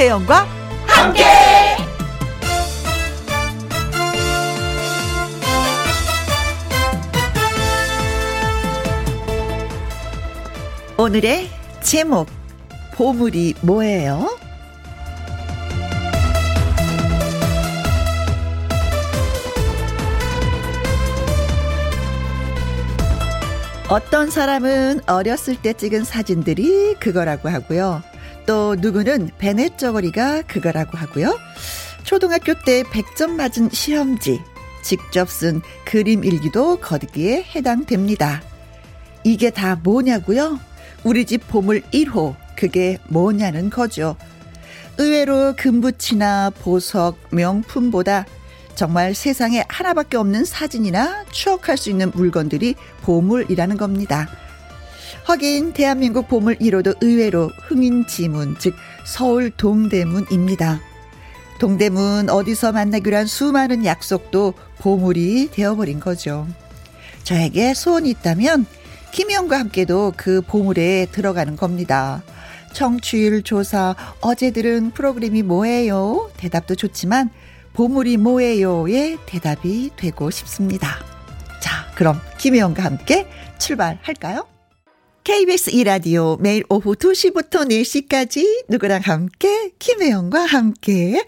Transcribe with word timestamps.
김혜영과 0.00 0.46
함께. 0.86 1.24
오늘의 10.96 11.50
제목 11.82 12.28
보물이 12.94 13.56
뭐예요? 13.60 14.38
어떤 23.90 24.30
사람은 24.30 25.02
어렸을 25.06 25.56
때 25.60 25.74
찍은 25.74 26.04
사진들이 26.04 26.94
그거라고 26.94 27.50
하고요. 27.50 28.09
또 28.50 28.74
누구는 28.74 29.30
베넷 29.38 29.78
저고리가 29.78 30.42
그거라고 30.42 30.98
하고요. 30.98 31.38
초등학교 32.02 32.52
때 32.64 32.82
100점 32.82 33.30
맞은 33.36 33.70
시험지, 33.70 34.40
직접 34.82 35.30
쓴 35.30 35.62
그림 35.84 36.24
일기도 36.24 36.80
거기에 36.80 37.44
해당됩니다. 37.54 38.42
이게 39.22 39.50
다 39.50 39.78
뭐냐고요? 39.80 40.58
우리 41.04 41.26
집 41.26 41.46
보물 41.46 41.82
1호, 41.92 42.34
그게 42.56 42.98
뭐냐는 43.06 43.70
거죠. 43.70 44.16
의외로 44.98 45.54
금붙이나 45.56 46.50
보석, 46.50 47.18
명품보다 47.30 48.26
정말 48.74 49.14
세상에 49.14 49.62
하나밖에 49.68 50.16
없는 50.16 50.44
사진이나 50.44 51.24
추억할 51.30 51.76
수 51.76 51.88
있는 51.88 52.10
물건들이 52.10 52.74
보물이라는 53.02 53.76
겁니다. 53.76 54.28
하긴 55.24 55.72
대한민국 55.72 56.28
보물 56.28 56.56
1호도 56.56 56.96
의외로 57.00 57.50
흥인지문, 57.68 58.56
즉 58.58 58.74
서울 59.04 59.50
동대문입니다. 59.50 60.80
동대문 61.58 62.30
어디서 62.30 62.72
만나기로 62.72 63.16
한 63.16 63.26
수많은 63.26 63.84
약속도 63.84 64.54
보물이 64.78 65.50
되어버린 65.52 66.00
거죠. 66.00 66.48
저에게 67.22 67.74
소원이 67.74 68.10
있다면 68.10 68.66
김희영과 69.12 69.58
함께도 69.58 70.14
그 70.16 70.40
보물에 70.40 71.06
들어가는 71.12 71.56
겁니다. 71.56 72.22
청취율 72.72 73.42
조사, 73.42 73.94
어제 74.20 74.52
들은 74.52 74.90
프로그램이 74.92 75.42
뭐예요? 75.42 76.30
대답도 76.36 76.76
좋지만 76.76 77.30
보물이 77.74 78.16
뭐예요의 78.16 79.18
대답이 79.26 79.90
되고 79.96 80.30
싶습니다. 80.30 80.98
자, 81.60 81.86
그럼 81.94 82.20
김혜영과 82.38 82.82
함께 82.82 83.28
출발할까요? 83.58 84.49
KBS 85.30 85.70
이라디오 85.70 86.36
매일 86.40 86.64
오후 86.68 86.96
2시부터 86.96 87.70
4시까지 87.70 88.64
누구랑 88.68 89.00
함께 89.04 89.70
김혜영과 89.78 90.40
함께 90.40 91.24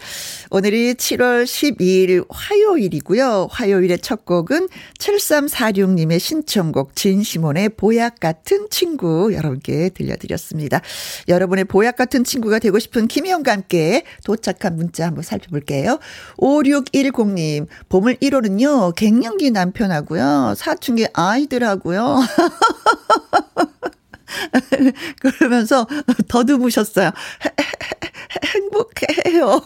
오늘이 0.51 0.95
7월 0.95 1.45
12일 1.45 2.25
화요일이고요. 2.29 3.47
화요일의 3.49 3.99
첫 3.99 4.25
곡은 4.25 4.67
7346님의 4.99 6.19
신청곡 6.19 6.97
진시몬의 6.97 7.69
보약 7.77 8.19
같은 8.19 8.67
친구 8.69 9.33
여러분께 9.33 9.91
들려드렸습니다. 9.91 10.81
여러분의 11.29 11.63
보약 11.63 11.95
같은 11.95 12.25
친구가 12.25 12.59
되고 12.59 12.77
싶은 12.79 13.07
김혜영과 13.07 13.53
함께 13.53 14.03
도착한 14.25 14.75
문자 14.75 15.07
한번 15.07 15.23
살펴볼게요. 15.23 15.99
5610님 16.39 17.67
봄을 17.87 18.17
1호는요. 18.17 18.95
갱년기 18.95 19.51
남편하고요. 19.51 20.55
사춘기 20.57 21.07
아이들하고요. 21.13 22.19
그러면서 25.19 25.87
더듬으셨어요. 26.27 27.11
행복해요. 28.55 29.61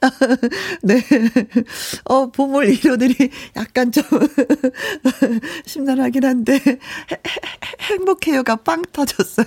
네. 0.82 1.02
어, 2.04 2.30
보물 2.30 2.68
이로들이 2.68 3.30
약간 3.56 3.90
좀 3.92 4.04
심란하긴 5.66 6.24
한데 6.24 6.60
행복해요가 7.80 8.56
빵 8.56 8.82
터졌어요. 8.92 9.46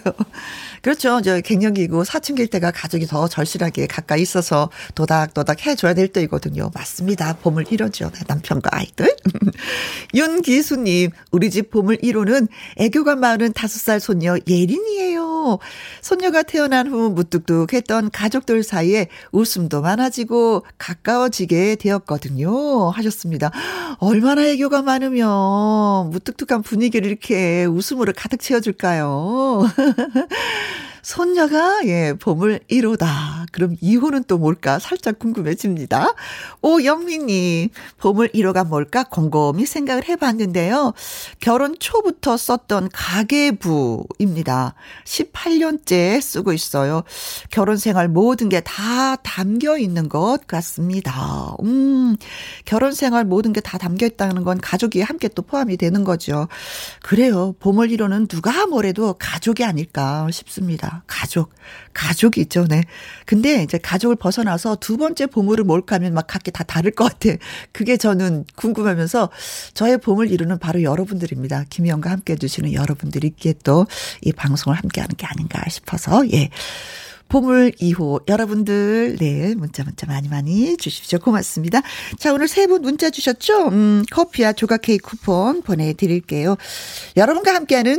그렇죠. 0.82 1.22
저 1.22 1.42
갱년기고 1.42 2.04
사춘기일 2.04 2.50
때가 2.50 2.72
가족이 2.72 3.08
더 3.08 3.28
절실하게 3.28 3.88
가까이 3.88 4.22
있어서 4.22 4.70
도닥도닥 4.96 5.66
해줘야 5.66 5.94
될 5.94 6.08
때이거든요. 6.08 6.72
맞습니다. 6.74 7.38
보물 7.38 7.66
1호죠. 7.66 8.12
남편과 8.28 8.70
아이들. 8.74 9.16
윤기수님, 10.14 11.12
우리 11.32 11.50
집 11.50 11.72
보물 11.72 11.98
1호는 11.98 12.48
애교가 12.78 13.16
많은 13.16 13.54
5살 13.54 14.00
손녀 14.00 14.38
예린이에요. 14.48 15.60
손녀가 16.02 16.44
태어난 16.44 16.88
후 16.88 17.10
무뚝뚝했던 17.10 18.12
가족들 18.12 18.64
사이에 18.64 19.08
웃음도 19.32 19.82
많아지 19.82 20.17
고 20.26 20.64
가까워지게 20.78 21.76
되었거든요. 21.76 22.90
하셨습니다. 22.90 23.52
얼마나 24.00 24.46
애교가 24.46 24.82
많으면 24.82 26.10
무뚝뚝한 26.10 26.62
분위기를 26.64 27.08
이렇게 27.08 27.66
웃음으로 27.66 28.14
가득 28.16 28.40
채워줄까요? 28.40 29.64
손녀가, 31.12 31.80
예, 31.86 32.14
보물 32.20 32.60
1호다. 32.70 33.46
그럼 33.54 33.78
2호는 33.78 34.28
또 34.28 34.38
뭘까? 34.38 34.78
살짝 34.78 35.20
궁금해집니다. 35.20 36.14
오영민님, 36.62 37.70
보물 37.96 38.28
1호가 38.34 38.68
뭘까? 38.68 39.06
곰곰이 39.06 39.66
생각을 39.66 40.06
해봤는데요. 40.10 40.94
결혼 41.40 41.78
초부터 41.80 42.36
썼던 42.36 42.90
가계부입니다. 42.92 44.74
18년째 45.06 46.20
쓰고 46.20 46.52
있어요. 46.52 47.04
결혼 47.52 47.78
생활 47.78 48.10
모든 48.10 48.50
게 48.50 48.60
다 48.60 49.16
담겨 49.16 49.78
있는 49.78 50.10
것 50.10 50.40
같습니다. 50.46 51.56
음, 51.64 52.18
결혼 52.66 52.92
생활 52.92 53.24
모든 53.24 53.54
게 53.54 53.62
다 53.62 53.78
담겨 53.78 54.06
있다는 54.08 54.44
건 54.44 54.58
가족이 54.58 55.02
함께 55.02 55.30
또 55.30 55.42
포함이 55.42 55.78
되는 55.78 56.04
거죠. 56.04 56.50
그래요. 57.02 57.56
보물 57.62 57.88
1호는 57.92 58.28
누가 58.28 58.66
뭐래도 58.66 59.16
가족이 59.18 59.64
아닐까 59.64 60.28
싶습니다. 60.32 60.97
가족. 61.08 61.52
가족이 61.94 62.42
있죠, 62.42 62.66
네. 62.68 62.84
근데 63.26 63.64
이제 63.64 63.78
가족을 63.78 64.16
벗어나서 64.16 64.78
두 64.80 64.98
번째 64.98 65.28
보물을 65.28 65.64
뭘까 65.66 65.96
하면 65.96 66.14
막 66.14 66.26
각기 66.28 66.52
다 66.52 66.64
다를 66.64 66.92
것 66.92 67.06
같아. 67.06 67.36
그게 67.72 67.98
저는 67.98 68.46
궁금하면서 68.56 69.30
저의 69.74 69.98
보물 70.00 70.32
이루는 70.32 70.60
바로 70.60 70.82
여러분들입니다. 70.84 71.66
김희영과 71.70 72.10
함께 72.12 72.34
해주시는 72.34 72.74
여러분들이기에 72.74 73.56
또 73.64 73.86
이 74.24 74.32
방송을 74.32 74.78
함께 74.78 75.02
하는 75.02 75.16
게 75.16 75.26
아닌가 75.28 75.62
싶어서, 75.70 76.24
예. 76.32 76.50
보물 77.30 77.72
2호 77.82 78.28
여러분들 78.30 79.18
네 79.20 79.54
문자 79.56 79.84
문자 79.84 80.08
많이 80.08 80.30
많이 80.30 80.78
주십시오 80.78 81.20
고맙습니다. 81.20 81.82
자 82.18 82.32
오늘 82.34 82.48
세 82.48 82.68
분 82.68 82.82
문자 82.82 83.10
주셨죠? 83.10 83.68
음 83.68 84.04
커피와 84.12 84.54
조각 84.54 84.82
케이크 84.84 85.10
쿠폰 85.10 85.62
보내드릴게요. 85.62 86.56
여러분과 87.18 87.54
함께하는 87.54 87.98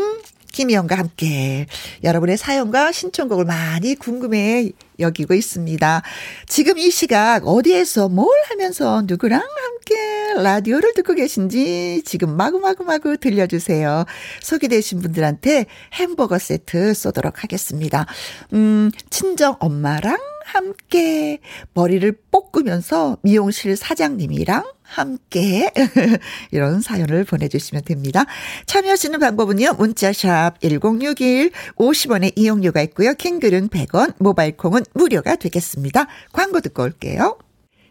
김희영과 0.58 0.98
함께 0.98 1.66
여러분의 2.02 2.36
사연과 2.36 2.90
신청곡을 2.90 3.44
많이 3.44 3.94
궁금해 3.94 4.72
여기고 4.98 5.34
있습니다. 5.34 6.02
지금 6.48 6.78
이 6.78 6.90
시각 6.90 7.46
어디에서 7.46 8.08
뭘 8.08 8.28
하면서 8.48 9.02
누구랑 9.06 9.40
함께 9.40 10.34
라디오를 10.42 10.94
듣고 10.94 11.14
계신지 11.14 12.02
지금 12.04 12.36
마구마구마구 12.36 13.18
들려주세요. 13.18 14.04
소개되신 14.42 14.98
분들한테 14.98 15.66
햄버거 15.92 16.40
세트 16.40 16.92
쏘도록 16.92 17.44
하겠습니다. 17.44 18.06
음, 18.52 18.90
친정 19.10 19.54
엄마랑 19.60 20.18
함께 20.44 21.38
머리를 21.74 22.18
볶으면서 22.32 23.16
미용실 23.22 23.76
사장님이랑 23.76 24.64
함께 24.88 25.70
이런 26.50 26.80
사연을 26.80 27.24
보내주시면 27.24 27.84
됩니다. 27.84 28.24
참여하시는 28.66 29.18
방법은요. 29.18 29.74
문자샵 29.74 30.60
1061 30.60 31.52
50원의 31.76 32.32
이용료가 32.36 32.82
있고요. 32.82 33.14
킹글은 33.14 33.68
100원, 33.68 34.14
모바일 34.18 34.56
콩은 34.56 34.84
무료가 34.94 35.36
되겠습니다. 35.36 36.06
광고 36.32 36.60
듣고 36.60 36.82
올게요. 36.82 37.38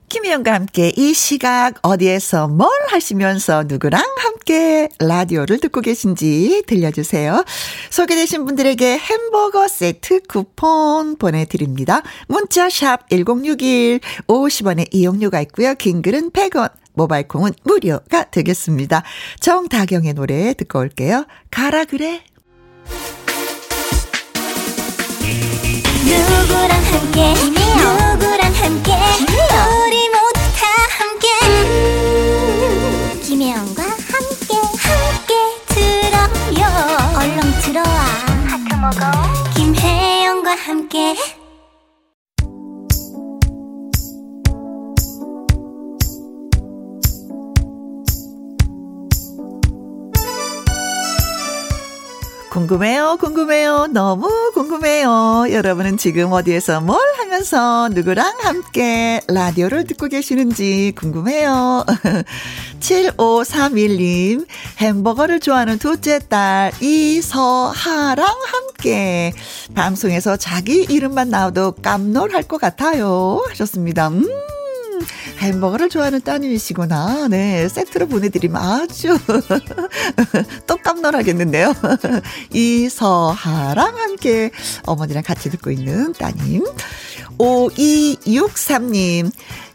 김희영과 0.09 0.53
함께 0.53 0.93
이 0.95 1.13
시각 1.13 1.79
어디에서 1.81 2.47
뭘 2.47 2.69
하시면서 2.87 3.65
누구랑 3.67 4.01
함께 4.17 4.87
라디오를 4.99 5.59
듣고 5.59 5.81
계신지 5.81 6.63
들려주세요. 6.65 7.43
소개되신 7.89 8.45
분들에게 8.45 8.97
햄버거 8.97 9.67
세트 9.67 10.21
쿠폰 10.29 11.17
보내드립니다. 11.17 12.03
문자샵 12.29 13.09
1061 13.09 13.99
50원의 14.27 14.87
이용료가 14.91 15.41
있고요. 15.41 15.75
긴 15.75 16.01
글은 16.01 16.31
100원. 16.31 16.71
모바일 16.97 17.27
콩은 17.27 17.53
무료가 17.63 18.25
되겠습니다. 18.31 19.03
정다경의 19.39 20.13
노래 20.15 20.53
듣고 20.55 20.79
올게요. 20.79 21.25
가라 21.51 21.85
그래. 21.85 22.23
누구랑 26.03 26.71
함께 26.71 27.33
누구랑 27.35 28.53
함께 28.53 28.91
우리 29.85 30.09
모두 30.09 30.39
다 30.57 30.65
함께 30.97 31.27
음, 31.45 33.21
김혜영과 33.23 33.83
함께 33.83 34.55
함께 34.81 35.33
들어요. 35.67 36.65
얼렁 37.15 37.39
들어와 37.61 37.85
하트 38.47 38.73
먹어. 38.75 39.11
김혜영과 39.55 40.55
함께 40.55 41.15
궁금해요, 52.67 53.15
궁금해요. 53.21 53.87
너무 53.93 54.51
궁금해요. 54.53 55.45
여러분은 55.51 55.95
지금 55.95 56.33
어디에서 56.33 56.81
뭘 56.81 56.99
하면서 57.17 57.87
누구랑 57.87 58.39
함께 58.41 59.21
라디오를 59.29 59.85
듣고 59.85 60.07
계시는지 60.07 60.91
궁금해요. 60.97 61.85
7531님, 62.81 64.45
햄버거를 64.79 65.39
좋아하는 65.39 65.79
둘째 65.79 66.19
딸 66.19 66.73
이서하랑 66.81 68.27
함께 68.27 69.31
방송에서 69.73 70.35
자기 70.35 70.83
이름만 70.89 71.29
나와도 71.29 71.71
깜놀할 71.81 72.43
것 72.43 72.59
같아요. 72.59 73.45
하셨습니다. 73.49 74.09
음. 74.09 74.27
햄버거를 75.39 75.89
좋아하는 75.89 76.21
따님이시구나. 76.21 77.27
네, 77.29 77.67
세트로 77.67 78.07
보내드리면 78.07 78.61
아주 78.61 79.17
또 80.67 80.77
깜놀하겠는데요. 80.77 81.73
이서하랑 82.53 83.97
함께 83.97 84.51
어머니랑 84.85 85.23
같이 85.23 85.49
듣고 85.49 85.71
있는 85.71 86.13
따님. 86.13 86.63
5263님, 87.37 89.31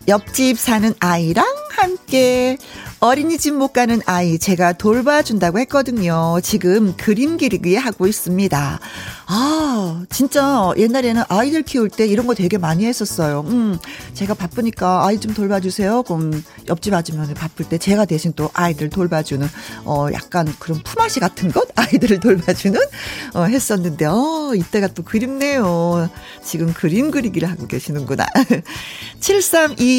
옆집 0.08 0.58
사는 0.58 0.93
아이랑 1.00 1.46
함께 1.70 2.58
어린이집 3.02 3.54
못 3.54 3.72
가는 3.72 4.00
아이 4.06 4.38
제가 4.38 4.75
돌봐준다고 4.75 5.58
했거든요. 5.60 6.38
지금 6.40 6.96
그림 6.96 7.37
그리기 7.37 7.75
하고 7.75 8.06
있습니다. 8.06 8.78
아, 9.26 10.04
진짜 10.08 10.70
옛날에는 10.76 11.25
아이들 11.28 11.62
키울 11.62 11.88
때 11.90 12.06
이런 12.06 12.28
거 12.28 12.34
되게 12.34 12.58
많이 12.58 12.84
했었어요. 12.84 13.44
음, 13.49 13.76
제가 14.14 14.34
바쁘니까 14.34 15.04
아이 15.04 15.19
좀 15.19 15.34
돌봐주세요. 15.34 16.04
그럼 16.04 16.44
옆집 16.69 16.94
아주머니 16.94 17.34
바쁠 17.34 17.69
때 17.69 17.76
제가 17.76 18.04
대신 18.04 18.34
또 18.37 18.50
아이들 18.52 18.88
돌봐주는, 18.88 19.49
어, 19.84 20.06
약간 20.12 20.54
그런 20.60 20.81
품앗이 20.84 21.14
같은 21.14 21.50
것? 21.50 21.66
아이들을 21.75 22.20
돌봐주는, 22.20 22.78
어, 23.34 23.44
했었는데, 23.44 24.04
어, 24.04 24.52
이때가 24.54 24.88
또 24.88 25.02
그립네요. 25.02 26.08
지금 26.44 26.72
그림 26.72 27.10
그리기를 27.10 27.50
하고 27.50 27.66
계시는구나. 27.66 28.26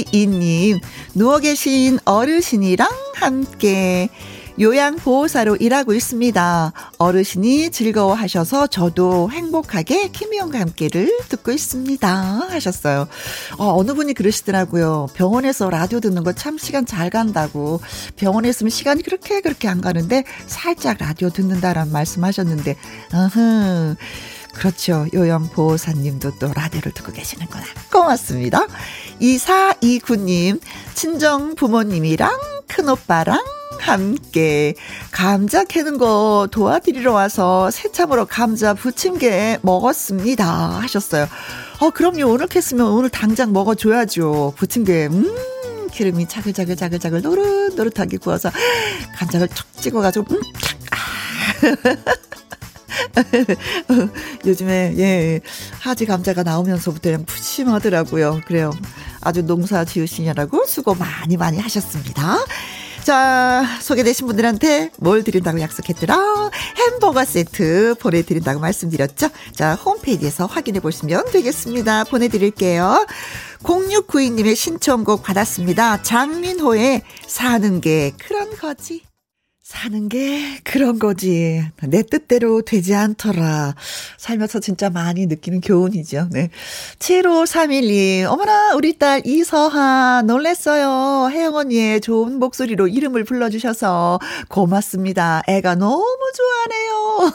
7322님, 0.02 0.80
누워 1.14 1.40
계신 1.40 2.00
어르신이랑 2.06 2.88
함께 3.16 4.10
요양보호사로 4.60 5.56
일하고 5.56 5.94
있습니다. 5.96 6.74
어르신이 7.00 7.72
즐거워하셔서 7.72 8.68
저도 8.68 9.32
행복하게 9.32 10.10
김희영과 10.10 10.60
함께를 10.60 11.12
듣고 11.30 11.52
있습니다. 11.52 12.08
하셨어요. 12.52 13.08
어, 13.58 13.76
어느 13.76 13.94
분이 13.96 14.14
그러시더라고요. 14.14 15.08
병원에서 15.16 15.72
라디오 15.72 16.00
듣는 16.00 16.24
거 16.24 16.34
참 16.34 16.58
시간 16.60 16.86
잘 16.86 17.10
간다고. 17.10 17.80
병원에 18.16 18.50
있으면 18.50 18.70
시간이 18.70 19.02
그렇게 19.02 19.42
그렇게 19.42 19.68
안 19.68 19.82
가는데 19.82 20.24
살짝 20.46 20.98
라디오 21.00 21.30
듣는다라는 21.32 21.92
말씀 21.92 22.24
하셨는데, 22.24 22.76
어흥. 23.12 23.96
그렇죠. 24.54 25.08
요양보호사님도 25.14 26.38
또 26.40 26.52
라디오를 26.54 26.92
듣고 26.94 27.12
계시는구나. 27.12 27.64
고맙습니다. 27.92 28.66
2429님, 29.22 30.60
친정 30.94 31.56
부모님이랑 31.56 32.32
큰오빠랑 32.68 33.44
함께 33.80 34.76
감자 35.12 35.64
캐는 35.64 35.98
거 35.98 36.48
도와드리러 36.52 37.12
와서 37.12 37.70
새참으로 37.72 38.26
감자 38.26 38.74
부침개 38.74 39.60
먹었습니다. 39.62 40.46
하셨어요. 40.82 41.28
어, 41.80 41.90
그럼요. 41.90 42.28
오늘 42.32 42.48
캤으면 42.48 42.94
오늘 42.94 43.10
당장 43.10 43.52
먹어줘야죠. 43.52 44.54
부침개. 44.56 45.08
음. 45.08 45.36
기름이 45.94 46.28
자글자글 46.28 46.76
자글자글 46.76 47.22
노릇노릇하게 47.22 48.18
구워서 48.18 48.50
감자를 49.16 49.48
툭 49.50 49.72
찍어가지고 49.74 50.26
음, 50.34 50.42
아. 50.92 50.98
요즘에 54.46 54.94
예 54.98 55.42
하지 55.80 56.06
감자가 56.06 56.44
나오면서부터 56.44 57.10
그냥 57.10 57.26
푸짐하더라고요. 57.26 58.42
그래요. 58.46 58.72
아주 59.22 59.42
농사 59.44 59.86
지으시냐라고 59.86 60.66
수고 60.66 60.96
많이 60.96 61.38
많이 61.38 61.60
하셨습니다. 61.60 62.38
자, 63.04 63.66
소개되신 63.82 64.28
분들한테 64.28 64.92
뭘 64.98 65.26
드린다고 65.26 65.60
약속했더라? 65.60 66.52
햄버거 66.78 67.26
세트 67.26 67.96
보내드린다고 68.00 68.62
말씀드렸죠? 68.62 69.28
자, 69.54 69.76
홈페이지에서 69.76 70.46
확인해 70.46 70.80
보시면 70.80 71.26
되겠습니다. 71.32 72.06
보내드릴게요. 72.06 73.06
0692님의 73.64 74.56
신청곡 74.56 75.22
받았습니다. 75.22 76.02
장민호의 76.02 77.02
사는 77.28 77.82
게 77.82 78.14
그런 78.18 78.56
거지. 78.56 79.04
사는 79.74 80.08
게 80.08 80.60
그런 80.64 81.00
거지. 81.00 81.66
내 81.82 82.04
뜻대로 82.04 82.62
되지 82.62 82.94
않더라. 82.94 83.74
살면서 84.18 84.60
진짜 84.60 84.92
많이 84.92 85.26
느끼는 85.26 85.62
교훈이죠. 85.62 86.30
네. 86.32 86.52
7531님, 87.00 88.26
어머나, 88.26 88.76
우리 88.76 89.00
딸 89.00 89.24
이서하, 89.26 90.22
놀랬어요. 90.28 91.32
혜영 91.32 91.56
언니의 91.56 92.02
좋은 92.02 92.38
목소리로 92.38 92.88
이름을 92.88 93.24
불러주셔서 93.24 94.20
고맙습니다. 94.48 95.42
애가 95.48 95.74
너무 95.74 96.32
좋아하네요. 96.36 97.34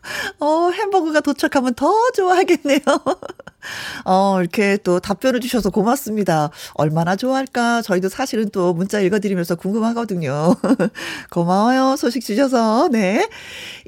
어, 0.40 0.70
햄버거가 0.72 1.20
도착하면 1.20 1.74
더 1.74 1.92
좋아하겠네요. 2.16 2.80
어, 4.04 4.36
이렇게 4.40 4.76
또 4.84 5.00
답변을 5.00 5.40
주셔서 5.40 5.70
고맙습니다. 5.70 6.50
얼마나 6.74 7.16
좋아할까? 7.16 7.82
저희도 7.82 8.08
사실은 8.10 8.50
또 8.50 8.74
문자 8.74 9.00
읽어드리면서 9.00 9.54
궁금하거든요. 9.56 10.54
고마워요. 11.32 11.96
소식 11.96 12.22
주셔서. 12.22 12.88
네. 12.92 13.26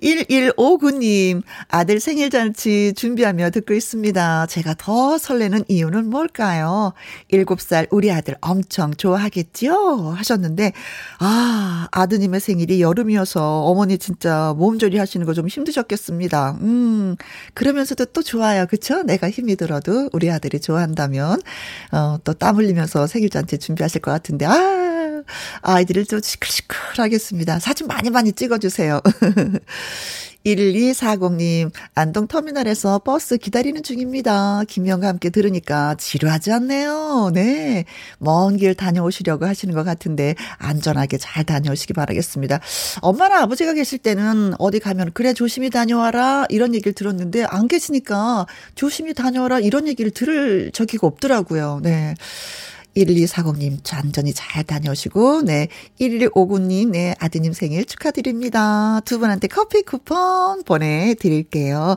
1159님, 0.03 1.43
아들 1.69 2.01
생일 2.01 2.31
잔치 2.31 2.95
준비하며 2.97 3.51
듣고 3.51 3.75
있습니다. 3.75 4.47
제가 4.47 4.75
더 4.79 5.19
설레는 5.19 5.65
이유는 5.69 6.09
뭘까요? 6.09 6.95
7살 7.31 7.89
우리 7.91 8.11
아들 8.11 8.35
엄청 8.41 8.95
좋아하겠지요? 8.95 10.15
하셨는데, 10.17 10.73
아, 11.19 11.89
아드님의 11.93 12.41
생일이 12.41 12.81
여름이어서 12.81 13.63
어머니 13.65 13.99
진짜 13.99 14.55
몸조리 14.57 14.97
하시는 14.99 15.27
거 15.27 15.35
좀 15.35 15.49
힘드셨겠습니다. 15.49 16.59
음, 16.63 17.17
그러면서도 17.55 18.07
또 18.07 18.23
좋아요. 18.23 18.67
그쵸? 18.67 19.03
내가 19.03 19.29
힘이 19.29 19.57
들 19.57 19.64
어도 19.73 20.09
우리 20.13 20.31
아들이 20.31 20.61
좋아한다면, 20.61 21.41
어, 21.93 22.19
또 22.25 22.33
땀 22.35 22.57
흘리면서 22.57 23.07
생일잔치 23.07 23.59
준비하실 23.59 24.01
것 24.03 24.11
같은데, 24.11 24.47
아, 24.47 25.23
아이들을 25.63 26.05
좀 26.07 26.21
시끌시끌하겠습니다. 26.21 27.59
사진 27.61 27.87
많이 27.87 28.11
많이 28.11 28.33
찍어주세요. 28.33 29.01
1240님, 30.45 31.71
안동터미널에서 31.95 32.99
버스 32.99 33.39
기다리는 33.39 33.83
중입니다. 33.83 34.63
김영과 34.69 35.09
함께 35.09 35.31
들으니까 35.31 35.95
지루하지 35.95 36.53
않네요. 36.53 37.31
네. 37.33 37.85
먼 38.19 38.57
길 38.59 38.75
다녀오시려고 38.75 39.47
하시는 39.47 39.75
것 39.75 39.85
같은데, 39.85 40.35
안전하게 40.59 41.17
잘 41.19 41.45
다녀오시기 41.45 41.95
바라겠습니다. 41.95 42.61
엄마랑 43.01 43.43
아버지가 43.43 43.73
계실 43.73 43.99
때는 43.99 44.53
어디 44.59 44.81
가면, 44.81 45.13
그래, 45.15 45.33
조심히 45.33 45.71
다녀와라. 45.71 46.47
이런 46.51 46.75
얘기를 46.75 46.93
들었는데, 46.93 47.45
안 47.45 47.67
계시니까 47.67 48.47
조심히 48.75 49.15
다녀와라. 49.15 49.61
이런 49.61 49.89
얘기를 49.89 50.11
들을 50.11 50.71
적이가 50.73 51.07
없더라고요. 51.07 51.81
네. 51.83 52.15
1240님, 52.97 53.79
안전히 53.93 54.33
잘 54.33 54.65
다녀오시고, 54.65 55.43
네. 55.43 55.69
1159님, 56.01 56.91
네. 56.91 57.15
아드님 57.19 57.53
생일 57.53 57.85
축하드립니다. 57.85 59.01
두 59.05 59.19
분한테 59.19 59.49
커피 59.49 59.83
쿠폰 59.83 60.63
보내드릴게요. 60.65 61.97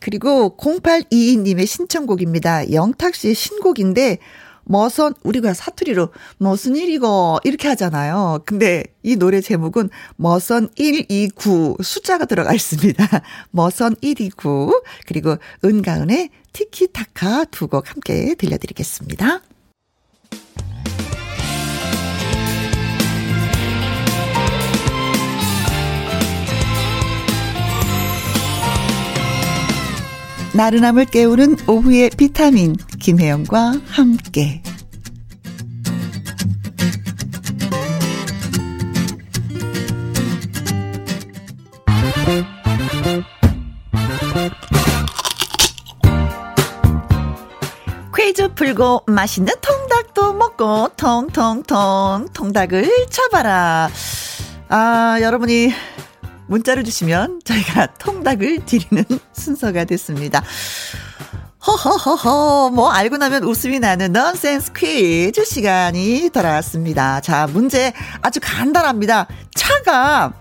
그리고 0.00 0.56
0822님의 0.56 1.66
신청곡입니다. 1.66 2.72
영탁 2.72 3.14
씨의 3.14 3.34
신곡인데, 3.34 4.18
머선, 4.68 5.14
우리가 5.22 5.54
사투리로 5.54 6.08
무슨 6.38 6.74
일이고, 6.74 7.38
이렇게 7.44 7.68
하잖아요. 7.68 8.40
근데 8.46 8.82
이 9.04 9.14
노래 9.14 9.40
제목은 9.40 9.90
머선 10.16 10.68
129 10.76 11.76
숫자가 11.80 12.24
들어가 12.24 12.52
있습니다. 12.52 13.06
머선 13.52 13.94
129. 14.00 14.82
그리고 15.06 15.36
은가은의 15.64 16.30
티키타카 16.52 17.44
두 17.44 17.68
곡 17.68 17.90
함께 17.92 18.34
들려드리겠습니다. 18.34 19.40
나른함을 30.56 31.04
깨우는 31.04 31.68
오후의 31.68 32.10
비타민 32.16 32.74
김혜영과 32.98 33.74
함께 33.88 34.62
퀴즈 48.16 48.54
풀고 48.54 49.02
맛있는 49.06 49.52
통닭도 49.60 50.32
먹고 50.32 50.88
통통통 50.96 52.28
통닭을 52.32 53.06
쳐봐라. 53.10 53.90
아 54.68 55.18
여러분이 55.20 55.70
문자를 56.48 56.84
주시면 56.84 57.40
저희가 57.44 57.94
통닭을 57.98 58.64
드리는 58.66 59.04
순서가 59.32 59.84
됐습니다. 59.84 60.42
허허허허, 61.66 62.70
뭐, 62.70 62.90
알고 62.90 63.16
나면 63.16 63.42
웃음이 63.42 63.80
나는 63.80 64.12
넌센스 64.12 64.72
퀴즈 64.72 65.44
시간이 65.44 66.30
돌아왔습니다. 66.32 67.20
자, 67.20 67.48
문제 67.48 67.92
아주 68.22 68.38
간단합니다. 68.40 69.26
차가 69.54 70.32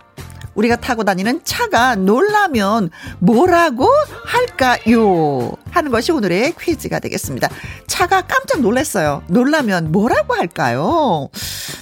우리가 0.56 0.78
타고 0.78 1.04
다니는 1.04 1.42
차가 1.44 1.96
놀라면 1.96 2.90
뭐라고 3.20 3.88
할까요? 4.26 5.52
하는 5.70 5.92
것이 5.92 6.12
오늘의 6.12 6.56
퀴즈가 6.60 7.00
되겠습니다. 7.00 7.50
차가 7.88 8.22
깜짝 8.22 8.62
놀랐어요. 8.62 9.24
놀라면 9.28 9.92
뭐라고 9.92 10.34
할까요? 10.34 11.30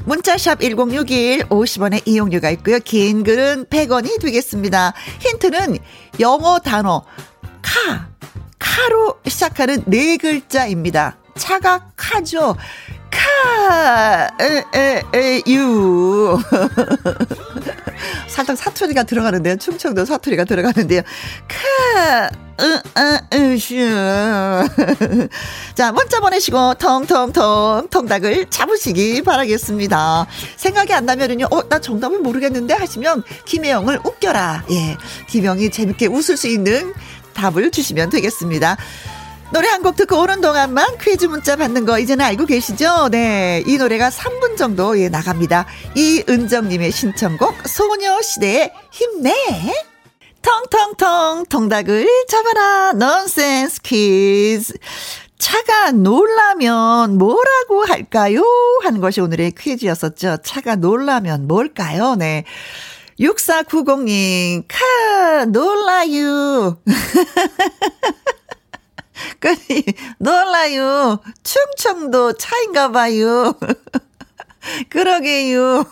문자샵 0.05 0.61
1061 0.61 1.45
50원의 1.45 2.01
이용료가 2.05 2.49
있고요. 2.51 2.79
긴 2.79 3.23
글은 3.23 3.65
100원이 3.65 4.19
되겠습니다. 4.21 4.93
힌트는 5.19 5.77
영어 6.19 6.59
단어 6.59 7.03
카 7.61 8.07
카로 8.59 9.19
시작하는 9.27 9.83
네 9.85 10.17
글자입니다. 10.17 11.17
차가 11.35 11.89
카죠. 11.95 12.55
카, 13.13 14.31
에, 14.41 14.63
에, 14.75 15.03
에, 15.13 15.41
유. 15.47 16.39
살짝 18.27 18.57
사투리가 18.57 19.03
들어가는데요. 19.03 19.57
충청도 19.57 20.05
사투리가 20.05 20.45
들어가는데요. 20.45 21.01
카, 21.47 22.29
으, 22.59 22.81
으, 22.97 23.19
으, 23.35 23.57
슈. 23.57 23.75
자, 25.75 25.91
문자 25.91 26.19
보내시고, 26.19 26.75
통통통, 26.75 27.87
통닭을 27.89 28.49
잡으시기 28.49 29.21
바라겠습니다. 29.21 30.25
생각이 30.57 30.93
안 30.93 31.05
나면은요, 31.05 31.47
어, 31.51 31.67
나 31.69 31.79
정답을 31.79 32.19
모르겠는데 32.19 32.73
하시면, 32.73 33.23
김혜영을 33.45 33.99
웃겨라. 34.03 34.65
예. 34.71 34.97
김혜영이 35.27 35.69
재밌게 35.71 36.07
웃을 36.07 36.37
수 36.37 36.47
있는 36.47 36.93
답을 37.33 37.71
주시면 37.71 38.09
되겠습니다. 38.09 38.77
노래 39.53 39.67
한 39.69 39.83
곡 39.83 39.95
듣고 39.95 40.17
오는 40.19 40.41
동안만 40.41 40.97
퀴즈 40.99 41.25
문자 41.25 41.55
받는 41.55 41.85
거 41.85 41.99
이제는 41.99 42.25
알고 42.25 42.45
계시죠? 42.45 43.09
네. 43.11 43.63
이 43.67 43.77
노래가 43.77 44.09
3분 44.09 44.57
정도 44.57 44.99
예, 44.99 45.09
나갑니다. 45.09 45.65
이은정님의 45.95 46.91
신청곡 46.91 47.67
소녀시대의 47.67 48.71
힘내. 48.91 49.33
텅텅텅 50.41 51.45
통닭을 51.45 52.07
잡아라 52.27 52.93
넌센스 52.93 53.81
퀴즈. 53.81 54.73
차가 55.37 55.91
놀라면 55.91 57.17
뭐라고 57.17 57.83
할까요? 57.85 58.43
하는 58.83 59.01
것이 59.01 59.21
오늘의 59.21 59.51
퀴즈였었죠. 59.51 60.37
차가 60.43 60.75
놀라면 60.75 61.47
뭘까요? 61.47 62.15
네. 62.15 62.45
6490님, 63.19 64.63
카, 64.67 65.45
놀라유. 65.45 66.77
그니 69.39 69.83
놀라요. 70.17 71.19
충청도 71.43 72.33
차인가 72.33 72.91
봐요. 72.91 73.53
그러게요. 74.89 75.85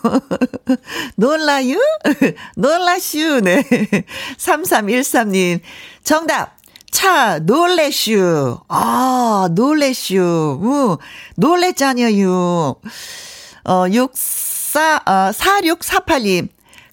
놀라요? 1.16 1.76
놀라슈. 2.56 3.40
네. 3.42 3.62
3313님. 4.38 5.60
정답. 6.02 6.56
차, 6.90 7.38
놀래슈. 7.38 8.58
아, 8.68 9.48
놀래슈. 9.52 10.58
우, 10.62 10.98
놀랬잖아요. 11.36 12.76
어, 13.64 13.84
64, 13.90 15.02
어, 15.06 15.30
4648님. 15.32 16.48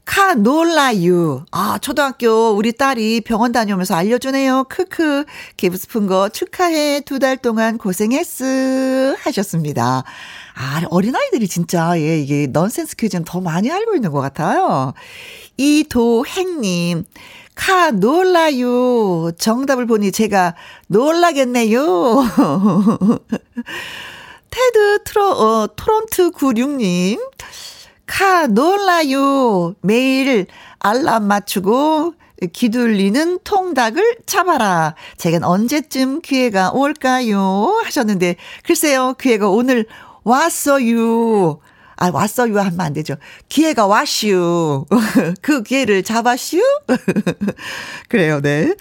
카 0.09 0.33
놀라유. 0.33 1.43
아, 1.51 1.77
초등학교 1.77 2.49
우리 2.55 2.71
딸이 2.73 3.21
병원 3.21 3.51
다녀오면서 3.51 3.93
알려주네요. 3.93 4.63
크크. 4.67 5.25
기부 5.55 5.77
스푼 5.77 6.07
거 6.07 6.29
축하해. 6.29 7.01
두 7.01 7.19
달 7.19 7.37
동안 7.37 7.77
고생했어. 7.77 8.43
하셨습니다. 9.19 10.03
아, 10.55 10.81
어린아이들이 10.89 11.47
진짜, 11.47 11.93
예, 11.99 12.19
이게 12.19 12.47
넌센스 12.47 12.95
퀴즈는 12.95 13.23
더 13.23 13.39
많이 13.39 13.69
알고 13.71 13.93
있는 13.95 14.11
것 14.11 14.19
같아요. 14.19 14.93
이도행님. 15.57 17.03
카 17.53 17.91
놀라요. 17.91 19.31
정답을 19.37 19.85
보니 19.85 20.11
제가 20.11 20.55
놀라겠네요. 20.87 22.23
테드 24.49 25.03
트로, 25.03 25.31
어, 25.33 25.67
토론트 25.75 26.31
96님. 26.31 27.19
카 28.09 28.47
놀라요. 28.47 29.75
매일 29.81 30.47
알람 30.79 31.25
맞추고 31.27 32.15
기둘리는 32.51 33.39
통닭을 33.43 34.17
잡아라. 34.25 34.95
제겐 35.17 35.43
언제쯤 35.43 36.21
기회가 36.21 36.71
올까요? 36.71 37.79
하셨는데 37.85 38.35
글쎄요. 38.63 39.13
기회가 39.13 39.47
오늘 39.49 39.85
왔어요. 40.23 41.59
아, 41.97 42.09
왔어요 42.11 42.57
하면 42.57 42.81
안 42.81 42.93
되죠. 42.93 43.15
기회가 43.47 43.85
왔슈. 43.85 44.85
그 45.41 45.61
기회를 45.61 46.01
잡았슈? 46.01 46.57
그래요, 48.09 48.41
네. 48.41 48.73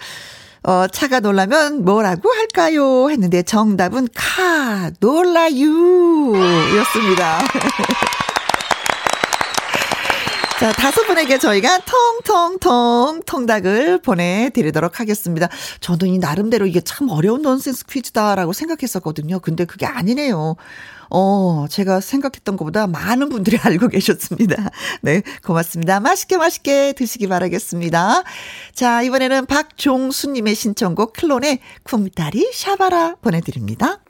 어, 0.63 0.87
차가 0.87 1.19
놀라면 1.19 1.85
뭐라고 1.85 2.31
할까요? 2.31 3.09
했는데 3.11 3.43
정답은 3.43 4.07
카, 4.15 4.89
놀라유. 4.99 6.33
였습니다. 6.77 7.39
자, 10.59 10.73
다섯 10.73 11.03
분에게 11.07 11.37
저희가 11.37 11.79
통통통 11.85 13.21
통닭을 13.25 14.01
보내드리도록 14.01 14.99
하겠습니다. 14.99 15.47
저도 15.79 16.05
이 16.05 16.17
나름대로 16.17 16.65
이게 16.65 16.81
참 16.81 17.07
어려운 17.07 17.43
넌센스 17.43 17.85
퀴즈다라고 17.85 18.51
생각했었거든요. 18.51 19.39
근데 19.39 19.63
그게 19.63 19.85
아니네요. 19.85 20.57
어, 21.11 21.65
제가 21.69 22.01
생각했던 22.01 22.57
것보다 22.57 22.87
많은 22.87 23.29
분들이 23.29 23.57
알고 23.63 23.87
계셨습니다. 23.87 24.69
네, 25.01 25.21
고맙습니다. 25.45 26.01
맛있게 26.01 26.35
맛있게 26.35 26.91
드시기 26.91 27.27
바라겠습니다. 27.27 28.23
자, 28.73 29.01
이번에는 29.01 29.45
박종수님의 29.45 30.55
신청곡 30.55 31.13
클론의 31.13 31.59
쿵따리 31.85 32.51
샤바라 32.53 33.15
보내드립니다. 33.21 34.01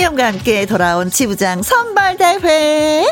김혜영과 0.00 0.28
함께 0.28 0.64
돌아온 0.64 1.10
지부장 1.10 1.62
선발대회. 1.62 3.04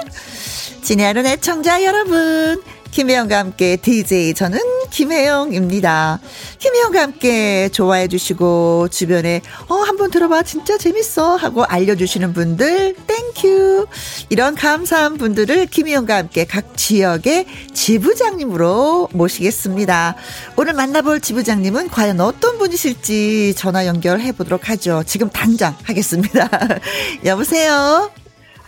친애하는 0.82 1.26
애청자 1.26 1.85
여러분. 1.85 2.62
김혜영과 2.90 3.38
함께 3.38 3.76
DJ 3.76 4.35
저는 4.35 4.59
김혜영입니다. 4.90 6.21
김혜영과 6.59 7.02
함께 7.02 7.68
좋아해 7.68 8.09
주시고 8.09 8.88
주변에 8.88 9.42
어 9.68 9.75
한번 9.75 10.11
들어봐 10.11 10.42
진짜 10.42 10.78
재밌어 10.78 11.37
하고 11.37 11.64
알려주시는 11.64 12.33
분들 12.33 12.95
thank 13.06 13.56
you 13.56 13.87
이런 14.30 14.54
감사한 14.54 15.18
분들을 15.18 15.66
김혜영과 15.66 16.16
함께 16.16 16.45
각 16.45 16.76
지역의 16.76 17.47
지부장님으로 17.75 19.11
모시겠습니다. 19.12 20.16
오늘 20.57 20.73
만나볼 20.73 21.21
지부장님은 21.21 21.88
과연 21.88 22.21
어떤 22.21 22.59
분이실지 22.59 23.54
전화 23.57 23.87
연결해 23.87 24.33
보도록 24.33 24.68
하죠. 24.71 25.02
지금 25.07 25.28
당장 25.30 25.76
하겠습니다. 25.85 26.49
여보세요. 27.25 28.11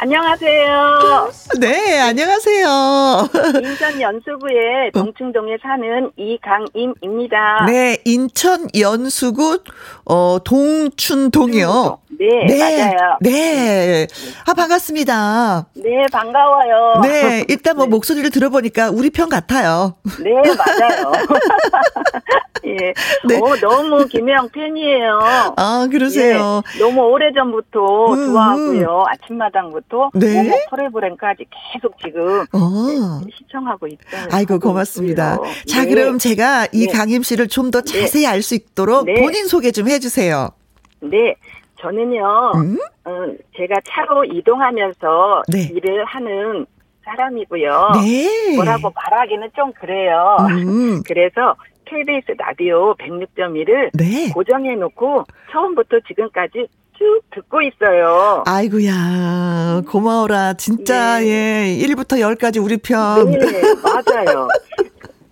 안녕하세요. 0.02 1.30
네, 1.61 2.00
안녕하세요. 2.00 3.28
인천 3.62 4.00
연수구의 4.00 4.92
동충동에 4.95 5.59
사는 5.61 6.11
이강임입니다. 6.16 7.66
네, 7.66 7.99
인천 8.07 8.66
연수구 8.78 9.59
어 10.07 10.38
동춘동이요. 10.42 11.99
네, 12.21 12.45
네, 12.47 12.59
맞아요. 12.59 13.17
네. 13.23 14.07
아, 14.47 14.53
반갑습니다. 14.53 15.69
네, 15.75 16.07
반가워요. 16.12 17.00
네, 17.03 17.45
일단 17.49 17.77
뭐 17.77 17.87
네. 17.87 17.91
목소리를 17.91 18.29
들어보니까 18.31 18.91
우리 18.91 19.09
편 19.09 19.31
같아요. 19.31 19.95
네, 20.23 20.31
맞아요. 20.35 21.12
예. 22.67 22.93
네. 23.27 23.39
오, 23.41 23.57
너무 23.57 24.07
김혜영 24.07 24.50
팬이에요. 24.50 25.19
아, 25.57 25.89
그러세요. 25.91 26.61
예, 26.75 26.79
너무 26.79 27.00
오래전부터 27.05 28.12
음, 28.12 28.27
좋아하고요. 28.27 29.05
아침마당부터 29.09 30.11
네. 30.12 30.43
모모 30.43 30.57
프로그램까지 30.69 31.47
계속 31.73 31.95
지금 32.05 32.41
어. 32.53 33.21
시청하고 33.39 33.87
있어요. 33.87 34.29
아이고, 34.31 34.59
고맙습니다. 34.59 35.37
있고요. 35.37 35.50
자, 35.67 35.85
네. 35.85 35.89
그럼 35.89 36.19
제가 36.19 36.67
이 36.73 36.87
네. 36.87 36.93
강임 36.93 37.23
씨를 37.23 37.49
좀더 37.49 37.81
네. 37.81 38.00
자세히 38.03 38.27
알 38.27 38.41
수 38.43 38.55
있도록 38.55 39.05
네. 39.07 39.15
본인 39.21 39.47
소개 39.47 39.71
좀 39.71 39.89
해주세요. 39.89 40.50
네. 41.00 41.35
저는요, 41.81 42.53
음? 42.57 42.79
어, 43.05 43.11
제가 43.57 43.77
차로 43.89 44.25
이동하면서 44.25 45.43
네. 45.49 45.63
일을 45.73 46.05
하는 46.05 46.67
사람이고요. 47.05 47.91
네. 48.03 48.57
뭐라고 48.57 48.93
말하기는 48.95 49.49
좀 49.57 49.73
그래요. 49.73 50.37
음. 50.51 51.03
그래서 51.07 51.57
KBS 51.87 52.33
라디오 52.39 52.95
106.1을 52.97 53.91
네. 53.95 54.31
고정해 54.33 54.77
놓고 54.77 55.25
처음부터 55.51 55.99
지금까지 56.07 56.69
쭉 56.97 57.23
듣고 57.35 57.63
있어요. 57.63 58.45
아이고야, 58.47 59.83
고마워라. 59.89 60.53
진짜, 60.55 61.19
네. 61.19 61.27
예, 61.81 61.87
1부터 61.87 62.21
10까지 62.21 62.63
우리 62.63 62.77
편. 62.77 63.31
네, 63.31 63.39
맞아요. 63.83 64.47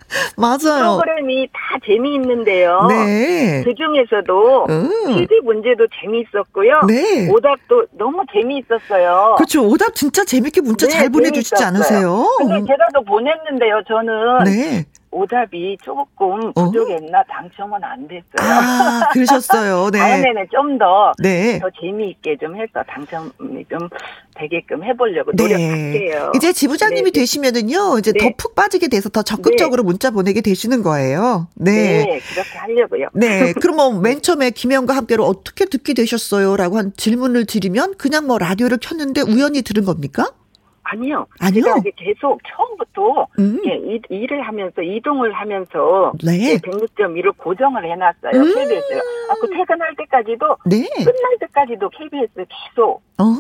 맞아요. 0.37 0.97
프로그램이 0.99 1.49
다 1.53 1.79
재미있는데요. 1.87 2.87
네. 2.89 3.63
그 3.65 3.75
중에서도 3.75 4.67
음. 4.69 4.91
퀴즈 5.09 5.35
문제도 5.45 5.87
재미있었고요. 6.01 6.81
네. 6.87 7.29
오답도 7.31 7.87
너무 7.93 8.25
재미있었어요. 8.33 9.35
그렇죠. 9.37 9.69
오답 9.69 9.95
진짜 9.95 10.25
재밌게 10.25 10.61
문자 10.63 10.87
네, 10.87 10.93
잘 10.93 11.11
보내주시지 11.11 11.63
않으세요? 11.63 12.27
근데 12.39 12.57
음. 12.57 12.67
제가 12.67 12.87
더 12.95 13.01
보냈는데요. 13.03 13.83
저는 13.87 14.45
네. 14.45 14.85
오답이 15.11 15.79
조금 15.83 16.53
어? 16.55 16.65
부족했나 16.65 17.23
당첨은 17.25 17.83
안 17.83 18.07
됐어요. 18.09 18.23
아, 18.39 19.09
그러셨어요. 19.13 19.91
네. 19.93 19.99
다음에는 19.99 20.47
좀 20.53 20.79
더, 20.79 21.13
네. 21.23 21.59
더 21.59 21.69
재미있게 21.81 22.37
좀 22.39 22.57
해서 22.57 22.83
당첨이 22.89 23.65
좀 23.71 23.89
되게끔 24.35 24.85
해보려고 24.85 25.33
네. 25.33 25.43
노력할게요. 25.43 26.33
이제 26.37 26.53
지부장님이 26.53 27.11
네. 27.11 27.21
되시면은요, 27.21 27.99
이제 27.99 28.13
네. 28.13 28.19
더푹 28.31 28.55
빠지게 28.55 28.89
돼서 28.89 29.09
더 29.09 29.23
적극적으로 29.23 29.83
네. 29.83 29.87
문자 29.87 30.11
보내게 30.11 30.41
되시는 30.41 30.83
거예요. 30.83 31.49
네. 31.55 31.73
네 32.05 32.21
그렇게 32.33 32.59
하려고요. 32.59 33.09
네. 33.15 33.53
그럼 33.61 33.77
뭐 33.77 33.89
맨 33.99 34.23
처음에 34.23 34.51
김혜영과 34.51 34.95
함께로 34.97 35.25
어떻게 35.25 35.65
듣게 35.65 35.95
되셨어요? 35.95 36.57
라고 36.57 36.79
한 36.79 36.93
질문을 36.97 37.47
드리면 37.47 37.95
그냥 37.97 38.27
뭐 38.27 38.39
라디오를 38.39 38.79
켰는데 38.79 39.23
우연히 39.23 39.63
들은 39.63 39.85
겁니까? 39.85 40.31
아니요. 40.91 41.27
아니요. 41.41 41.63
제가 41.63 41.81
계속 41.97 42.41
처음부터 42.49 43.27
음. 43.39 43.61
예, 43.67 44.01
일을 44.09 44.43
하면서 44.43 44.81
이동을 44.81 45.33
하면서 45.33 46.13
네. 46.25 46.53
예, 46.53 46.57
106.1을 46.57 47.37
고정을 47.37 47.85
해놨어요. 47.85 48.33
음. 48.43 48.55
KBS요. 48.55 48.99
아, 49.31 49.35
그 49.41 49.51
퇴근할 49.51 49.95
때까지도 49.97 50.57
네. 50.67 50.89
끝날 50.97 51.39
때까지도 51.41 51.91
KBS 51.91 52.29
계속 52.37 53.03
어. 53.19 53.35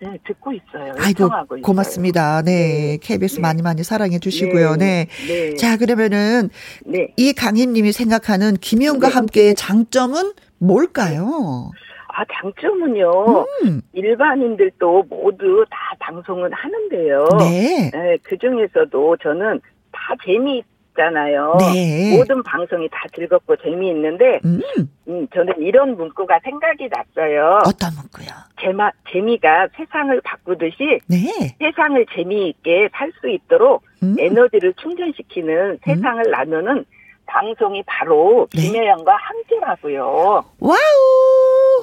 네, 0.00 0.18
듣고 0.26 0.52
있어요. 0.52 0.94
아이고 0.98 1.26
있어요. 1.26 1.62
고맙습니다. 1.62 2.42
네. 2.42 2.52
네. 2.52 2.98
KBS 3.02 3.36
네. 3.36 3.40
많이 3.42 3.62
많이 3.62 3.82
사랑해 3.84 4.18
주시고요. 4.18 4.76
네. 4.76 5.08
네. 5.26 5.50
네. 5.50 5.56
자 5.56 5.76
그러면은 5.76 6.48
이 7.16 7.32
강희님이 7.34 7.92
생각하는 7.92 8.56
김희영과 8.56 9.08
함께의 9.08 9.54
장점은 9.54 10.32
뭘까요? 10.58 11.70
아, 12.16 12.24
장점은요. 12.32 13.44
음. 13.64 13.82
일반인들도 13.92 15.04
모두 15.10 15.66
다 15.68 15.76
방송을 15.98 16.50
하는데요. 16.50 17.26
네. 17.40 17.90
네. 17.92 18.16
그 18.22 18.38
중에서도 18.38 19.16
저는 19.18 19.60
다 19.92 20.14
재미있잖아요. 20.24 21.56
네. 21.60 22.16
모든 22.16 22.42
방송이 22.42 22.88
다 22.90 23.04
즐겁고 23.14 23.56
재미있는데, 23.56 24.40
음. 24.46 24.60
음, 25.08 25.28
저는 25.34 25.54
이런 25.60 25.94
문구가 25.98 26.40
생각이 26.42 26.88
났어요. 26.88 27.58
어떤 27.66 27.90
문구요? 27.94 28.34
제마, 28.62 28.90
재미가 29.12 29.68
세상을 29.76 30.18
바꾸듯이, 30.22 30.98
네. 31.08 31.54
세상을 31.58 32.06
재미있게 32.14 32.88
살 32.94 33.12
수 33.20 33.28
있도록 33.28 33.82
음. 34.02 34.16
에너지를 34.18 34.72
충전시키는 34.74 35.80
세상을 35.84 36.30
나누는 36.30 36.84
방송이 37.26 37.82
바로 37.86 38.46
네. 38.54 38.62
김혜영과 38.62 39.16
함께라고요. 39.16 40.44
와우! 40.60 40.76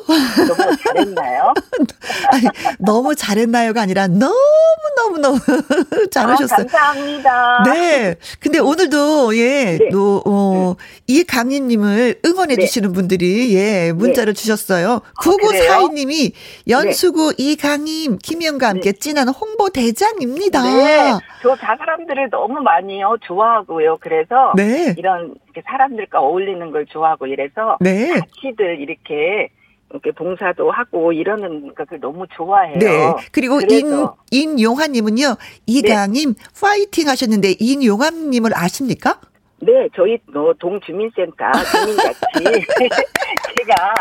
너무 0.07 0.77
잘했나요? 0.77 1.53
아니, 2.31 2.43
너무 2.79 3.15
잘했나요가 3.15 3.81
아니라 3.81 4.07
너무 4.07 4.33
너무 4.95 5.17
너무 5.17 5.39
잘하셨어요. 6.11 6.53
아, 6.53 6.57
감사합니다. 6.57 7.63
네. 7.65 8.15
근데 8.39 8.59
오늘도 8.59 9.35
예, 9.37 9.77
네. 9.77 9.89
또 9.89 10.21
어, 10.25 10.75
이 11.07 11.23
강희님을 11.23 12.21
응원해 12.25 12.55
네. 12.55 12.65
주시는 12.65 12.93
분들이 12.93 13.55
예 13.55 13.91
문자를 13.91 14.33
네. 14.33 14.39
주셨어요. 14.39 15.01
9942님이 15.21 16.33
아, 16.33 16.35
연수구 16.69 17.33
이강임 17.37 18.17
김희영과 18.19 18.69
함께 18.69 18.91
네. 18.91 18.99
진한 18.99 19.29
홍보 19.29 19.69
대장입니다. 19.69 20.63
네. 20.63 21.11
저 21.41 21.55
사람들을 21.55 22.29
너무 22.29 22.61
많이요 22.61 23.17
좋아하고요. 23.21 23.97
그래서 23.99 24.53
이런 24.97 25.35
사람들과 25.65 26.19
어울리는 26.19 26.71
걸 26.71 26.85
좋아하고 26.85 27.27
이래서 27.27 27.77
같이들 27.79 28.79
이렇게 28.79 29.49
이렇게 29.93 30.11
봉사도 30.11 30.71
하고 30.71 31.13
이러는 31.13 31.73
것을 31.75 31.99
너무 31.99 32.25
좋아해요. 32.35 32.79
네. 32.79 33.13
그리고 33.31 33.61
인, 33.61 34.07
인용화님은요, 34.31 35.35
이강님 35.67 36.33
네. 36.33 36.43
파이팅 36.59 37.07
하셨는데, 37.07 37.55
인용화님을 37.59 38.51
아십니까? 38.55 39.19
네, 39.59 39.87
저희 39.95 40.17
뭐 40.33 40.51
동주민센터 40.59 41.45
주민같이 41.71 42.19
제가 43.55 43.93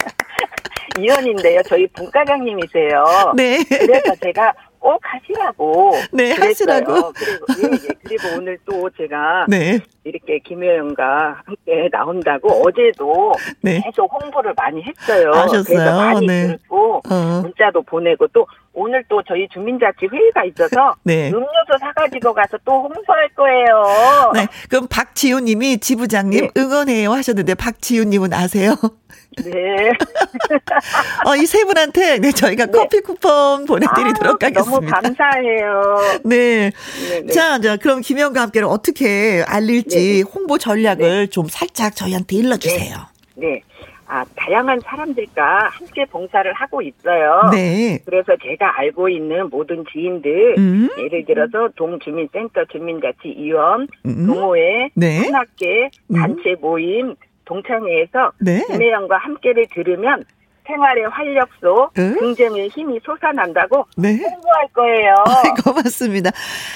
이원인데요. 0.98 1.62
저희 1.68 1.86
분과장님이세요. 1.88 3.32
네. 3.36 3.62
그래서 3.68 4.14
제가 4.16 4.52
꼭 4.80 4.98
하시라고. 5.02 5.92
네, 6.12 6.34
그랬어요. 6.34 6.48
하시라고. 6.48 7.12
그리고, 7.12 7.46
예, 7.62 7.72
예. 7.72 7.88
그리고 8.02 8.38
오늘 8.38 8.58
또 8.64 8.90
제가 8.96 9.46
네. 9.48 9.78
이렇게 10.04 10.38
김효영과 10.40 11.42
함께 11.44 11.88
나온다고 11.92 12.48
어제도 12.66 13.32
네. 13.60 13.80
계속 13.84 14.10
홍보를 14.10 14.54
많이 14.56 14.82
했어요. 14.82 15.30
하셨어요. 15.32 15.62
그래서 15.64 15.96
많이 15.96 16.26
네. 16.26 16.46
듣고 16.56 17.02
어. 17.08 17.40
문자도 17.42 17.82
보내고 17.82 18.26
또 18.28 18.46
오늘 18.72 19.04
또 19.08 19.20
저희 19.26 19.48
주민자치 19.52 20.06
회의가 20.06 20.44
있어서 20.44 20.94
네. 21.04 21.28
음료수 21.28 21.78
사가지고 21.80 22.32
가서 22.34 22.56
또 22.64 22.72
홍보할 22.82 23.28
거예요. 23.36 24.32
네. 24.34 24.46
그럼 24.68 24.86
박지훈님이 24.88 25.78
지부장님 25.78 26.40
네. 26.40 26.50
응원해요 26.56 27.12
하셨는데 27.12 27.54
박지훈님은 27.54 28.32
아세요? 28.32 28.76
네. 29.44 29.50
어, 31.26 31.36
이 31.36 31.46
세 31.46 31.64
분한테 31.64 32.18
네, 32.18 32.30
저희가 32.32 32.66
네. 32.66 32.72
커피 32.72 33.00
쿠폰 33.00 33.64
보내드리도록 33.66 34.42
아, 34.42 34.46
하겠습니다. 34.46 34.62
너무 34.62 34.86
감사해요. 34.86 35.96
네. 36.24 36.70
네, 37.10 37.20
네. 37.22 37.32
자, 37.32 37.60
자, 37.60 37.76
그럼 37.76 38.00
김영과 38.00 38.40
함께를 38.42 38.68
어떻게 38.68 39.42
알릴지 39.46 39.96
네. 39.98 40.20
홍보 40.22 40.58
전략을 40.58 41.28
좀 41.28 41.46
살짝 41.48 41.96
저희한테 41.96 42.36
일러주세요. 42.36 42.96
네. 43.36 43.62
아, 44.10 44.24
다양한 44.34 44.80
사람들과 44.80 45.68
함께 45.68 46.04
봉사를 46.06 46.52
하고 46.52 46.82
있어요. 46.82 47.48
네. 47.52 48.00
그래서 48.04 48.34
제가 48.42 48.80
알고 48.80 49.08
있는 49.08 49.48
모든 49.48 49.84
지인들, 49.92 50.56
음. 50.58 50.88
예를 50.98 51.24
들어서 51.24 51.68
동주민센터 51.76 52.64
주민자치위원, 52.64 53.86
음. 54.06 54.26
동호회, 54.26 54.90
네. 54.94 55.20
산학계, 55.20 55.90
음. 56.10 56.14
단체 56.16 56.56
모임, 56.60 57.14
동창회에서 57.44 58.32
네. 58.40 58.64
김혜영과 58.66 59.16
함께를 59.16 59.66
들으면 59.72 60.24
생활의 60.70 61.04
활력소, 61.10 61.90
응? 61.98 62.16
긍정의 62.18 62.68
힘이 62.68 63.00
솟아난다고 63.04 63.86
네. 63.96 64.16
홍보할 64.16 64.68
거예요. 64.72 65.14
고맙습니다. 65.64 66.30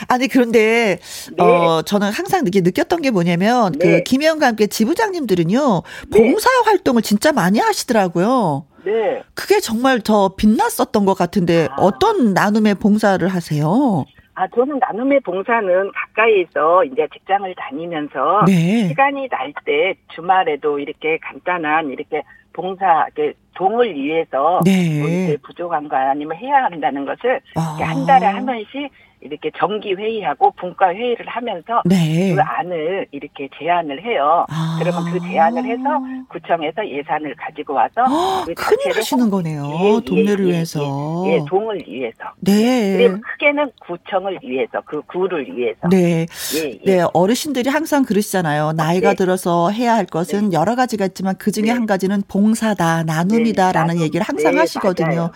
아니 0.09 0.29
그런데 0.29 0.99
네. 1.37 1.43
어 1.43 1.83
저는 1.83 2.11
항상 2.11 2.43
이게 2.47 2.61
느꼈던 2.61 3.03
게 3.03 3.11
뭐냐면 3.11 3.73
그 3.73 3.79
네. 3.79 3.97
그 3.99 4.03
김혜영과 4.03 4.47
함께 4.49 4.67
지부장님들은요 4.67 5.83
네. 6.11 6.19
봉사 6.19 6.49
활동을 6.65 7.03
진짜 7.03 7.33
많이 7.33 7.59
하시더라고요. 7.59 8.67
네. 8.85 9.23
그게 9.35 9.61
정말 9.61 10.01
더 10.01 10.35
빛났었던 10.37 11.07
것 11.07 11.15
같은데 11.17 11.69
아. 11.71 11.77
어떤 11.79 12.35
나눔의 12.35 12.75
봉사를 12.77 13.27
하세요? 13.27 14.05
아, 14.37 14.49
저는 14.49 14.81
나눔의 14.81 15.21
봉사는 15.21 15.93
가까이서 15.93 16.85
이제 16.85 17.07
직장을 17.15 17.55
다니면서 17.57 18.43
네. 18.47 18.89
시간이 18.89 19.29
날 19.29 19.53
때 19.65 19.95
주말에도 20.15 20.79
이렇게 20.81 21.19
간단한 21.23 21.91
이렇게 21.91 22.23
봉사, 22.53 23.07
이렇게 23.17 23.35
동을 23.55 23.95
위해서 23.95 24.61
네. 24.65 25.01
뭐 25.01 25.37
부족한 25.43 25.89
거 25.89 25.97
아니면 25.97 26.37
해야 26.37 26.65
한다는 26.65 27.05
것을 27.05 27.41
아. 27.57 27.77
한 27.81 28.07
달에 28.07 28.27
한 28.27 28.45
번씩 28.47 28.91
이렇게 29.25 29.51
정기 29.59 29.95
회의하고 29.95 30.53
분과 30.53 30.89
회의를 30.89 31.27
하면서 31.27 31.83
네. 31.87 32.35
그 32.35 32.41
안을 32.41 33.07
이렇게 33.11 33.49
제안을 33.59 34.05
해요. 34.05 34.45
아. 34.51 34.79
그러면 34.79 35.13
그 35.13 35.19
제안을 35.21 35.65
해서 35.65 35.83
구청에서 36.29 36.87
예산을 36.87 37.35
가지고 37.37 37.75
와서 37.75 38.03
어, 38.03 38.45
그 38.45 38.55
큰일 38.55 38.97
하시는 38.97 39.31
거네요. 39.31 39.65
예, 39.81 39.95
예, 39.95 40.01
동네를 40.05 40.47
예, 40.47 40.51
위해서. 40.51 41.25
예, 41.27 41.35
예, 41.35 41.41
동을 41.49 41.83
위해서. 41.89 42.19
네. 42.41 42.97
그리고 42.97 43.21
크게는 43.21 43.71
구청을 43.87 44.39
위해서, 44.43 44.83
그 44.85 45.01
구를 45.03 45.47
위해서. 45.57 45.89
네. 45.89 46.27
예, 46.57 46.79
예. 46.87 46.97
네, 46.97 47.07
어르신들이 47.15 47.71
항상 47.71 48.05
그러시잖아요. 48.05 48.73
나이가 48.73 49.11
네. 49.11 49.17
들어서 49.17 49.71
해야 49.71 49.95
할 49.95 50.05
것은 50.05 50.51
네. 50.51 50.57
여러 50.57 50.75
가지가 50.75 51.07
있지만 51.07 51.35
그 51.39 51.51
중에 51.51 51.65
네. 51.65 51.71
한 51.71 51.87
가지는 51.87 52.23
봉사다, 52.29 53.05
나눔이다라는 53.05 53.97
네, 53.97 54.03
얘기를 54.03 54.25
항상 54.27 54.53
네, 54.53 54.59
하시거든요. 54.61 55.31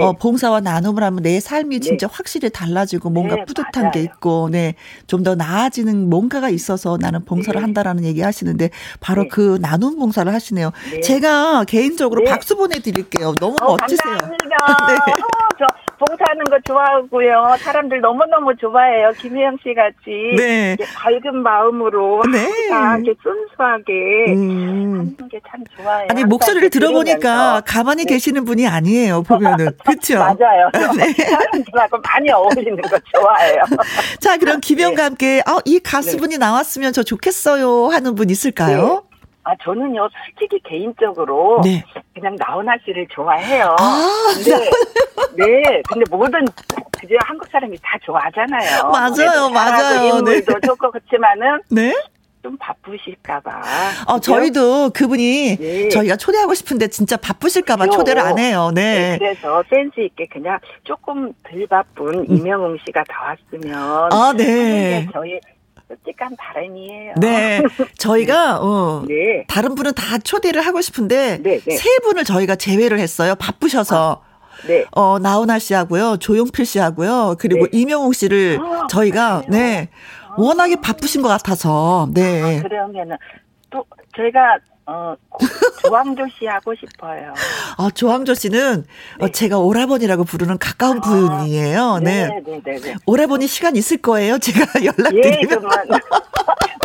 어, 0.00 0.12
봉사와 0.12 0.60
나눔을 0.60 1.02
하면 1.02 1.22
내 1.22 1.40
삶이 1.40 1.80
진짜 1.80 2.06
확실히 2.10 2.50
달라지고 2.50 3.08
뭔가 3.10 3.29
뭔가 3.30 3.36
네, 3.36 3.44
뿌듯한 3.46 3.82
맞아요. 3.84 3.90
게 3.92 4.02
있고, 4.02 4.48
네, 4.50 4.74
좀 5.06 5.20
더 5.20 5.34
나아지는 5.34 6.08
뭔가가 6.08 6.48
있어서 6.48 6.96
나는 6.98 7.24
봉사를 7.26 7.58
네. 7.58 7.62
한다라는 7.62 8.04
얘기 8.04 8.22
하시는데 8.22 8.70
바로 9.00 9.24
네. 9.24 9.28
그 9.28 9.58
나눔 9.60 9.98
봉사를 9.98 10.32
하시네요. 10.32 10.70
네. 10.92 11.00
제가 11.02 11.64
개인적으로 11.64 12.24
네. 12.24 12.30
박수 12.30 12.56
보내드릴게요. 12.56 13.34
너무 13.38 13.56
어, 13.60 13.76
멋지세요. 13.78 14.16
감사합니다. 14.16 14.36
네. 14.88 15.12
어, 15.12 15.48
저 15.58 15.66
봉사하는 16.00 16.44
거 16.44 16.58
좋아하고요. 16.66 17.56
사람들 17.58 18.00
너무너무 18.00 18.56
좋아해요. 18.56 19.12
김혜영 19.18 19.58
씨 19.62 19.74
같이. 19.74 20.34
네. 20.36 20.76
밝은 20.96 21.42
마음으로. 21.42 22.22
네. 22.32 22.48
이렇게 22.68 23.14
순수하게. 23.22 24.32
음. 24.34 25.14
하는 25.18 25.28
게 25.30 25.38
참 25.50 25.62
좋아요. 25.76 26.06
아니, 26.08 26.24
목소리를 26.24 26.70
들어보니까 26.70 27.62
가만히 27.66 28.04
네. 28.04 28.14
계시는 28.14 28.44
분이 28.44 28.66
아니에요, 28.66 29.22
보면은. 29.22 29.70
그쵸? 29.86 30.18
맞아요. 30.18 30.70
네. 30.96 31.12
사람들하고 31.12 31.98
많이 31.98 32.30
어울리는 32.30 32.76
거 32.82 32.98
좋아해요. 33.12 33.62
자, 34.20 34.36
그럼 34.38 34.60
김혜영과 34.60 34.96
네. 34.96 35.02
함께, 35.02 35.40
어, 35.40 35.58
이 35.64 35.80
가수분이 35.80 36.34
네. 36.34 36.38
나왔으면 36.38 36.92
저 36.92 37.02
좋겠어요 37.02 37.88
하는 37.88 38.14
분 38.14 38.30
있을까요? 38.30 39.04
네. 39.40 39.52
아, 39.52 39.54
저는요, 39.62 40.08
솔직히 40.26 40.60
개인적으로. 40.62 41.60
네. 41.64 41.82
그냥 42.14 42.36
나훈아 42.38 42.74
씨를 42.84 43.06
좋아해요. 43.10 43.74
아, 43.78 44.32
근데, 44.34 44.70
네. 45.36 45.82
근데 45.88 46.04
모든, 46.10 46.44
그죠? 47.00 47.14
한국 47.24 47.48
사람이 47.50 47.76
다 47.78 47.98
좋아하잖아요. 48.04 48.90
맞아요, 48.90 49.48
맞아요. 49.50 50.16
인물도 50.18 50.52
네. 50.52 50.60
좋고, 50.66 50.90
그렇지만은. 50.90 51.60
네. 51.70 51.94
좀 52.42 52.56
바쁘실까봐. 52.58 53.50
어, 54.06 54.18
저희도 54.18 54.90
그분이 54.94 55.56
네. 55.58 55.88
저희가 55.90 56.16
초대하고 56.16 56.54
싶은데 56.54 56.88
진짜 56.88 57.18
바쁘실까봐. 57.18 57.88
초대를 57.88 58.22
안 58.22 58.38
해요. 58.38 58.70
네. 58.74 59.10
네. 59.10 59.18
그래서 59.18 59.62
센스 59.68 60.00
있게 60.00 60.26
그냥 60.26 60.58
조금 60.84 61.34
덜 61.42 61.66
바쁜 61.66 62.20
음. 62.20 62.26
이명웅 62.30 62.78
씨가 62.86 63.04
다 63.08 63.36
왔으면. 63.52 64.10
아, 64.10 64.32
네. 64.34 65.06
저희 65.12 65.38
솔직한 65.90 66.36
바람이에요. 66.36 67.14
네. 67.20 67.62
저희가, 67.98 68.60
어, 68.62 69.04
네. 69.08 69.44
다른 69.48 69.74
분은 69.74 69.94
다 69.94 70.18
초대를 70.18 70.64
하고 70.64 70.80
싶은데, 70.80 71.38
네, 71.42 71.58
네. 71.60 71.76
세 71.76 71.88
분을 72.04 72.24
저희가 72.24 72.54
제외를 72.56 72.98
했어요. 73.00 73.34
바쁘셔서. 73.34 74.22
아. 74.24 74.30
네. 74.68 74.84
어, 74.92 75.18
나훈아 75.18 75.58
씨하고요, 75.58 76.18
조용필 76.18 76.66
씨하고요, 76.66 77.36
그리고 77.38 77.64
네. 77.66 77.70
이명웅 77.78 78.12
씨를 78.12 78.58
아, 78.60 78.86
저희가, 78.88 79.42
그래요? 79.46 79.50
네. 79.50 79.88
워낙에 80.36 80.76
바쁘신 80.76 81.22
것 81.22 81.28
같아서, 81.28 82.08
네. 82.12 82.58
아, 82.58 82.62
그러면은, 82.62 83.16
또, 83.70 83.84
저희가 84.16 84.58
어, 84.92 85.14
조항조 85.82 86.26
씨 86.36 86.46
하고 86.46 86.74
싶어요. 86.74 87.32
아, 87.78 87.90
조항조 87.94 88.34
씨는 88.34 88.84
어, 89.20 89.26
네. 89.26 89.30
제가 89.32 89.58
오라버니라고 89.60 90.24
부르는 90.24 90.58
가까운 90.58 90.98
아, 90.98 91.00
분이에요. 91.00 92.00
네. 92.02 92.26
네, 92.26 92.42
네, 92.44 92.60
네, 92.64 92.80
네. 92.80 92.94
오라버니 93.06 93.46
시간 93.46 93.76
있을 93.76 93.98
거예요. 93.98 94.38
제가 94.38 94.66
연락드리면. 94.84 95.38
예, 95.42 95.46
그만. 95.46 95.78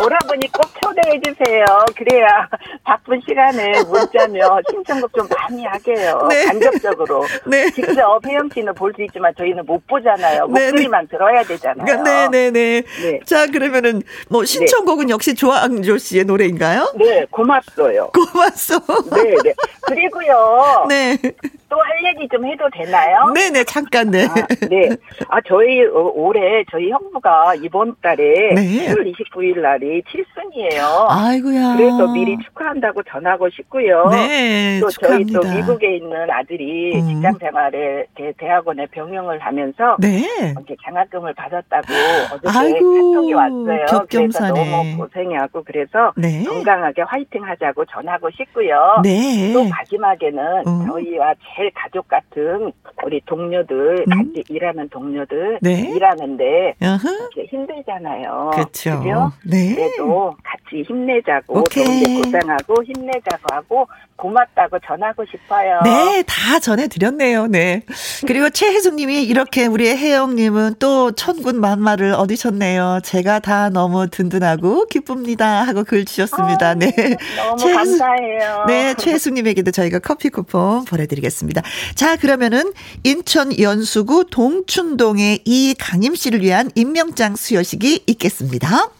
오라버니 0.06 0.50
꼭 0.52 0.68
초대해 0.80 1.20
주세요. 1.20 1.64
그래야 1.96 2.48
바쁜 2.84 3.20
시간에 3.26 3.82
문자며 3.84 4.60
신청곡 4.70 5.12
좀 5.14 5.26
많이 5.28 5.64
하게요. 5.64 6.26
네. 6.30 6.44
간접적으로. 6.46 7.24
네. 7.46 7.70
직접 7.72 8.24
혜영 8.24 8.48
씨는 8.54 8.72
볼 8.74 8.92
수 8.96 9.02
있지만 9.02 9.34
저희는 9.36 9.66
못 9.66 9.84
보잖아요. 9.88 10.46
네, 10.46 10.60
네. 10.60 10.70
목소리만 10.70 11.08
들어야 11.08 11.42
되잖아요. 11.42 12.02
네, 12.02 12.28
네, 12.28 12.50
네. 12.50 12.82
네. 13.02 13.20
자, 13.26 13.46
그러면은 13.46 14.00
뭐 14.30 14.44
신청곡은 14.44 15.10
역시 15.10 15.34
조항조 15.34 15.98
씨의 15.98 16.24
노래인가요? 16.24 16.92
네, 16.96 17.26
고맙어요. 17.30 18.10
고맙소. 18.14 18.78
네, 19.12 19.34
네. 19.44 19.54
그리고요. 19.82 20.86
네. 20.88 21.18
또 21.68 21.76
할 21.86 22.04
얘기 22.14 22.28
좀 22.28 22.44
해도 22.46 22.64
되나요? 22.72 23.32
네네, 23.34 23.50
네, 23.50 23.64
잠깐, 23.64 24.10
네. 24.10 24.24
아, 24.26 24.34
네. 24.68 24.88
아, 25.28 25.40
저희 25.46 25.84
어, 25.86 26.10
올해 26.14 26.64
저희 26.70 26.90
형부가 26.90 27.54
이번 27.62 27.94
달에 28.02 28.54
네. 28.54 28.86
1월 28.88 29.12
29일 29.14 29.60
날이 29.60 30.02
칠순이에요. 30.10 31.06
아이고야. 31.08 31.76
그래서 31.76 32.06
미리 32.12 32.36
축하한다고 32.44 33.02
전하고 33.04 33.48
싶고요. 33.50 34.08
네. 34.10 34.78
또 34.80 34.88
축하합니다. 34.90 35.40
저희 35.40 35.50
또 35.50 35.56
미국에 35.56 35.96
있는 35.96 36.30
아들이 36.30 36.96
음. 36.96 37.06
직장 37.08 37.34
생활에 37.38 38.06
대학원에 38.38 38.86
병영을 38.86 39.38
하면서 39.38 39.96
네. 39.98 40.24
이렇게 40.52 40.76
장학금을 40.84 41.34
받았다고 41.34 41.86
어저께 42.34 42.58
아이고, 42.58 43.12
카톡이 43.12 43.32
왔어요. 43.32 43.86
격경사네. 43.86 44.52
그래서 44.52 44.70
너무 44.76 44.96
고생하고 44.98 45.62
그래서 45.64 46.12
네. 46.16 46.44
건강하게 46.44 47.02
화이팅 47.02 47.44
하자고 47.44 47.84
전하고 47.86 48.30
싶고요. 48.30 49.00
네. 49.02 49.52
또 49.52 49.64
마지막에는 49.64 50.62
음. 50.66 50.86
저희와 50.90 51.34
제일 51.56 51.70
가족 51.74 52.06
같은 52.08 52.70
우리 53.04 53.20
동료들 53.24 54.04
음. 54.06 54.10
같이 54.10 54.44
일하는 54.48 54.88
동료들 54.90 55.58
네. 55.62 55.90
일하는데 55.94 56.74
이렇게 56.78 57.46
힘들잖아요. 57.48 58.50
그렇죠. 58.52 59.32
네. 59.44 59.74
그래도 59.74 60.34
같이 60.44 60.82
힘내자고 60.86 61.64
동생 61.64 62.22
고생하고 62.22 62.74
힘내자고 62.84 63.54
하고 63.54 63.88
고맙다고 64.16 64.78
전하고 64.86 65.24
싶어요. 65.26 65.80
네, 65.84 66.22
다 66.26 66.58
전해드렸네요. 66.58 67.46
네. 67.46 67.82
그리고 68.26 68.50
최혜숙님이 68.50 69.24
이렇게 69.24 69.66
우리 69.66 69.88
혜영님은 69.88 70.76
또 70.78 71.12
천군 71.12 71.60
만마를 71.60 72.12
얻으셨네요. 72.12 73.00
제가 73.04 73.40
다 73.40 73.68
너무 73.68 74.08
든든하고 74.08 74.86
기쁩니다. 74.86 75.62
하고 75.62 75.84
글 75.84 76.04
주셨습니다. 76.04 76.70
아, 76.70 76.74
네. 76.74 76.90
너무 77.36 77.58
최혜숙, 77.58 77.98
감사해요. 77.98 78.64
네, 78.66 78.94
최혜숙님에게도 78.94 79.70
저희가 79.70 79.98
커피 79.98 80.30
쿠폰 80.30 80.84
보내드리겠습니다. 80.84 81.45
자, 81.94 82.16
그러면은 82.16 82.72
인천 83.04 83.58
연수구 83.58 84.26
동춘동의 84.30 85.40
이강임 85.44 86.14
씨를 86.14 86.42
위한 86.42 86.70
임명장 86.74 87.36
수여식이 87.36 88.04
있겠습니다. 88.06 88.90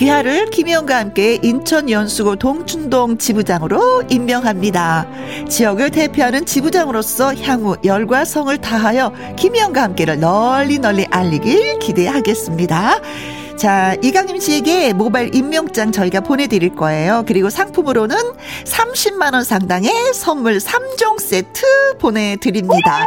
귀하를 0.00 0.48
김희영과 0.48 0.96
함께 0.96 1.38
인천 1.42 1.90
연수구 1.90 2.36
동춘동 2.38 3.18
지부장으로 3.18 4.04
임명합니다. 4.08 5.06
지역을 5.46 5.90
대표하는 5.90 6.46
지부장으로서 6.46 7.34
향후 7.34 7.76
열과 7.84 8.24
성을 8.24 8.56
다하여 8.56 9.12
김희영과 9.36 9.82
함께를 9.82 10.18
널리 10.18 10.78
널리 10.78 11.04
알리길 11.10 11.80
기대하겠습니다. 11.80 13.00
자, 13.60 13.94
이강림 14.02 14.40
씨에게 14.40 14.94
모바일 14.94 15.34
임명장 15.34 15.92
저희가 15.92 16.20
보내드릴 16.20 16.74
거예요. 16.74 17.24
그리고 17.26 17.50
상품으로는 17.50 18.16
30만원 18.64 19.44
상당의 19.44 20.14
선물 20.14 20.56
3종 20.56 21.20
세트 21.20 21.98
보내드립니다. 21.98 23.06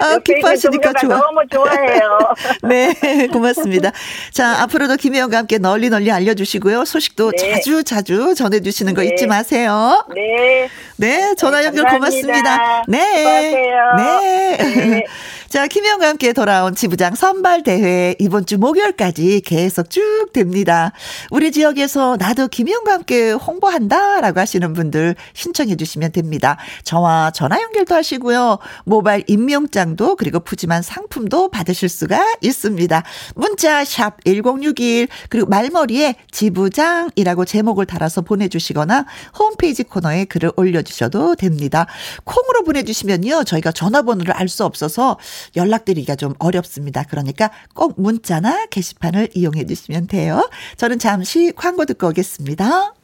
아, 0.00 0.18
기뻐하시니까 0.18 0.92
좋아. 1.00 1.16
너무 1.16 1.40
좋아해요. 1.50 2.18
네, 2.68 3.26
고맙습니다. 3.28 3.90
자, 4.32 4.60
앞으로도 4.64 4.96
김혜영과 4.96 5.38
함께 5.38 5.56
널리 5.56 5.88
널리 5.88 6.12
알려주시고요. 6.12 6.84
소식도 6.84 7.30
네. 7.30 7.54
자주 7.54 7.84
자주 7.84 8.34
전해주시는 8.34 8.92
거 8.92 9.00
네. 9.00 9.08
잊지 9.08 9.26
마세요. 9.26 10.04
네. 10.14 10.68
네, 10.96 11.34
전화 11.36 11.64
연결 11.64 11.86
네, 11.86 11.90
고맙습니다. 11.90 12.84
네. 12.86 12.98
수고하세요. 13.16 13.94
네. 13.96 15.04
네. 15.52 15.58
자, 15.58 15.66
김혜영과 15.66 16.08
함께 16.08 16.32
돌아온 16.32 16.74
지부장 16.74 17.14
선발 17.14 17.62
대회 17.62 18.16
이번 18.18 18.46
주 18.46 18.56
목요일까지 18.56 19.42
계속 19.42 19.90
쭉 19.90 20.30
됩니다. 20.32 20.92
우리 21.30 21.52
지역에서 21.52 22.16
나도 22.18 22.48
김혜영과 22.48 22.90
함께 22.90 23.32
홍보한다라고 23.32 24.40
하시는 24.40 24.72
분들 24.72 25.14
신청해 25.34 25.76
주시면 25.76 26.12
됩니다. 26.12 26.56
저와 26.84 27.32
전화 27.32 27.60
연결도 27.60 27.94
하시고요. 27.94 28.60
모바일 28.84 29.24
임명장도 29.26 30.16
그리고 30.16 30.40
푸짐한 30.40 30.80
상품도 30.80 31.50
받으실 31.50 31.90
수가 31.90 32.24
있습니다. 32.40 33.02
문자 33.34 33.84
샵 33.84 34.24
1061 34.24 35.08
그리고 35.28 35.48
말머리에 35.48 36.14
지부장이라고 36.30 37.44
제목을 37.44 37.84
달아서 37.84 38.22
보내 38.22 38.48
주시거나 38.48 39.04
홈페이지 39.38 39.82
코너에 39.82 40.24
글을 40.24 40.52
올려 40.56 40.80
주셔도 40.80 41.36
됩니다. 41.36 41.86
콩으로 42.24 42.64
보내 42.64 42.84
주시면요. 42.84 43.44
저희가 43.44 43.70
전화번호를 43.72 44.32
알 44.32 44.48
수 44.48 44.64
없어서 44.64 45.16
연락드리기가 45.56 46.16
좀 46.16 46.34
어렵습니다. 46.38 47.04
그러니까 47.04 47.50
꼭 47.74 48.00
문자나 48.00 48.66
게시판을 48.66 49.30
이용해 49.34 49.66
주시면 49.66 50.06
돼요. 50.06 50.48
저는 50.76 50.98
잠시 50.98 51.52
광고 51.54 51.84
듣고 51.84 52.08
오겠습니다. 52.08 52.94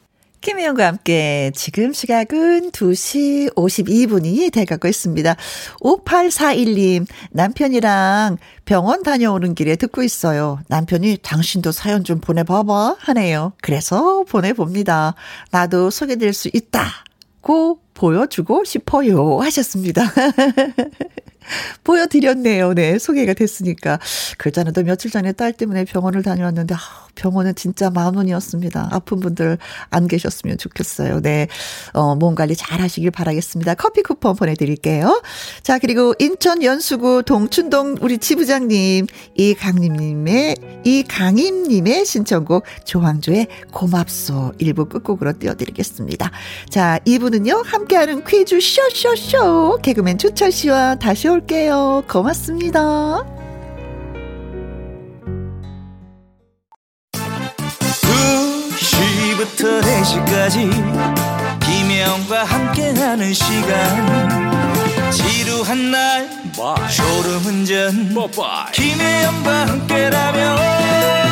김혜영과 0.40 0.87
함께 0.87 1.51
지금 1.55 1.92
시각은 1.92 2.70
2시 2.70 3.55
52분이 3.55 4.53
돼가고 4.53 4.87
있습니다. 4.87 5.37
5841님, 5.81 7.07
남편이랑 7.33 8.38
병원 8.64 9.03
다녀오는 9.03 9.55
길에 9.55 9.77
듣고 9.77 10.03
있어요. 10.03 10.61
남편이 10.68 11.18
당신도 11.22 11.72
사연 11.72 12.05
좀 12.05 12.20
보내봐봐 12.20 12.96
하네요. 13.01 13.53
그래서 13.62 14.24
보내봅니다. 14.29 15.14
나도 15.51 15.90
소개될 15.90 16.33
수 16.33 16.48
있다. 16.53 16.87
고 17.40 17.81
보여주고 17.94 18.64
싶어요. 18.64 19.40
하셨습니다. 19.40 20.03
보여드렸네요. 21.85 22.75
네, 22.75 22.99
소개가 22.99 23.35
됐으니까. 23.35 23.99
글자는 24.39 24.73
또 24.73 24.83
며칠 24.83 25.11
전에 25.11 25.33
딸 25.33 25.53
때문에 25.53 25.85
병원을 25.85 26.23
다녀왔는데, 26.23 26.75
아, 26.75 27.09
병원은 27.19 27.55
진짜 27.57 27.91
만 27.91 28.15
원이었습니다. 28.15 28.89
아픈 28.93 29.21
분들 29.21 29.59
안 29.91 30.07
계셨으면 30.07 30.57
좋겠어요. 30.57 31.21
네. 31.21 31.49
어, 31.93 32.15
몸 32.15 32.35
관리 32.35 32.55
잘 32.55 32.81
하시길 32.81 33.11
바라겠습니다. 33.11 33.75
커피 33.75 34.03
쿠폰 34.03 34.37
보내드릴게요. 34.37 35.21
자, 35.63 35.79
그리고 35.79 36.15
인천 36.19 36.63
연수구 36.63 37.25
동춘동 37.25 37.97
우리 38.01 38.19
지부장님, 38.19 39.07
이강림님의, 39.35 40.57
이강임님의 40.85 42.07
신청곡 42.07 42.65
조항조의 42.85 43.49
고맙소 43.73 44.55
일부 44.59 44.87
끝곡으로 44.87 45.39
띄워드리겠습니다. 45.39 46.31
자, 46.71 47.01
2부는요, 47.05 47.65
함께하는 47.65 48.25
퀴즈 48.25 48.61
쇼쇼쇼 48.61 49.81
개그맨 49.83 50.19
주철 50.19 50.53
씨와 50.53 50.97
다시 50.97 51.29
올 51.29 51.38
게요. 51.46 52.03
고맙습니다. 52.09 53.24
2시부터 58.79 59.81
4시까지 59.83 60.70
김혜영과 61.61 62.44
함께하는 62.44 63.33
시간 63.33 65.11
지루한 65.11 65.90
날 65.90 66.29
Bye. 66.57 66.90
졸음운전 66.90 68.14
Bye. 68.14 68.72
김혜영과 68.72 69.66
함께라면 69.68 71.28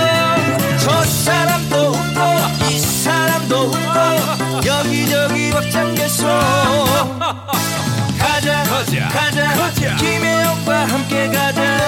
가자 8.76 9.08
가자 9.08 9.54
가자. 9.54 9.96
김혜영과 9.96 10.84
함께 10.84 11.28
가자 11.28 11.78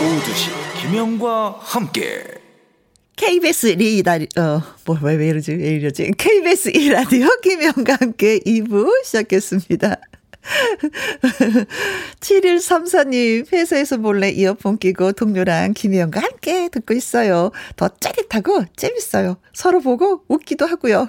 오두시 0.00 0.50
김혜영과 0.80 1.56
함께 1.58 2.22
KBS 3.16 3.66
리다리, 3.66 4.28
어, 4.38 4.62
뭐, 4.84 4.96
왜, 5.02 5.16
왜 5.16 5.26
이러지? 5.30 5.50
왜 5.54 5.70
이러지? 5.70 6.12
KBS 6.16 6.70
1라디오 6.70 7.40
김영과 7.40 7.96
함께 8.00 8.38
2부 8.38 9.04
시작했습니다. 9.04 9.96
7134님, 12.20 13.52
회사에서 13.52 13.98
몰래 13.98 14.30
이어폰 14.30 14.78
끼고 14.78 15.12
동료랑 15.12 15.74
김혜영과 15.74 16.20
함께 16.20 16.68
듣고 16.68 16.94
있어요. 16.94 17.50
더 17.76 17.88
짜릿하고 17.88 18.64
재밌어요. 18.76 19.38
서로 19.52 19.80
보고 19.80 20.22
웃기도 20.28 20.66
하고요. 20.66 21.08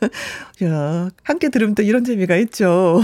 야, 0.64 1.10
함께 1.22 1.50
들으면 1.50 1.74
또 1.74 1.82
이런 1.82 2.02
재미가 2.02 2.34
있죠. 2.36 3.02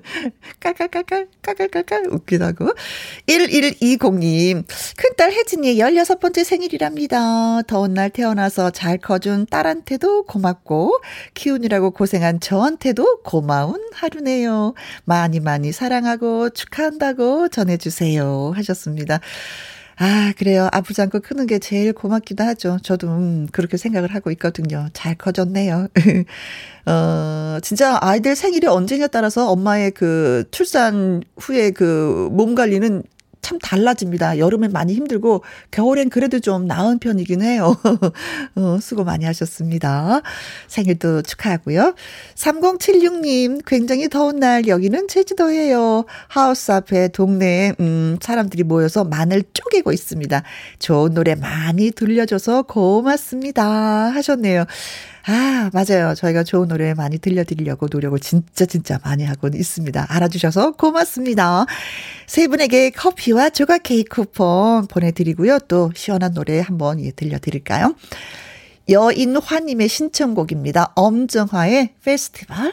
깔깔깔깔, 0.60 1.26
깔깔깔깔, 1.40 2.08
웃기도 2.10 2.44
하고. 2.44 2.74
1120님, 3.26 4.64
큰딸 4.98 5.32
혜진이 5.32 5.76
16번째 5.76 6.44
생일이랍니다. 6.44 7.62
더운 7.62 7.94
날 7.94 8.10
태어나서 8.10 8.70
잘 8.72 8.98
커준 8.98 9.46
딸한테도 9.46 10.24
고맙고, 10.24 11.00
키우느라고 11.32 11.92
고생한 11.92 12.40
저한테도 12.40 13.22
고마운 13.22 13.80
하루네요. 13.94 14.74
많이 15.06 15.40
많이 15.40 15.72
사랑하고 15.72 16.50
축하한다고 16.50 17.48
전해주세요. 17.48 18.52
하셨습니다. 18.54 19.20
아, 19.98 20.32
그래요. 20.38 20.68
아프지 20.72 21.00
않고 21.02 21.20
크는 21.20 21.46
게 21.46 21.58
제일 21.58 21.92
고맙기도 21.92 22.42
하죠. 22.44 22.78
저도, 22.82 23.08
음, 23.08 23.46
그렇게 23.52 23.76
생각을 23.76 24.14
하고 24.14 24.30
있거든요. 24.32 24.88
잘 24.94 25.14
커졌네요. 25.14 25.88
어, 26.86 27.58
진짜 27.62 27.98
아이들 28.00 28.34
생일이 28.34 28.66
언제냐에 28.66 29.08
따라서 29.08 29.50
엄마의 29.50 29.92
그 29.92 30.44
출산 30.50 31.22
후에 31.38 31.70
그 31.70 32.28
몸 32.32 32.54
관리는 32.54 33.02
참 33.42 33.58
달라집니다. 33.58 34.38
여름엔 34.38 34.72
많이 34.72 34.94
힘들고 34.94 35.42
겨울엔 35.72 36.08
그래도 36.10 36.38
좀 36.38 36.66
나은 36.66 37.00
편이긴 37.00 37.42
해요. 37.42 37.76
어, 38.54 38.78
수고 38.80 39.02
많이 39.04 39.24
하셨습니다. 39.24 40.22
생일도 40.68 41.22
축하하고요. 41.22 41.94
3076님 42.36 43.62
굉장히 43.66 44.08
더운 44.08 44.38
날 44.38 44.68
여기는 44.68 45.08
제주도예요. 45.08 46.04
하우스 46.28 46.70
앞에 46.70 47.08
동네에 47.08 47.74
음, 47.80 48.16
사람들이 48.22 48.62
모여서 48.62 49.04
마늘 49.04 49.42
쪼개고 49.52 49.92
있습니다. 49.92 50.42
좋은 50.78 51.12
노래 51.12 51.34
많이 51.34 51.90
들려줘서 51.90 52.62
고맙습니다 52.62 53.62
하셨네요. 53.62 54.66
아, 55.26 55.70
맞아요. 55.72 56.14
저희가 56.14 56.42
좋은 56.42 56.68
노래 56.68 56.94
많이 56.94 57.18
들려드리려고 57.18 57.86
노력을 57.90 58.18
진짜 58.18 58.66
진짜 58.66 58.98
많이 59.04 59.24
하고 59.24 59.48
있습니다. 59.48 60.06
알아주셔서 60.08 60.72
고맙습니다. 60.72 61.66
세 62.26 62.48
분에게 62.48 62.90
커피와 62.90 63.50
조각 63.50 63.84
케이크 63.84 64.16
쿠폰 64.16 64.86
보내드리고요. 64.88 65.60
또 65.68 65.92
시원한 65.94 66.34
노래 66.34 66.60
한번 66.60 67.00
예, 67.04 67.12
들려드릴까요? 67.12 67.94
여인화님의 68.88 69.88
신청곡입니다. 69.88 70.92
엄정화의 70.96 71.94
페스티벌. 72.04 72.72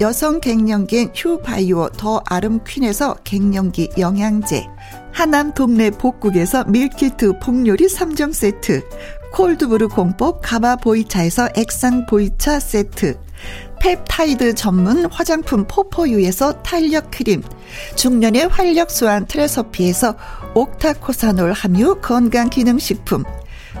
여성 0.00 0.40
갱년기엔 0.40 1.12
휴바이오 1.14 1.90
더 1.90 2.22
아름 2.26 2.60
퀸에서 2.64 3.16
갱년기 3.24 3.90
영양제 3.98 4.66
하남 5.12 5.54
동네 5.54 5.90
복국에서 5.90 6.64
밀키트 6.64 7.38
복요리 7.40 7.86
3종 7.86 8.32
세트 8.32 8.82
cold 9.32 9.60
brew 9.60 9.88
공법 9.88 10.40
가마 10.42 10.76
보이차에서 10.76 11.48
액상 11.56 12.06
보이차 12.06 12.60
세트 12.60 13.18
펩타이드 13.80 14.54
전문 14.54 15.06
화장품 15.06 15.66
포포유에서 15.66 16.62
탄력 16.62 17.10
크림 17.10 17.42
중년의 17.94 18.48
활력 18.48 18.90
수한 18.90 19.26
트레서피에서 19.26 20.16
옥타코사놀 20.54 21.52
함유 21.52 22.00
건강기능식품 22.00 23.24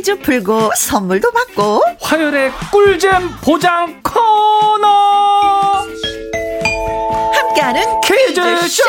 퀴즈 0.00 0.18
풀고 0.20 0.70
선물도 0.74 1.30
받고 1.30 1.82
화요일에 2.00 2.50
꿀잼 2.72 3.36
보장 3.42 4.00
코너 4.02 4.88
함께하는 7.34 7.82
퀴즈쇼 8.00 8.82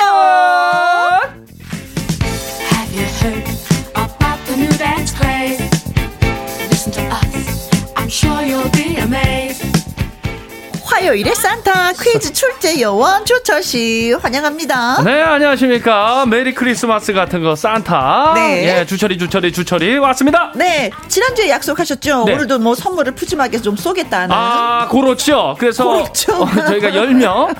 sure 8.14 8.42
you'll 8.44 8.70
be 8.72 8.98
amazed. 8.98 9.71
화요일에 10.92 11.34
산타 11.34 11.94
퀴즈 11.94 12.34
출제 12.34 12.82
요원 12.82 13.24
조철 13.26 13.64
씨 13.64 14.12
환영합니다. 14.22 15.02
네, 15.04 15.22
안녕하십니까. 15.22 16.26
메리 16.26 16.54
크리스마스 16.54 17.14
같은 17.14 17.42
거 17.42 17.56
산타. 17.56 18.34
네. 18.36 18.80
예, 18.82 18.86
주철이 18.86 19.18
주철이 19.18 19.54
주철이 19.54 20.00
왔습니다. 20.00 20.52
네. 20.54 20.92
지난주에 21.08 21.50
약속하셨죠. 21.50 22.26
네. 22.26 22.34
오늘도 22.34 22.60
뭐 22.60 22.76
선물을 22.76 23.16
푸짐하게 23.16 23.62
좀 23.62 23.78
쏘겠다는. 23.78 24.36
아, 24.36 24.90
그렇죠. 24.92 25.56
그래서 25.58 25.86
그렇죠. 25.86 26.34
어, 26.34 26.46
저희가 26.68 26.90
10명, 26.90 27.56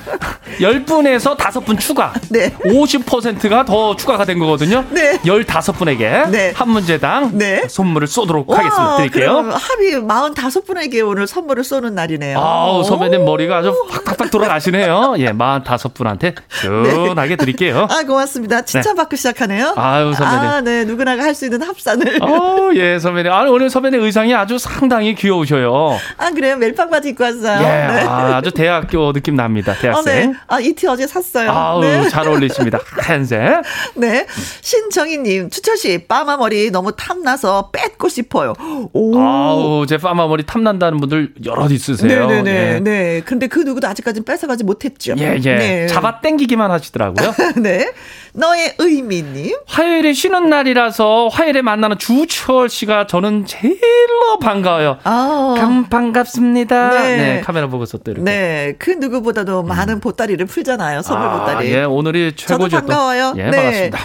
10분에서 0.60 1.34
5분 1.38 1.80
추가. 1.80 2.12
네. 2.28 2.52
50%가 2.66 3.64
더 3.64 3.96
추가가 3.96 4.26
된 4.26 4.38
거거든요. 4.40 4.84
네. 4.90 5.18
15분에게 5.20 6.28
네. 6.30 6.52
한 6.54 6.68
문제당 6.68 7.30
네. 7.38 7.66
선물을 7.66 8.06
쏘도록 8.08 8.50
와, 8.50 8.58
하겠습니다. 8.58 8.96
드릴게요. 8.98 9.50
합이 9.52 9.92
45분에게 10.06 11.08
오늘 11.08 11.26
선물을 11.26 11.64
쏘는 11.64 11.94
날이네요. 11.94 12.38
아우, 12.38 12.84
선배님 12.84 13.21
머리가 13.24 13.58
아주 13.58 13.74
팍팍팍 13.90 14.30
돌아가시네요. 14.30 15.14
예, 15.18 15.32
45분한테 15.32 16.34
시원하게 16.50 17.36
드릴게요. 17.42 17.86
아, 17.90 18.02
고맙습니다. 18.04 18.62
칭찬받고 18.62 19.10
네. 19.10 19.16
시작하네요. 19.16 19.74
아유, 19.76 20.12
선배님. 20.14 20.48
아, 20.48 20.60
네. 20.60 20.84
누구나가 20.84 21.22
할수 21.22 21.44
있는 21.46 21.62
합산을. 21.62 22.22
어, 22.22 22.70
예, 22.74 22.98
선배님. 22.98 23.30
아, 23.32 23.42
오늘 23.42 23.70
선배님 23.70 24.02
의상이 24.02 24.34
아주 24.34 24.58
상당히 24.58 25.14
귀여우셔요. 25.14 25.98
아, 26.18 26.30
그래요? 26.30 26.56
멜빵 26.56 26.90
바지 26.90 27.10
입고 27.10 27.24
왔어요. 27.24 27.58
예, 27.60 27.94
네. 27.94 28.04
아, 28.06 28.40
주 28.42 28.50
대학교 28.50 29.12
느낌 29.12 29.34
납니다. 29.36 29.74
대학생. 29.80 30.12
아, 30.12 30.22
네. 30.32 30.34
아, 30.48 30.60
이티 30.60 30.86
어제 30.86 31.06
샀어요. 31.06 31.50
아우, 31.50 31.80
네. 31.80 32.08
잘 32.08 32.26
어울리십니다. 32.28 32.78
하얀색. 33.00 33.40
네. 33.96 34.26
신정희님, 34.60 35.50
추철씨, 35.50 36.06
빠마 36.08 36.36
머리 36.36 36.70
너무 36.70 36.92
탐나서 36.96 37.70
뺏고 37.72 38.08
싶어요. 38.08 38.54
오. 38.92 39.18
아우, 39.18 39.86
제 39.86 39.96
빠마 39.98 40.26
머리 40.26 40.44
탐난다는 40.44 40.98
분들 41.00 41.34
여럿 41.44 41.70
있으세요. 41.70 42.26
네네네. 42.26 42.80
네. 42.80 43.11
네. 43.12 43.20
근데 43.20 43.46
그 43.46 43.60
누구도 43.60 43.86
아직까지는 43.88 44.24
뺏어가지 44.24 44.64
못했죠. 44.64 45.14
예, 45.18 45.38
예. 45.44 45.54
네. 45.56 45.86
잡아 45.86 46.20
당기기만 46.20 46.70
하시더라고요. 46.70 47.34
네. 47.62 47.92
너의 48.32 48.74
의미님. 48.78 49.56
화요일에 49.66 50.12
쉬는 50.12 50.48
날이라서 50.48 51.28
화요일에 51.28 51.62
만나는 51.62 51.98
주철 51.98 52.68
씨가 52.68 53.06
저는 53.06 53.46
제일로 53.46 54.38
반가워요. 54.40 54.98
아. 55.04 55.54
감 55.58 55.88
반갑습니다. 55.88 56.90
네. 56.90 57.16
네. 57.16 57.40
카메라 57.40 57.66
보고서 57.66 57.98
또 57.98 58.10
이렇게. 58.12 58.24
네. 58.24 58.74
그 58.78 58.90
누구보다도 58.90 59.62
많은 59.62 59.94
음. 59.94 60.00
보따리를 60.00 60.44
풀잖아요. 60.46 61.02
선물 61.02 61.28
아, 61.28 61.38
보따리. 61.40 61.72
예, 61.72 61.84
오늘이 61.84 62.32
최고죠. 62.36 62.68
저도 62.70 62.86
반가워요. 62.86 63.34
예, 63.36 63.44
네. 63.44 63.50
반갑습니다. 63.50 63.98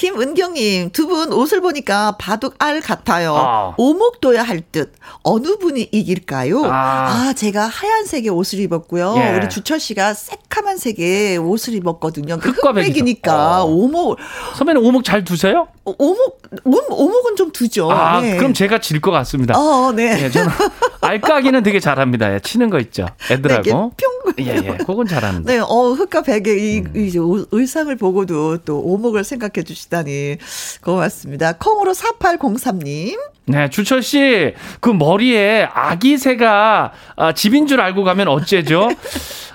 김은경님, 0.00 0.90
두 0.92 1.06
분 1.10 1.30
옷을 1.30 1.60
보니까 1.60 2.16
바둑 2.16 2.54
알 2.58 2.80
같아요. 2.80 3.34
아. 3.36 3.74
오목둬야 3.76 4.42
할 4.42 4.62
듯. 4.72 4.94
어느 5.22 5.56
분이 5.58 5.88
이길까요? 5.92 6.64
아, 6.64 6.70
아 7.28 7.32
제가 7.34 7.66
하얀색의 7.66 8.30
옷을 8.30 8.60
입었고요. 8.60 9.14
예. 9.18 9.36
우리 9.36 9.48
주철 9.50 9.78
씨가 9.78 10.14
새카만 10.14 10.78
색의 10.78 11.36
옷을 11.38 11.74
입었거든요. 11.74 12.38
그 12.38 12.48
흑백이니까 12.48 13.64
어. 13.64 13.66
오목. 13.66 14.16
선배는 14.54 14.82
오목 14.82 15.04
잘 15.04 15.22
두세요? 15.24 15.68
어, 15.84 15.92
오목, 15.98 16.40
오목은 16.64 17.36
좀 17.36 17.50
두죠. 17.52 17.90
아, 17.90 18.22
네. 18.22 18.36
그럼 18.38 18.54
제가 18.54 18.78
질 18.80 19.00
것 19.02 19.10
같습니다. 19.10 19.58
어, 19.58 19.92
네. 19.92 20.24
예, 20.24 20.30
저는 20.30 20.48
알까기는 21.02 21.62
되게 21.62 21.78
잘합니다. 21.80 22.32
예, 22.34 22.40
치는 22.40 22.70
거 22.70 22.78
있죠. 22.80 23.06
애들하고. 23.30 23.62
네, 23.62 23.70
뿅. 23.72 23.90
예, 24.40 24.56
예. 24.56 24.76
그건 24.78 25.06
잘하는데. 25.06 25.52
네, 25.52 25.58
어, 25.60 25.92
흑과 25.92 26.22
백의 26.22 26.58
이, 26.58 26.80
음. 26.80 26.92
이 26.96 27.12
의상을 27.50 27.94
보고도 27.96 28.58
또 28.58 28.80
오목을 28.80 29.24
생각해 29.24 29.64
주시다니 29.64 30.36
고맙습니다. 30.82 31.54
콩으로 31.54 31.92
4803님. 31.92 33.18
네, 33.46 33.68
주철 33.68 34.02
씨, 34.02 34.54
그 34.80 34.90
머리에 34.90 35.68
아기 35.72 36.18
새가 36.18 36.92
아, 37.16 37.32
집인 37.32 37.66
줄 37.66 37.80
알고 37.80 38.04
가면 38.04 38.28
어째죠? 38.28 38.90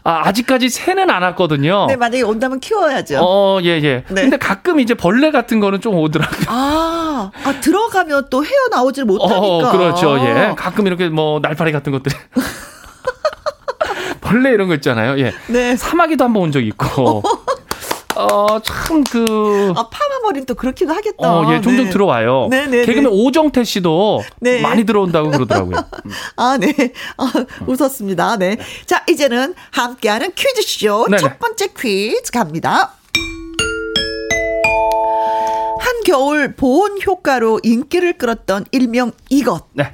아, 0.04 0.28
아직까지 0.28 0.70
새는 0.70 1.10
안 1.10 1.24
왔거든요. 1.24 1.86
네, 1.88 1.96
만약에 1.96 2.22
온다면 2.24 2.60
키워야죠. 2.60 3.20
어, 3.22 3.60
예, 3.64 3.80
예. 3.82 4.04
네. 4.10 4.22
근데 4.22 4.38
가끔 4.38 4.80
이제 4.80 4.94
벌레 4.94 5.32
같은 5.32 5.60
거는 5.60 5.82
좀 5.82 5.96
오더라고요. 5.96 6.46
아, 6.48 7.32
아 7.44 7.62
들어가면 7.62 8.28
또 8.30 8.44
헤어 8.44 8.68
나오질 8.70 9.06
못하니까. 9.06 9.40
어, 9.40 9.72
그렇죠. 9.72 10.20
예. 10.20 10.54
가끔 10.58 10.88
이렇게 10.88 11.08
뭐 11.10 11.40
날파리 11.40 11.72
같은 11.72 11.92
것들이. 11.92 12.16
벌레 14.26 14.52
이런 14.52 14.68
거 14.68 14.74
있잖아요. 14.76 15.18
예. 15.20 15.34
네. 15.48 15.76
사마귀도 15.76 16.24
한번 16.24 16.44
온 16.44 16.52
적 16.52 16.62
있고. 16.62 17.22
어, 18.18 18.60
참, 18.64 19.04
그. 19.04 19.74
아, 19.76 19.90
파마머리는 19.90 20.46
또 20.46 20.56
그렇기도 20.56 20.94
하겠다. 20.94 21.16
어, 21.18 21.54
예, 21.54 21.60
종종 21.60 21.86
네. 21.86 21.90
들어와요. 21.92 22.48
네네. 22.50 22.68
네, 22.68 22.86
개그맨 22.86 23.04
네. 23.04 23.10
오정태 23.12 23.66
씨도 23.66 24.24
네. 24.40 24.62
많이 24.62 24.86
들어온다고 24.86 25.32
그러더라고요. 25.32 25.76
아, 26.38 26.58
네. 26.58 26.74
아, 27.18 27.30
웃었습니다. 27.68 28.38
네. 28.38 28.56
자, 28.86 29.04
이제는 29.10 29.54
함께하는 29.72 30.32
퀴즈쇼. 30.34 31.08
네네. 31.10 31.18
첫 31.22 31.40
번째 31.40 31.68
퀴즈 31.78 32.32
갑니다. 32.32 32.94
한겨울 35.80 36.54
보온 36.56 37.00
효과로 37.06 37.60
인기를 37.64 38.18
끌었던 38.18 38.66
일명 38.72 39.12
이것. 39.30 39.66
네. 39.74 39.94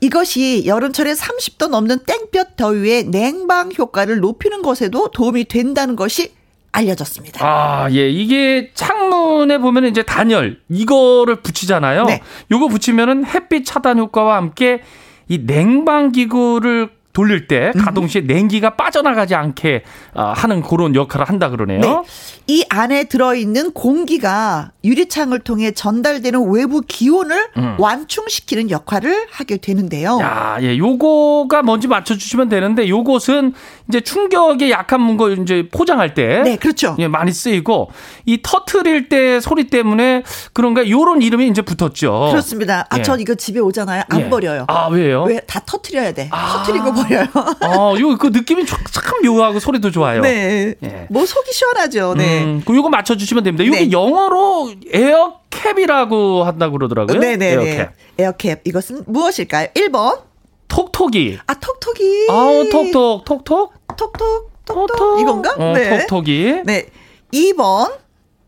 이것이 0.00 0.64
여름철에 0.66 1.12
30도 1.12 1.68
넘는 1.68 2.00
땡볕 2.06 2.56
더위에 2.56 3.04
냉방 3.04 3.70
효과를 3.76 4.20
높이는 4.20 4.62
것에도 4.62 5.10
도움이 5.10 5.44
된다는 5.44 5.96
것이 5.96 6.32
알려졌습니다. 6.72 7.44
아, 7.44 7.90
예. 7.90 8.08
이게 8.08 8.70
창문에 8.74 9.58
보면 9.58 9.86
이제 9.86 10.02
단열, 10.02 10.60
이거를 10.68 11.36
붙이잖아요. 11.42 12.04
네. 12.04 12.20
요거 12.50 12.68
붙이면은 12.68 13.26
햇빛 13.26 13.64
차단 13.64 13.98
효과와 13.98 14.36
함께 14.36 14.82
이 15.28 15.44
냉방 15.46 16.12
기구를 16.12 16.90
돌릴 17.12 17.48
때 17.48 17.72
음. 17.74 17.80
가동 17.84 18.06
시에 18.06 18.22
냉기가 18.22 18.76
빠져나가지 18.76 19.34
않게 19.34 19.82
아, 20.14 20.32
하는 20.32 20.62
그런 20.62 20.94
역할을 20.94 21.28
한다 21.28 21.50
그러네요. 21.50 21.80
네. 21.80 22.02
이 22.46 22.64
안에 22.68 23.04
들어있는 23.04 23.72
공기가 23.72 24.70
유리창을 24.84 25.40
통해 25.40 25.72
전달되는 25.72 26.50
외부 26.50 26.82
기온을 26.86 27.48
음. 27.56 27.76
완충시키는 27.78 28.70
역할을 28.70 29.26
하게 29.30 29.56
되는데요. 29.56 30.18
야, 30.20 30.58
예, 30.60 30.76
요거가 30.78 31.62
뭔지 31.62 31.88
맞춰주시면 31.88 32.48
되는데 32.48 32.88
요것은 32.88 33.54
이제 33.90 34.00
충격에 34.00 34.70
약한 34.70 35.00
문거 35.02 35.30
이제 35.32 35.68
포장할 35.70 36.14
때, 36.14 36.42
네, 36.44 36.56
그렇죠. 36.56 36.94
예, 37.00 37.08
많이 37.08 37.32
쓰이고 37.32 37.90
이 38.24 38.38
터트릴 38.42 39.08
때 39.08 39.40
소리 39.40 39.64
때문에 39.66 40.22
그런가 40.52 40.88
요런 40.88 41.22
이름이 41.22 41.48
이제 41.48 41.60
붙었죠. 41.62 42.28
그렇습니다. 42.30 42.86
아, 42.88 42.98
예. 42.98 43.02
전 43.02 43.18
이거 43.20 43.34
집에 43.34 43.58
오잖아요. 43.58 44.04
안 44.08 44.20
예. 44.20 44.30
버려요. 44.30 44.64
아, 44.68 44.86
왜요? 44.88 45.24
왜 45.24 45.40
다 45.46 45.60
터트려야 45.66 46.12
돼. 46.12 46.28
아. 46.30 46.62
터트리고 46.64 46.92
버려요. 46.94 47.26
어, 47.66 47.94
요그 47.98 48.28
느낌이 48.28 48.64
참 48.66 48.78
묘하고 49.24 49.58
소리도 49.58 49.90
좋아요. 49.90 50.20
네. 50.20 50.74
예. 50.84 51.06
뭐 51.10 51.26
속이 51.26 51.52
시원하죠. 51.52 52.14
네. 52.16 52.44
음, 52.44 52.62
그 52.64 52.76
요거 52.76 52.88
맞춰 52.88 53.16
주시면 53.16 53.42
됩니다. 53.42 53.64
이게 53.64 53.86
네. 53.86 53.90
영어로 53.90 54.72
air 54.92 55.40
cap이라고 55.50 56.44
한다고 56.44 56.72
그러더라고요. 56.78 57.18
네네. 57.18 57.46
air 57.52 57.67
cap. 57.67 57.88
air 58.18 58.36
cap. 58.36 58.60
이것은 58.64 59.02
무엇일까요? 59.06 59.68
1번. 59.74 60.20
톡톡이. 60.68 61.38
아, 61.48 61.54
톡톡이. 61.54 62.26
아우, 62.30 62.68
톡톡, 62.70 63.24
톡톡. 63.24 63.72
톡톡, 64.00 64.64
톡톡. 64.64 65.20
이건가? 65.20 65.54
어, 65.58 65.72
네. 65.74 66.06
톡톡이. 66.06 66.62
네. 66.64 66.86
2번. 67.32 67.92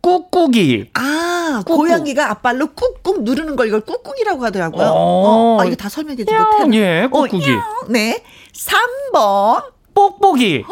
꾹꾹이. 0.00 0.90
아, 0.94 1.62
꾹꾹. 1.66 1.76
고양이가 1.76 2.30
앞발로 2.30 2.68
꾹꾹 2.74 3.20
누르는 3.22 3.54
걸 3.54 3.68
이걸 3.68 3.82
꾹꾹이라고 3.82 4.44
하더라고요. 4.44 4.86
어, 4.86 4.92
어 4.94 5.60
아, 5.60 5.64
이거 5.64 5.76
다 5.76 5.88
설명해 5.88 6.16
주고 6.24 6.32
예, 6.74 7.06
꾹꾹이. 7.10 7.52
어, 7.52 7.62
네. 7.88 8.22
3번. 8.52 9.62
뽁뽁이. 9.94 10.64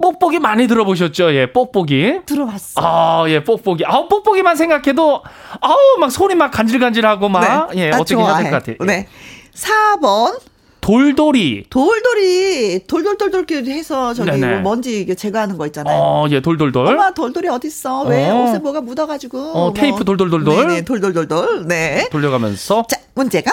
뽁뽁이 0.00 0.38
많이 0.38 0.66
들어보셨죠? 0.66 1.34
예, 1.34 1.52
뽁뽁이. 1.52 2.20
들어봤어. 2.24 2.80
아, 2.82 3.24
예, 3.28 3.42
뽁뽁이. 3.44 3.84
아우, 3.84 4.08
뽁뽁이만 4.08 4.56
생각해도, 4.56 5.22
아우, 5.60 5.76
막 5.98 6.10
손이 6.10 6.34
막 6.34 6.50
간질간질하고 6.50 7.28
막, 7.28 7.70
네. 7.74 7.86
예, 7.86 7.90
아, 7.92 7.98
어떻게 7.98 8.16
해야 8.16 8.36
될 8.36 8.44
것 8.50 8.50
같아요. 8.50 8.76
네. 8.86 9.08
4번. 9.54 10.38
돌돌이. 10.84 11.64
돌돌이. 11.70 12.80
돌돌돌돌 12.86 13.46
해서 13.68 14.12
저기 14.12 14.32
네네. 14.32 14.60
먼지 14.60 15.06
제거하는 15.16 15.56
거 15.56 15.64
있잖아요. 15.66 15.96
어, 15.98 16.26
예, 16.30 16.40
돌돌돌. 16.42 16.86
엄마 16.86 17.10
돌돌이 17.10 17.48
어딨어? 17.48 18.02
왜 18.02 18.28
어. 18.28 18.42
옷에 18.42 18.58
뭐가 18.58 18.82
묻어 18.82 19.06
가지고. 19.06 19.38
어, 19.38 19.60
뭐. 19.60 19.72
테이프 19.72 20.04
돌돌돌돌. 20.04 20.66
네네, 20.66 20.82
돌돌돌돌. 20.82 21.66
네. 21.68 22.06
돌려가면서. 22.10 22.84
자, 22.86 22.98
문제가? 23.14 23.50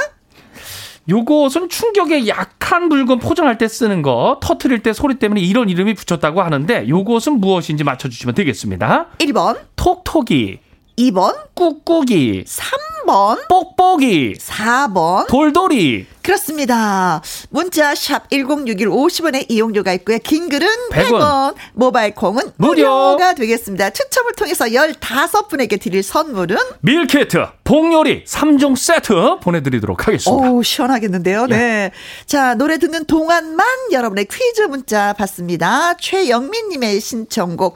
요것은 1.08 1.70
충격에 1.70 2.28
약한 2.28 2.90
물건 2.90 3.20
포장할 3.20 3.58
때 3.58 3.70
쓰는 3.70 4.02
거, 4.02 4.38
터트릴 4.42 4.84
때 4.84 4.92
소리 4.92 5.16
때문에 5.16 5.40
이런 5.40 5.70
이름이 5.70 5.94
붙였다고 5.94 6.42
하는데 6.42 6.88
요것은 6.90 7.40
무엇인지 7.40 7.86
맞춰 7.86 8.10
주시면 8.10 8.36
되겠습니다. 8.36 9.08
1번 9.20 9.58
톡톡이 9.78 10.60
2번 11.02 11.36
꾹꾹이 11.56 12.44
3번 12.46 12.92
3번. 13.06 13.48
뽁뽁이. 13.48 14.36
4번. 14.36 15.28
돌돌이. 15.28 16.06
그렇습니다. 16.22 17.22
문자 17.50 17.96
샵 17.96 18.30
1061 18.30 18.88
50원의 18.88 19.46
이용료가 19.50 19.94
있고요. 19.94 20.20
긴 20.24 20.50
글은 20.50 20.68
100원. 20.92 21.12
100원. 21.12 21.56
모바일 21.74 22.14
콩은 22.14 22.52
무료. 22.58 23.18
가 23.18 23.34
되겠습니다. 23.34 23.90
추첨을 23.90 24.34
통해서 24.34 24.66
15분에게 24.66 25.82
드릴 25.82 26.04
선물은 26.04 26.58
밀키트, 26.82 27.46
복요리 27.64 28.24
3종 28.26 28.76
세트 28.76 29.40
보내드리도록 29.42 30.08
하겠습니다. 30.08 30.50
오, 30.50 30.62
시원하겠는데요. 30.62 31.48
네. 31.48 31.58
네. 31.58 31.92
자, 32.26 32.54
노래 32.56 32.78
듣는 32.78 33.06
동안만 33.06 33.66
여러분의 33.92 34.26
퀴즈 34.26 34.62
문자 34.64 35.14
받습니다. 35.14 35.98
최영민님의 35.98 37.02
신청곡 37.02 37.76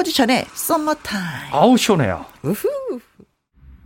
포지션의 0.00 0.44
Summer 0.52 1.06
Time. 1.06 1.52
아우, 1.52 1.74
시원해요. 1.78 2.26
우후. 2.42 2.68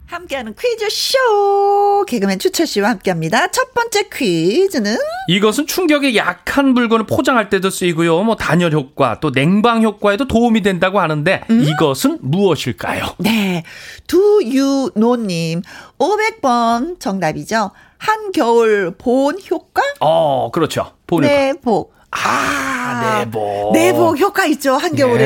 함께하는 0.06 0.56
퀴즈쇼 0.58 2.04
개그맨 2.08 2.40
추철 2.40 2.66
씨와 2.66 2.90
함께 2.90 3.12
합니다. 3.12 3.46
첫 3.52 3.72
번째 3.72 4.08
퀴즈는 4.12 4.96
이것은 5.28 5.68
충격에 5.68 6.16
약한 6.16 6.74
물건을 6.74 7.06
포장할 7.06 7.48
때도 7.48 7.70
쓰이고요. 7.70 8.24
뭐 8.24 8.34
단열 8.34 8.72
효과 8.72 9.20
또 9.20 9.30
냉방 9.30 9.84
효과에도 9.84 10.26
도움이 10.26 10.62
된다고 10.62 10.98
하는데 10.98 11.42
음? 11.48 11.62
이것은 11.62 12.18
무엇일까요? 12.22 13.04
네, 13.18 13.62
두유노님 14.08 15.62
500번 15.96 16.98
정답이죠. 16.98 17.70
한겨울 17.98 18.96
보온 18.98 19.38
효과? 19.48 19.82
어, 20.00 20.50
그렇죠. 20.50 20.90
보온 21.06 21.22
네, 21.22 21.50
효과. 21.50 21.60
복. 21.60 21.99
아, 22.12 23.18
내복. 23.20 23.72
내복 23.72 24.18
효과 24.18 24.44
있죠, 24.46 24.74
한겨울에. 24.74 25.18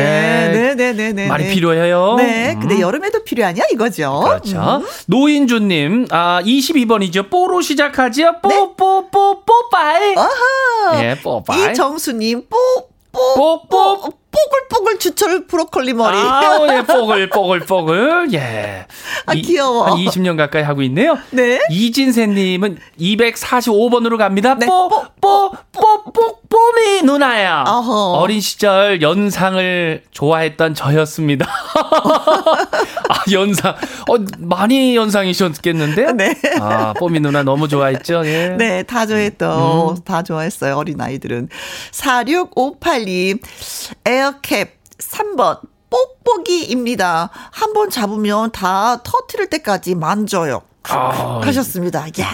네, 0.53 0.75
네, 0.75 0.93
네, 0.93 1.13
네. 1.13 1.27
많이 1.29 1.49
필요해요. 1.49 2.17
네, 2.19 2.53
음. 2.55 2.61
근데 2.61 2.81
여름에도 2.81 3.25
필요하냐, 3.25 3.65
이거죠. 3.73 4.21
그렇죠. 4.25 4.83
음. 4.83 4.87
노인주님, 5.07 6.09
아, 6.11 6.41
22번이죠. 6.45 7.31
뽀로 7.31 7.63
시작하지요? 7.63 8.37
뽀, 8.43 8.49
네. 8.49 8.57
뽀, 8.77 9.09
뽀, 9.11 9.43
뽀빨. 9.45 10.15
어허. 10.17 11.03
예, 11.05 11.19
뽀빨. 11.23 11.73
이정수님, 11.73 12.47
뽀, 12.49 12.57
뽀, 13.13 13.63
뽀, 13.69 14.01
뽀. 14.01 14.13
뽀글뽀글 14.35 14.99
주철 14.99 15.47
브로콜리 15.47 15.93
머리. 15.93 16.17
아, 16.17 16.59
예, 16.71 16.83
뽀글뽀글뽀글. 16.87 18.29
예. 18.35 18.87
아, 19.27 19.35
귀여워. 19.35 19.87
한 19.87 19.97
20년 19.97 20.37
가까이 20.37 20.63
하고 20.63 20.83
있네요. 20.83 21.17
네. 21.31 21.61
이진세님은 21.71 22.79
245번으로 23.01 24.19
갑니다. 24.19 24.55
네. 24.59 24.67
뽀, 24.67 24.89
뽀, 24.89 25.05
뽀, 25.21 25.51
뽀, 25.73 26.05
뽀, 26.13 26.39
뽀미 26.49 27.03
누나야. 27.03 27.65
어허. 27.67 28.13
어린 28.13 28.41
시절 28.41 29.03
연상을 29.03 30.03
좋아했던 30.11 30.75
저였습니다. 30.75 31.47
아, 33.09 33.15
연상. 33.33 33.75
어, 34.09 34.15
많이 34.39 34.97
연상이셨겠는데요? 34.97 36.13
네. 36.13 36.35
아, 36.61 36.93
뽀미 36.95 37.21
누나 37.21 37.43
너무 37.43 37.69
좋아했죠? 37.69 38.23
예. 38.27 38.55
네, 38.59 38.83
다 38.83 39.07
좋아했던, 39.07 39.91
음. 39.97 39.97
다 40.05 40.23
좋아했어요. 40.23 40.77
어린 40.77 41.01
아이들은. 41.01 41.49
4658님. 41.93 43.41
에어캡 44.29 44.73
3번 44.99 45.61
뽁뽁이입니다. 45.91 47.31
한 47.53 47.73
번 47.75 47.91
잡으면 47.91 48.51
다 48.53 49.03
터트릴 49.03 49.49
때까지 49.51 49.95
만져요. 49.95 50.63
아, 50.89 51.41
하셨습니다. 51.43 52.07
야, 52.21 52.29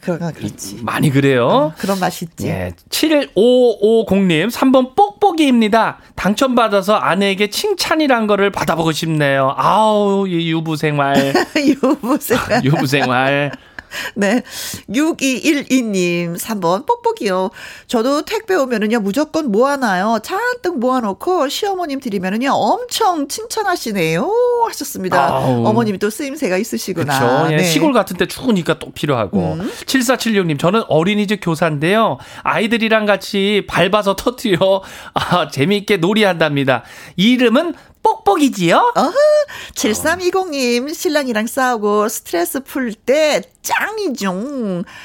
그런가 0.00 0.30
그렇지. 0.32 0.78
많이 0.82 1.10
그래요. 1.10 1.46
어, 1.48 1.72
그런 1.76 1.98
맛이 2.00 2.24
있지. 2.24 2.46
예. 2.48 2.72
7550님, 2.88 4.50
3번 4.50 4.94
뽁뽁이입니다. 4.96 5.98
당첨받아서 6.16 6.94
아내에게 6.94 7.50
칭찬이란 7.50 8.26
거를 8.26 8.50
받아보고 8.50 8.92
싶네요. 8.92 9.54
아우, 9.56 10.26
이 10.28 10.50
유부생활. 10.50 11.34
유부생활. 11.56 12.64
유부생활. 12.64 13.52
네. 14.14 14.42
6212님, 14.88 16.38
3번, 16.38 16.86
뽁뽁이요. 16.86 17.50
저도 17.86 18.22
택배 18.22 18.54
오면은요, 18.54 19.00
무조건 19.00 19.50
모아놔요. 19.50 20.20
잔뜩 20.22 20.78
모아놓고, 20.78 21.48
시어머님 21.48 22.00
드리면은요, 22.00 22.50
엄청 22.52 23.28
칭찬하시네요. 23.28 24.30
하셨습니다. 24.68 25.28
아우. 25.28 25.66
어머님이 25.66 25.98
또 25.98 26.10
쓰임새가 26.10 26.56
있으시구나. 26.58 27.48
예, 27.50 27.56
네. 27.56 27.62
시골 27.64 27.92
같은 27.92 28.16
데 28.16 28.26
추우니까 28.26 28.78
또 28.78 28.90
필요하고. 28.90 29.54
음. 29.54 29.70
7476님, 29.86 30.58
저는 30.58 30.82
어린이집 30.88 31.40
교사인데요. 31.42 32.18
아이들이랑 32.42 33.06
같이 33.06 33.64
밟아서 33.68 34.16
터트려, 34.16 34.82
아, 35.14 35.48
재미있게 35.48 35.98
놀이한답니다. 35.98 36.84
이름은 37.16 37.74
뽁뽁이지요? 38.02 38.92
어허, 38.96 39.12
7320님, 39.74 40.94
신랑이랑 40.94 41.46
싸우고 41.46 42.08
스트레스 42.08 42.60
풀 42.60 42.94
때 42.94 43.42
짱이죠. 43.62 44.32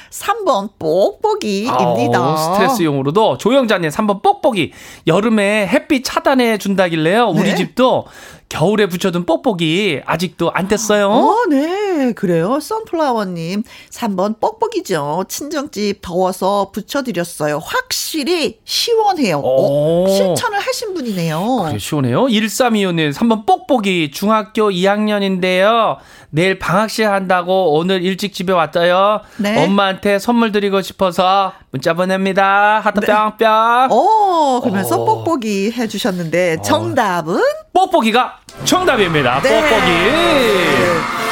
3번 0.10 0.70
뽁뽁이입니다. 0.80 2.22
어, 2.22 2.38
스트레스용으로도 2.38 3.38
조영자님 3.38 3.89
3번 3.89 4.22
뽁뽁이. 4.22 4.72
여름에 5.08 5.68
햇빛 5.68 6.04
차단해 6.04 6.58
준다길래요. 6.58 7.28
우리 7.28 7.50
네? 7.52 7.56
집도 7.56 8.06
겨울에 8.50 8.86
붙여둔 8.88 9.26
뽁뽁이 9.26 10.02
아직도 10.06 10.52
안 10.54 10.68
뗐어요. 10.68 11.10
어, 11.10 11.46
네. 11.50 12.14
그래요. 12.14 12.60
선플라워님. 12.60 13.64
3번 13.89 14.39
뽁뽁이죠. 14.39 15.26
친정집 15.28 16.00
더워서 16.02 16.72
붙여드렸어요. 16.72 17.60
확실히 17.62 18.60
시원해요. 18.64 19.41
어, 19.43 20.08
실천을 20.08 20.60
하신 20.60 20.93
분이네요. 20.93 21.66
그래, 21.68 21.80
시원해요. 21.80 22.26
1325님. 22.26 23.14
3번 23.14 23.46
뽁뽁이. 23.46 24.12
중학교 24.12 24.70
2학년인데요. 24.70 25.98
내일 26.36 26.60
방학식 26.60 27.06
한다고 27.06 27.78
오늘 27.78 28.04
일찍 28.04 28.34
집에 28.34 28.52
왔어요. 28.52 29.22
네. 29.38 29.64
엄마한테 29.64 30.20
선물 30.20 30.52
드리고 30.52 30.82
싶어서 30.82 31.54
문자 31.72 31.94
보냅니다. 31.94 32.82
하트 32.84 33.00
네. 33.00 33.08
뿅뿅. 33.08 33.92
오, 33.92 34.60
그러면서 34.60 35.02
오. 35.02 35.24
뽁뽁이 35.24 35.72
해주셨는데 35.72 36.62
정답은? 36.62 37.40
뽁뽁이가 37.74 38.40
정답입니다. 38.66 39.40
네. 39.44 39.62
뽁뽁이. 39.62 41.24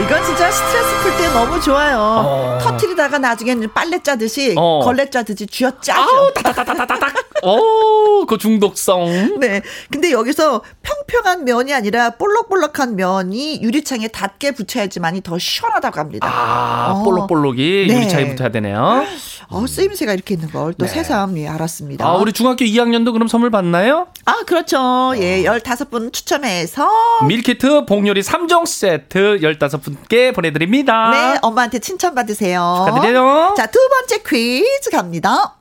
아, 0.00 0.02
이건 0.02 0.24
진짜 0.24 0.50
스트레스 0.50 1.02
풀 1.02 1.10
때 1.18 1.28
너무 1.34 1.60
좋아요. 1.60 1.98
어. 2.00 2.58
터트리다가 2.62 3.18
나중에는 3.18 3.70
빨래 3.74 4.02
짜듯이 4.02 4.54
어. 4.56 4.80
걸레 4.82 5.10
짜듯이 5.10 5.46
쥐어 5.46 5.70
짜죠. 5.80 6.00
아우, 6.00 6.32
따다다다다닥. 6.32 7.14
오, 7.42 8.24
그 8.26 8.38
중독성. 8.38 9.38
네. 9.40 9.60
근데 9.90 10.10
여기서 10.12 10.62
평평한 10.82 11.44
면이 11.44 11.74
아니라 11.74 12.10
볼록볼록한 12.10 12.96
면이 12.96 13.60
유리창에 13.62 14.08
닿게 14.08 14.52
붙여야지만이 14.52 15.22
더 15.22 15.38
시원하다고 15.38 16.00
합니다. 16.00 16.26
아, 16.30 16.92
어. 16.96 17.02
볼록볼록이 17.02 17.86
네. 17.88 17.94
유리창에 17.94 18.28
붙어야 18.30 18.48
되네요. 18.50 19.04
어, 19.52 19.66
쓰임새가 19.66 20.14
이렇게 20.14 20.34
있는 20.34 20.48
걸또 20.50 20.86
네. 20.86 20.92
새삼 20.92 21.36
예, 21.38 21.48
알았습니다. 21.48 22.06
아, 22.06 22.14
우리 22.16 22.32
중학교 22.32 22.64
2학년도 22.64 23.12
그럼 23.12 23.26
선물 23.26 23.50
받나요? 23.50 24.06
아, 24.24 24.44
그렇죠. 24.46 25.12
예, 25.16 25.42
15분 25.42 26.12
추첨해서 26.12 26.88
밀키트 27.26 27.84
복요리 27.86 28.20
3종 28.22 28.64
세트 28.66 29.38
15분 29.42 29.89
께 30.08 30.32
보내드립니다. 30.32 31.10
네, 31.10 31.38
엄마한테 31.42 31.78
칭찬받으세요. 31.78 32.84
축하드려요. 32.86 33.54
자, 33.56 33.66
두 33.66 33.78
번째 33.88 34.22
퀴즈 34.22 34.90
갑니다. 34.90 35.56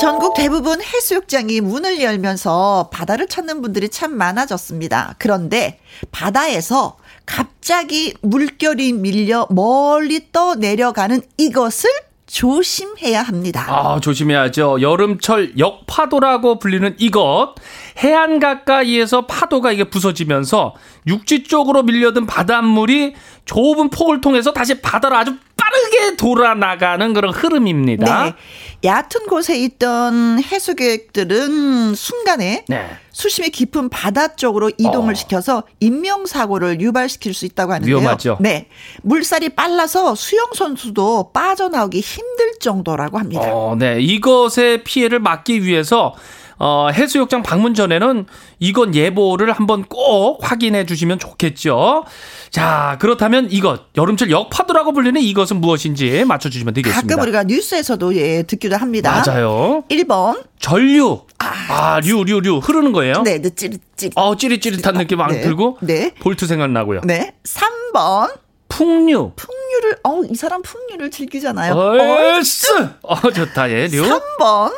전국 0.00 0.34
대부분 0.34 0.82
해수욕장이 0.82 1.60
문을 1.60 2.02
열면서 2.02 2.90
바다를 2.92 3.28
찾는 3.28 3.62
분들이 3.62 3.88
참 3.88 4.14
많아졌습니다. 4.16 5.14
그런데 5.18 5.78
바다에서 6.10 6.96
갑자기 7.26 8.14
물결이 8.20 8.92
밀려 8.92 9.46
멀리 9.50 10.30
떠 10.32 10.56
내려가는 10.56 11.22
이것을 11.38 11.88
조심해야 12.34 13.22
합니다. 13.22 13.64
아, 13.68 14.00
조심해야죠. 14.00 14.80
여름철 14.80 15.56
역파도라고 15.56 16.58
불리는 16.58 16.96
이것. 16.98 17.54
해안 18.02 18.40
가까이에서 18.40 19.26
파도가 19.26 19.70
이게 19.70 19.84
부서지면서 19.84 20.74
육지 21.06 21.44
쪽으로 21.44 21.84
밀려든 21.84 22.26
바닷물이 22.26 23.14
좁은 23.44 23.90
폭을 23.90 24.20
통해서 24.20 24.52
다시 24.52 24.80
바다로 24.80 25.14
아주 25.16 25.36
빠르게 25.56 26.16
돌아 26.16 26.54
나가는 26.54 27.14
그런 27.14 27.32
흐름입니다. 27.32 28.24
네. 28.24 28.34
얕은 28.82 29.28
곳에 29.28 29.56
있던 29.60 30.42
해수객들은 30.42 31.94
순간에 31.94 32.64
네. 32.66 32.98
수심이 33.14 33.50
깊은 33.50 33.90
바다 33.90 34.34
쪽으로 34.34 34.72
이동을 34.76 35.12
어. 35.12 35.14
시켜서 35.14 35.62
인명사고를 35.78 36.80
유발시킬 36.80 37.32
수 37.32 37.46
있다고 37.46 37.72
하는데요. 37.72 37.96
위험하죠. 37.96 38.38
네. 38.40 38.66
물살이 39.02 39.50
빨라서 39.50 40.16
수영선수도 40.16 41.30
빠져나오기 41.32 42.00
힘들 42.00 42.58
정도라고 42.58 43.18
합니다. 43.18 43.42
어, 43.44 43.76
네. 43.78 44.00
이것의 44.00 44.82
피해를 44.82 45.20
막기 45.20 45.62
위해서 45.62 46.14
어, 46.58 46.88
해수욕장 46.92 47.42
방문 47.42 47.74
전에는 47.74 48.26
이건 48.58 48.94
예보를 48.94 49.52
한번 49.52 49.84
꼭 49.84 50.38
확인해 50.42 50.86
주시면 50.86 51.18
좋겠죠. 51.18 52.04
자, 52.50 52.96
그렇다면 53.00 53.48
이것 53.50 53.82
여름철 53.96 54.30
역파도라고 54.30 54.92
불리는 54.92 55.20
이것은 55.20 55.60
무엇인지 55.60 56.24
맞춰 56.24 56.48
주시면 56.48 56.74
되겠습니다. 56.74 57.08
가끔 57.08 57.22
우리가 57.22 57.44
뉴스에서도 57.44 58.14
예 58.16 58.42
듣기도 58.42 58.76
합니다. 58.76 59.22
맞아요. 59.26 59.84
1번 59.90 60.42
전류. 60.60 61.22
아, 61.38 62.00
류, 62.00 62.24
류, 62.24 62.40
류. 62.40 62.58
흐르는 62.58 62.92
거예요? 62.92 63.22
네, 63.22 63.38
네 63.38 63.50
찌릿찌릿. 63.50 64.12
어, 64.16 64.36
찌릿찌릿한 64.36 64.94
느낌 64.94 65.18
막 65.18 65.30
네. 65.30 65.40
들고. 65.40 65.78
네. 65.80 66.14
볼트 66.20 66.46
생각나고요. 66.46 67.02
네. 67.04 67.34
3번 67.44 68.32
풍류. 68.68 69.32
풍류를 69.36 69.98
어, 70.04 70.22
이 70.28 70.34
사람 70.34 70.62
풍류를 70.62 71.10
즐기잖아요. 71.10 71.74
얼스. 71.74 72.88
어, 73.02 73.30
좋다. 73.30 73.70
예, 73.70 73.86
류. 73.86 74.02
3번 74.02 74.72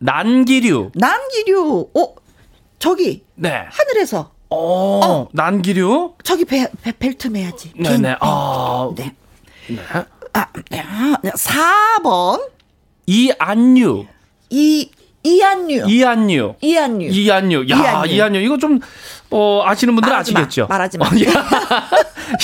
난기류. 0.00 0.92
난기류. 0.94 1.90
어, 1.94 2.14
저기 2.78 3.22
네. 3.34 3.66
하늘에서 3.70 4.32
어, 4.48 5.28
난기류. 5.32 6.14
저기 6.24 6.44
배, 6.44 6.66
배 6.82 6.92
벨트 6.92 7.28
매야지. 7.28 7.72
네, 7.76 7.96
네. 7.98 8.16
아, 8.20 8.90
네. 8.96 9.14
네. 9.68 9.78
아, 9.92 10.04
아, 10.32 10.46
4번 11.22 12.40
이안류. 13.06 14.06
이 14.50 14.90
이한류. 15.22 15.84
이안류. 15.86 16.54
이한류. 16.62 17.08
이안류. 17.10 17.66
야, 17.70 17.76
이안류. 17.76 18.14
이안류. 18.14 18.38
이거 18.40 18.56
좀, 18.56 18.80
어, 19.30 19.62
아시는 19.66 19.94
분들은 19.94 20.12
말하지 20.12 20.32
마. 20.32 20.40
아시겠죠? 20.40 20.66
말하지 20.66 20.96
마. 20.98 21.06
어, 21.06 21.10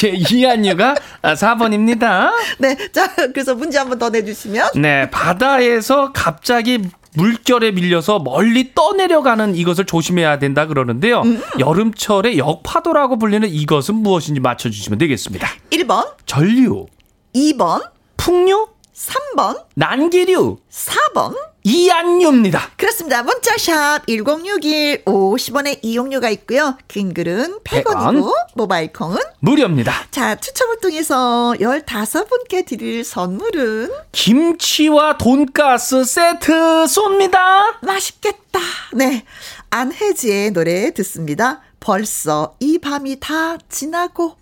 예, 0.04 0.08
이안류가 0.12 0.94
4번입니다. 1.22 2.32
네. 2.58 2.76
자, 2.92 3.14
그래서 3.32 3.54
문제 3.54 3.78
한번 3.78 3.98
더 3.98 4.10
내주시면. 4.10 4.72
네, 4.74 5.10
바다에서 5.10 6.12
갑자기 6.12 6.82
물결에 7.16 7.72
밀려서 7.72 8.18
멀리 8.18 8.74
떠내려가는 8.74 9.54
이것을 9.56 9.86
조심해야 9.86 10.38
된다 10.38 10.66
그러는데요. 10.66 11.22
음. 11.22 11.40
여름철에 11.58 12.36
역파도라고 12.36 13.18
불리는 13.18 13.48
이것은 13.48 13.96
무엇인지 13.96 14.40
맞춰주시면 14.40 14.98
되겠습니다. 14.98 15.48
1번, 15.70 16.14
전류, 16.26 16.86
2번, 17.34 17.82
풍류, 18.16 18.68
3번, 18.96 19.64
난기류, 19.74 20.56
4번. 20.70 21.36
이안류입니다. 21.68 22.70
그렇습니다. 22.76 23.24
문자샵 23.24 24.06
1061 24.06 25.04
50원의 25.04 25.80
이용료가 25.82 26.30
있고요. 26.30 26.78
긴 26.86 27.12
글은 27.12 27.58
100원이고 27.64 28.32
모바일 28.54 28.92
콩은 28.92 29.18
무료입니다. 29.40 29.92
자, 30.12 30.36
추첨을 30.36 30.78
통해서 30.78 31.54
15분께 31.58 32.64
드릴 32.64 33.02
선물은 33.02 33.90
김치와 34.12 35.18
돈가스 35.18 36.04
세트 36.04 36.52
쏩니다. 36.86 37.74
맛있겠다. 37.82 38.60
네. 38.94 39.24
안혜지의 39.70 40.52
노래 40.52 40.92
듣습니다. 40.94 41.62
벌써 41.80 42.54
이 42.60 42.78
밤이 42.78 43.18
다 43.18 43.58
지나고 43.68 44.36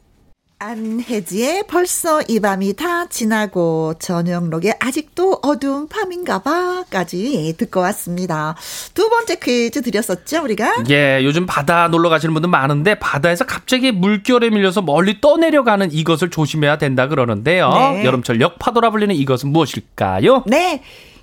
안혜지의 0.65 1.65
벌써 1.69 2.23
이 2.23 2.41
밤이 2.41 2.73
다 2.73 3.07
지나고 3.07 3.93
저녁록에 3.99 4.73
아직도 4.81 5.41
어두운 5.43 5.89
밤인가 5.89 6.39
봐까지 6.39 7.55
듣고 7.59 7.81
왔습니다. 7.81 8.57
두 8.95 9.11
번째 9.11 9.37
퀴즈 9.37 9.83
드렸었죠, 9.83 10.43
우리가? 10.43 10.85
예, 10.89 11.21
요즘 11.23 11.45
바다 11.45 11.89
놀러 11.89 12.09
가시는 12.09 12.33
분들 12.33 12.49
많은데 12.49 12.99
바다에서 12.99 13.45
갑자기 13.45 13.93
물결에 13.93 14.49
밀려서 14.49 14.81
멀리 14.81 15.21
떠내려가는 15.21 15.93
이것을 15.93 16.31
조심해야 16.31 16.79
된다 16.79 17.09
그러는데요. 17.09 17.69
네. 17.69 18.05
여름철 18.07 18.41
역파도라 18.41 18.89
불리는 18.89 19.15
이것은 19.15 19.51
무엇일까요? 19.51 20.45
네. 20.47 20.83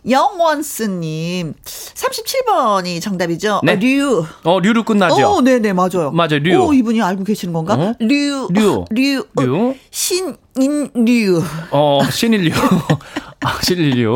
영원스님 0.09 1.53
37번이 1.63 3.01
정답이죠. 3.01 3.61
네. 3.63 3.73
어, 3.73 3.75
류. 3.75 4.25
어, 4.43 4.59
류로 4.59 4.83
끝나죠. 4.83 5.27
어, 5.27 5.41
네네 5.41 5.73
맞아요. 5.73 6.11
맞아요, 6.11 6.39
류. 6.41 6.57
오, 6.63 6.73
이분이 6.73 7.01
알고 7.01 7.23
계시는 7.23 7.53
건가? 7.53 7.75
어? 7.75 7.93
류. 7.99 8.47
류. 8.51 8.85
류. 8.89 9.25
어, 9.35 9.41
류. 9.41 9.75
신인류. 9.91 11.43
어, 11.71 11.99
신일류. 12.11 12.51
아, 13.43 13.59
신일류. 13.63 14.15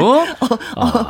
아, 0.76 1.08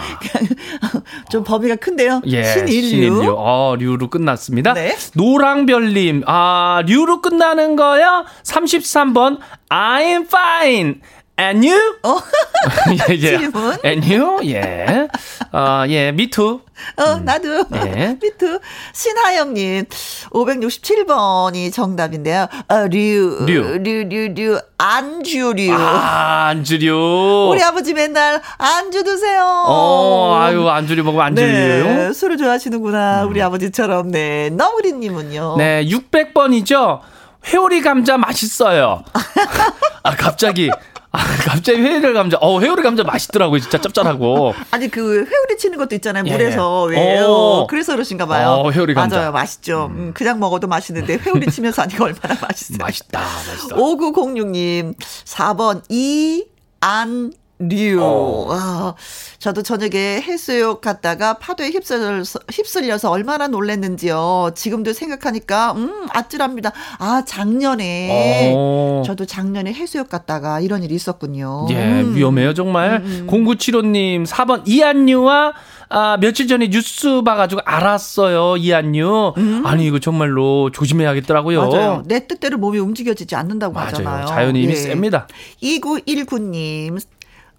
좀 1.30 1.44
범위가 1.44 1.76
큰데요. 1.76 2.22
예, 2.28 2.44
신인류. 2.44 2.82
신일류. 2.90 3.36
어, 3.38 3.76
류로 3.78 4.10
끝났습니다. 4.10 4.74
네. 4.74 4.96
노랑별님, 5.16 6.24
아, 6.26 6.82
류로 6.86 7.22
끝나는 7.22 7.76
거요? 7.76 8.26
33번, 8.44 9.40
I'm 9.70 10.26
fine. 10.28 11.02
And 11.38 11.68
you? 11.68 11.98
어? 12.04 12.18
예, 13.10 13.14
예. 13.16 13.38
질문. 13.38 13.78
And 13.84 14.14
you? 14.14 14.40
예. 14.46 15.08
어, 15.52 15.84
예, 15.90 16.08
me 16.10 16.30
too. 16.30 16.62
어, 16.98 17.20
나도. 17.20 17.66
네. 17.72 18.18
미투. 18.22 18.60
신하영님, 18.94 19.86
567번이 20.32 21.74
정답인데요. 21.74 22.48
어, 22.70 22.88
류. 22.88 23.46
류. 23.46 23.78
류, 23.80 24.04
류, 24.08 24.34
류. 24.34 24.60
안주류. 24.78 25.74
아, 25.74 26.48
안주류. 26.48 27.50
우리 27.52 27.62
아버지 27.62 27.94
맨날 27.94 28.42
안주 28.58 29.04
드세요. 29.04 29.44
어, 29.68 30.40
아유, 30.42 30.68
안주류 30.70 31.04
먹으면 31.04 31.26
안주류. 31.28 31.48
네, 31.48 32.14
술을 32.14 32.38
좋아하시는구나. 32.38 33.26
우리 33.26 33.42
아버지처럼. 33.42 34.12
네. 34.12 34.50
너구리님은요. 34.52 35.56
네, 35.58 35.86
600번이죠. 35.86 37.00
회오리 37.48 37.82
감자 37.82 38.18
맛있어요. 38.18 39.04
아, 40.04 40.16
갑자기. 40.16 40.70
아, 41.16 41.38
갑자기 41.44 41.80
회오리 41.82 42.14
감자. 42.14 42.38
어, 42.42 42.60
회오리 42.60 42.82
감자 42.84 43.04
맛있더라고요. 43.04 43.60
진짜 43.60 43.80
짭짤하고. 43.82 44.54
아니 44.72 44.90
그 44.90 45.20
회오리 45.20 45.58
치는 45.58 45.78
것도 45.78 45.96
있잖아요 45.96 46.24
예. 46.28 46.32
물에서 46.32 46.84
왜 46.84 47.20
어. 47.22 47.68
그래서 47.70 47.94
그러신가 47.94 48.26
봐요. 48.26 48.50
어, 48.50 48.72
회오리 48.72 48.94
감자. 48.94 49.18
맞아요, 49.18 49.32
맛있죠. 49.32 49.88
음, 49.92 50.12
그냥 50.14 50.40
먹어도 50.40 50.68
맛있는데 50.68 51.18
회오리 51.18 51.48
치면서 51.52 51.84
하니까 51.84 52.04
얼마나 52.06 52.36
맛있어요. 52.42 52.78
맛있다, 52.80 53.20
맛있다. 53.20 53.76
5906님 53.76 54.94
4번 55.26 55.82
이 55.90 56.46
안 56.82 57.32
류. 57.60 58.00
어. 58.02 58.48
아, 58.50 58.96
저도 59.40 59.64
저녁에 59.64 60.22
해수욕 60.22 60.82
갔다가 60.82 61.36
파도에 61.36 61.70
휩쓸려서, 61.70 62.40
휩쓸려서 62.52 63.10
얼마나 63.10 63.48
놀랬는지요. 63.48 64.52
지금도 64.56 64.92
생각하니까 64.92 65.72
음 65.74 66.08
아찔합니다. 66.10 66.74
아 67.00 67.24
작년에 67.26 68.54
어. 68.56 69.04
저도 69.06 69.26
작년에 69.26 69.72
해수욕 69.74 70.10
갔다가 70.10 70.60
이런 70.60 70.84
일이 70.84 70.96
있었군요. 70.96 71.68
예, 71.70 72.02
음. 72.02 72.16
위험해요, 72.16 72.54
정말. 72.54 73.02
0975님, 73.28 74.26
4번, 74.26 74.64
이한유와, 74.66 75.54
아, 75.90 76.18
며칠 76.20 76.48
전에 76.48 76.70
뉴스 76.70 77.22
봐가지고 77.24 77.62
알았어요, 77.64 78.58
이한유. 78.58 79.34
아니, 79.64 79.86
이거 79.86 80.00
정말로 80.00 80.72
조심해야겠더라고요. 80.72 81.62
음. 81.64 81.70
맞아요. 81.70 82.04
내 82.06 82.28
뜻대로 82.28 82.58
몸이 82.58 82.80
움직여지지 82.80 83.36
않는다고 83.36 83.74
맞아요. 83.74 83.88
하잖아요. 83.88 84.26
자연이 84.26 84.62
이미 84.64 84.74
예. 84.74 84.76
셉니다. 84.76 85.28
2919님, 85.62 87.00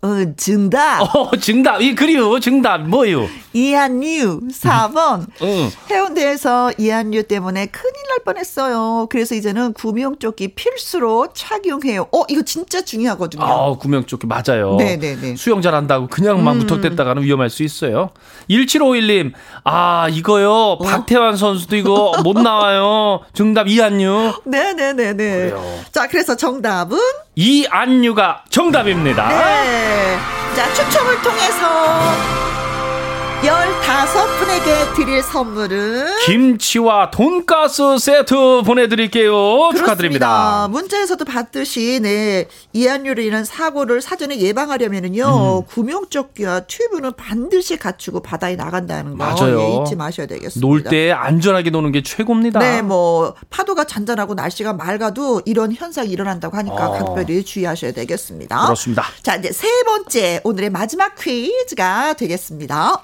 어, 0.03 0.09
정답. 0.36 1.01
어, 1.16 1.30
정답. 1.40 1.80
이, 1.80 1.94
그리요, 1.94 2.38
정답. 2.38 2.82
뭐요? 2.82 3.26
이한류 3.53 4.42
4번. 4.53 5.26
응. 5.42 5.70
해운대에서 5.90 6.72
이한류 6.78 7.24
때문에 7.24 7.66
큰일 7.66 7.94
날 8.11 8.18
뻔했어요. 8.24 9.07
그래서 9.11 9.34
이제는 9.34 9.72
구명조끼 9.72 10.49
필수로 10.49 11.28
착용해요. 11.34 12.07
어, 12.12 12.22
이거 12.28 12.42
진짜 12.42 12.82
중요하거든요. 12.82 13.42
아, 13.42 13.72
구명조끼 13.78 14.26
맞아요. 14.26 14.76
네 14.78 14.97
네네. 14.99 15.30
음. 15.30 15.36
수영 15.36 15.61
잘한다고 15.62 16.09
그냥만 16.09 16.59
무턱댔다가는 16.59 17.22
위험할 17.22 17.51
수 17.51 17.62
있어요. 17.62 18.11
1751님, 18.51 19.32
아, 19.64 20.09
이거요. 20.11 20.53
어? 20.53 20.78
박태환 20.78 21.36
선수도 21.36 21.74
이거 21.76 22.12
못 22.22 22.38
나와요. 22.38 23.20
정답 23.32 23.66
이한유. 23.68 24.32
네 24.44 24.74
네 24.74 24.92
네네. 24.92 25.14
그래요. 25.14 25.80
자, 25.90 26.07
그래서 26.07 26.36
정답은 26.36 26.99
이안유가 27.37 28.45
정답입니다. 28.49 29.28
네. 29.28 30.18
자, 30.57 30.72
추첨을 30.72 31.20
통해서 31.20 32.45
15분에게 33.43 34.95
드릴 34.97 35.22
선물은 35.22 36.07
김치와 36.24 37.11
돈가스 37.11 37.99
세트 37.99 38.62
보내드릴게요. 38.64 39.70
축하드립니다. 39.76 40.26
그렇습니다. 40.28 40.68
문자에서도 40.68 41.24
봤듯이 41.24 42.01
네 42.03 42.47
이한류로 42.72 43.22
인한 43.22 43.45
사고를 43.45 44.01
사전에 44.01 44.39
예방하려면은요 44.39 45.59
음. 45.61 45.66
구명조끼와 45.66 46.61
튜브는 46.61 47.12
반드시 47.16 47.76
갖추고 47.76 48.20
바다에 48.20 48.57
나간다는 48.57 49.16
거 49.16 49.24
맞아요. 49.24 49.61
예, 49.61 49.82
잊지 49.82 49.97
마셔야 49.97 50.26
되겠습니다. 50.26 50.66
놀 50.66 50.82
때 50.87 51.11
안전하게 51.12 51.70
노는 51.70 51.91
게 51.93 52.03
최고입니다. 52.03 52.61
네, 52.61 52.80
뭐 52.82 53.34
파도가 53.51 53.84
잔잔하고 53.84 54.34
날씨가 54.34 54.72
맑아도 54.74 55.43
이런 55.47 55.72
현상이 55.72 56.11
일어난다고 56.11 56.57
하니까 56.57 56.89
어. 56.89 56.93
각별히 56.93 57.45
주의하셔야 57.45 57.93
되겠습니다. 57.93 58.62
그렇습니다. 58.64 59.05
자, 59.22 59.34
이제 59.37 59.51
세 59.53 59.66
번째 59.84 60.41
오늘의 60.45 60.70
마지막 60.70 61.14
퀴즈가 61.16 62.12
되겠습니다. 62.14 63.01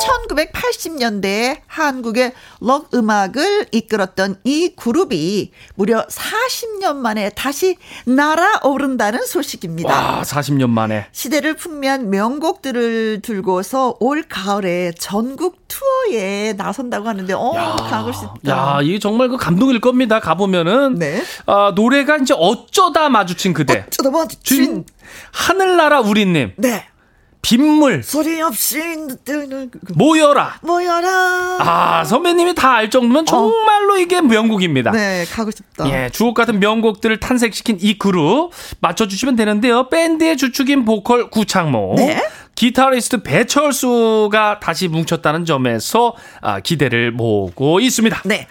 1980년대 0.00 1.58
한국의 1.66 2.32
록 2.60 2.92
음악을 2.94 3.66
이끌었던 3.72 4.36
이 4.44 4.72
그룹이 4.76 5.50
무려 5.74 6.06
40년 6.06 6.96
만에 6.96 7.30
다시 7.30 7.76
날아오른다는 8.06 9.26
소식입니다. 9.26 9.88
와, 9.88 10.22
40년 10.22 10.68
만에. 10.70 11.06
시대를 11.12 11.56
풍미한 11.56 12.10
명곡들을 12.10 13.20
들고서 13.22 13.96
올 14.00 14.24
가을에 14.28 14.92
전국 14.98 15.68
투어에 15.68 16.54
나선다고 16.54 17.08
하는데, 17.08 17.32
어, 17.34 17.52
야, 17.56 17.76
가고 17.76 18.12
싶다. 18.12 18.36
야, 18.48 18.80
이게 18.82 18.98
정말 18.98 19.28
그 19.28 19.36
감동일 19.36 19.80
겁니다. 19.80 20.18
가보면은. 20.20 20.94
네. 20.96 21.22
아, 21.46 21.72
노래가 21.74 22.16
이제 22.16 22.34
어쩌다 22.36 23.08
마주친 23.08 23.52
그대. 23.52 23.84
어쩌다 23.86 24.10
마주친. 24.10 24.84
하늘나라 25.32 26.00
우리님. 26.00 26.52
네. 26.56 26.86
빗물. 27.42 28.02
소리 28.02 28.40
없이 28.42 28.78
모여라. 29.94 30.58
모여라. 30.62 31.08
아 31.60 32.04
선배님이 32.04 32.54
다 32.54 32.68
알 32.78 32.90
정도면 32.90 33.22
어. 33.22 33.24
정말로 33.24 33.94
어. 33.94 33.98
이게 33.98 34.20
명곡입니다. 34.20 34.92
네 34.92 35.24
가고 35.30 35.50
싶다. 35.50 35.88
예 35.90 36.10
주옥 36.10 36.34
같은 36.34 36.60
명곡들을 36.60 37.18
탄생시킨 37.20 37.78
이 37.80 37.98
그룹 37.98 38.50
맞춰주시면 38.80 39.36
되는데요. 39.36 39.88
밴드의 39.88 40.36
주축인 40.36 40.84
보컬 40.84 41.30
구창모 41.30 41.94
네? 41.96 42.22
기타리스트 42.54 43.22
배철수가 43.22 44.58
다시 44.60 44.88
뭉쳤다는 44.88 45.44
점에서 45.44 46.14
아, 46.40 46.58
기대를 46.60 47.12
모으고 47.12 47.78
있습니다. 47.80 48.22
네 48.24 48.46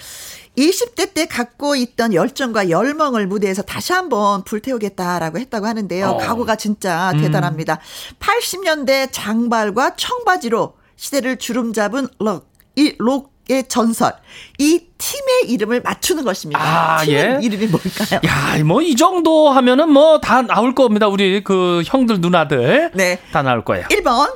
20대 0.58 1.14
때 1.14 1.28
갖고 1.28 1.76
있던 1.76 2.14
열정과 2.14 2.70
열망을 2.70 3.28
무대에서 3.28 3.62
다시 3.62 3.93
한번 3.93 4.43
불태우겠다라고 4.43 5.38
했다고 5.39 5.66
하는데요. 5.68 6.08
어. 6.08 6.18
각오가 6.18 6.55
진짜 6.55 7.12
음. 7.12 7.22
대단합니다. 7.22 7.80
80년대 8.20 9.10
장발과 9.12 9.95
청바지로 9.95 10.74
시대를 10.95 11.38
주름잡은 11.38 12.08
록, 12.20 12.49
이 12.76 12.95
록의 12.97 13.68
전설. 13.68 14.14
이 14.58 14.88
팀의 14.97 15.51
이름을 15.51 15.82
맞추는 15.82 16.24
것입니다. 16.24 16.60
아, 16.60 17.05
예. 17.08 17.38
이름이 17.39 17.68
뭘까요? 17.68 18.20
야, 18.26 18.64
뭐 18.64 18.82
이 18.82 18.95
정도 18.95 19.49
하면은 19.51 19.91
뭐 19.91 20.20
다 20.20 20.41
나올 20.41 20.74
겁니다. 20.74 21.08
우리 21.08 21.43
그 21.43 21.84
형들 21.86 22.20
누나들. 22.20 22.91
네. 22.95 23.20
다 23.32 23.43
나올 23.43 23.64
거예요. 23.64 23.86
1번. 23.89 24.34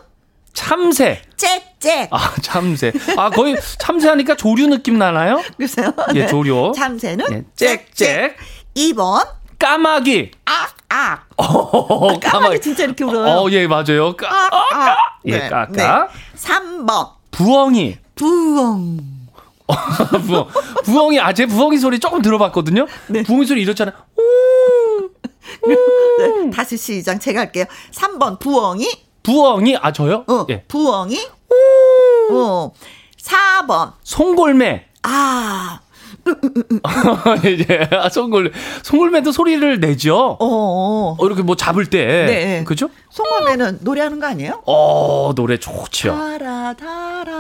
참새. 0.53 1.21
짹짹. 1.37 2.07
아, 2.11 2.33
참새. 2.41 2.91
아, 3.17 3.29
거의 3.29 3.55
참새하니까 3.79 4.35
조류 4.35 4.67
느낌 4.67 4.97
나나요? 4.97 5.41
글쎄요. 5.57 5.93
예, 6.15 6.27
조류. 6.27 6.73
참새는 6.75 7.25
예, 7.31 7.43
짹짹. 7.55 8.35
2번. 8.75 9.25
까마귀. 9.57 10.31
악, 10.45 10.75
악. 10.89 11.27
어, 11.37 12.19
까마귀 12.19 12.61
진짜 12.61 12.83
이렇게 12.83 13.03
울어요. 13.03 13.41
어, 13.41 13.51
예, 13.51 13.67
맞아요. 13.67 14.15
까, 14.15 14.27
악, 14.29 14.53
악. 14.73 14.97
예, 15.25 15.37
네, 15.37 15.49
까 15.49 15.67
까. 15.67 15.71
네. 15.71 16.37
3번. 16.37 17.09
부엉이. 17.31 17.97
부엉. 18.15 18.99
부엉. 20.27 20.47
부엉이, 20.83 21.19
아, 21.19 21.33
제 21.33 21.45
부엉이 21.45 21.77
소리 21.77 21.99
조금 21.99 22.21
들어봤거든요. 22.21 22.87
네. 23.07 23.23
부엉이 23.23 23.45
소리 23.45 23.61
이렇잖아요. 23.61 23.95
네, 25.67 26.49
다시 26.51 26.77
시작. 26.77 27.19
제가 27.19 27.41
할게요. 27.41 27.65
3번, 27.91 28.39
부엉이. 28.39 29.10
부엉이 29.23 29.77
아 29.81 29.91
저요? 29.91 30.23
어, 30.27 30.45
예. 30.49 30.63
부엉이. 30.63 31.17
어. 32.31 32.71
4번. 33.21 33.93
송골매. 34.03 34.85
아. 35.03 35.79
이제 37.45 37.87
아, 37.91 38.09
송골매 38.09 38.51
송골매도 38.83 39.31
소리를 39.31 39.79
내죠. 39.79 40.37
어, 40.39 40.45
어. 40.45 41.15
어 41.17 41.25
이렇게 41.25 41.41
뭐 41.41 41.55
잡을 41.55 41.85
때. 41.87 42.25
네. 42.25 42.63
그죠? 42.63 42.89
송골매는 43.09 43.79
노래하는 43.81 44.19
거 44.19 44.27
아니에요? 44.27 44.61
어, 44.65 45.33
노래 45.35 45.57
좋지요. 45.57 46.13
달아 46.15 46.73
달아. 46.75 47.33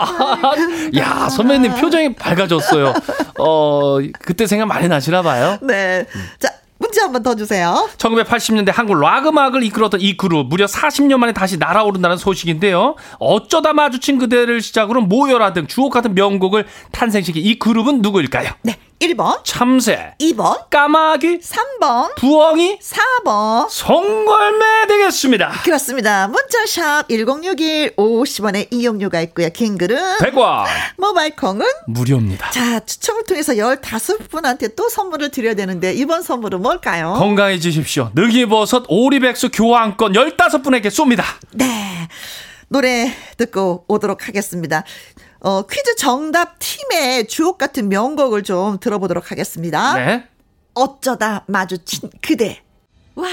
아, 0.00 0.52
야, 0.96 1.28
선배님 1.28 1.74
표정이 1.76 2.14
밝아졌어요. 2.14 2.94
어, 3.38 3.98
그때 4.20 4.46
생각 4.46 4.66
많이 4.66 4.88
나시나 4.88 5.22
봐요. 5.22 5.58
네. 5.62 6.06
자, 6.40 6.48
문제 6.94 7.00
한번 7.00 7.22
더 7.24 7.34
주세요. 7.34 7.88
1980년대 7.98 8.72
한국 8.72 8.94
락 9.00 9.26
음악을 9.26 9.64
이끌었던 9.64 10.00
이 10.00 10.16
그룹 10.16 10.48
무려 10.48 10.66
40년 10.66 11.16
만에 11.16 11.32
다시 11.32 11.58
날아오른다는 11.58 12.16
소식인데요. 12.16 12.94
어쩌다 13.18 13.72
마주친 13.72 14.18
그대를 14.18 14.60
시작으로 14.60 15.00
모여라 15.02 15.52
등 15.52 15.66
주옥 15.66 15.92
같은 15.92 16.14
명곡을 16.14 16.66
탄생시킨 16.92 17.44
이 17.44 17.58
그룹은 17.58 18.00
누구일까요? 18.00 18.50
네. 18.62 18.78
1번 19.00 19.42
참새 19.44 20.14
2번 20.20 20.70
까마귀 20.70 21.40
3번 21.40 22.14
부엉이 22.16 22.78
4번 22.78 23.68
송골매 23.68 24.86
되겠습니다. 24.88 25.52
그렇습니다. 25.64 26.28
문자샵 26.28 27.08
1061 27.08 27.96
50원의 27.96 28.68
이용료가 28.70 29.20
있고요. 29.22 29.50
킹글은 29.50 30.18
100원 30.18 30.66
모바일 30.96 31.36
콩은 31.36 31.66
무료입니다. 31.86 32.50
자 32.50 32.80
추첨을 32.80 33.24
통해서 33.24 33.52
15분한테 33.54 34.76
또 34.76 34.88
선물을 34.88 35.30
드려야 35.30 35.54
되는데 35.54 35.92
이번 35.92 36.22
선물은 36.22 36.62
뭘까요? 36.62 37.14
건강해지십시오. 37.18 38.12
능이버섯 38.14 38.84
오리백수 38.88 39.50
교환권 39.50 40.12
15분에게 40.12 40.86
쏩니다. 40.86 41.24
네. 41.52 42.08
노래 42.68 43.12
듣고 43.36 43.84
오도록 43.88 44.26
하겠습니다. 44.26 44.84
어, 45.44 45.66
퀴즈 45.66 45.94
정답 45.96 46.58
팀의 46.58 47.28
주옥 47.28 47.58
같은 47.58 47.90
명곡을 47.90 48.44
좀 48.44 48.78
들어보도록 48.80 49.30
하겠습니다. 49.30 49.94
네. 49.94 50.24
어쩌다 50.72 51.44
마주친 51.48 52.08
그대. 52.22 52.62
와, 53.16 53.28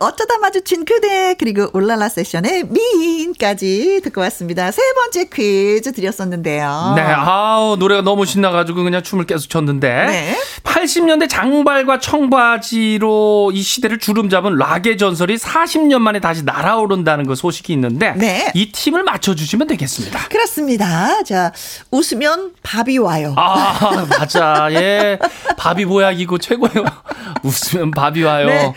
어쩌다 0.00 0.38
마주친 0.38 0.86
그대, 0.86 1.34
그리고 1.38 1.68
올랄라 1.74 2.08
세션의 2.08 2.68
미인까지 2.70 4.00
듣고 4.02 4.22
왔습니다. 4.22 4.70
세 4.70 4.80
번째 4.94 5.28
퀴즈 5.28 5.92
드렸었는데요. 5.92 6.94
네, 6.96 7.02
아우, 7.02 7.76
노래가 7.76 8.00
너무 8.00 8.24
신나가지고 8.24 8.82
그냥 8.82 9.02
춤을 9.02 9.26
계속 9.26 9.50
췄는데. 9.50 9.88
네. 10.06 10.36
80년대 10.62 11.28
장발과 11.28 11.98
청바지로 11.98 13.50
이 13.52 13.60
시대를 13.62 13.98
주름 13.98 14.30
잡은 14.30 14.56
락의 14.56 14.96
전설이 14.96 15.36
40년 15.36 15.98
만에 15.98 16.18
다시 16.20 16.42
날아오른다는 16.42 17.26
그 17.26 17.34
소식이 17.34 17.74
있는데. 17.74 18.12
네. 18.16 18.50
이 18.54 18.72
팀을 18.72 19.02
맞춰주시면 19.02 19.66
되겠습니다. 19.66 20.28
그렇습니다. 20.28 21.22
자, 21.24 21.52
웃으면 21.90 22.52
밥이 22.62 22.96
와요. 22.98 23.34
아, 23.36 24.06
맞아. 24.08 24.68
예. 24.70 25.18
밥이 25.58 25.84
보약이고 25.84 26.38
최고예요. 26.38 26.86
웃으면 27.44 27.90
밥이 27.90 28.22
와요. 28.22 28.46
네. 28.46 28.72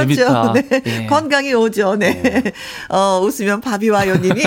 어, 0.00 0.04
그렇죠. 0.04 0.14
재밌다. 0.14 0.52
네. 0.52 0.82
예. 1.02 1.06
건강이 1.06 1.52
오죠. 1.54 1.96
네. 1.96 2.20
네. 2.22 2.52
어, 2.88 3.20
웃으면 3.22 3.60
밥이 3.60 3.88
와요 3.88 4.16
님이 4.16 4.42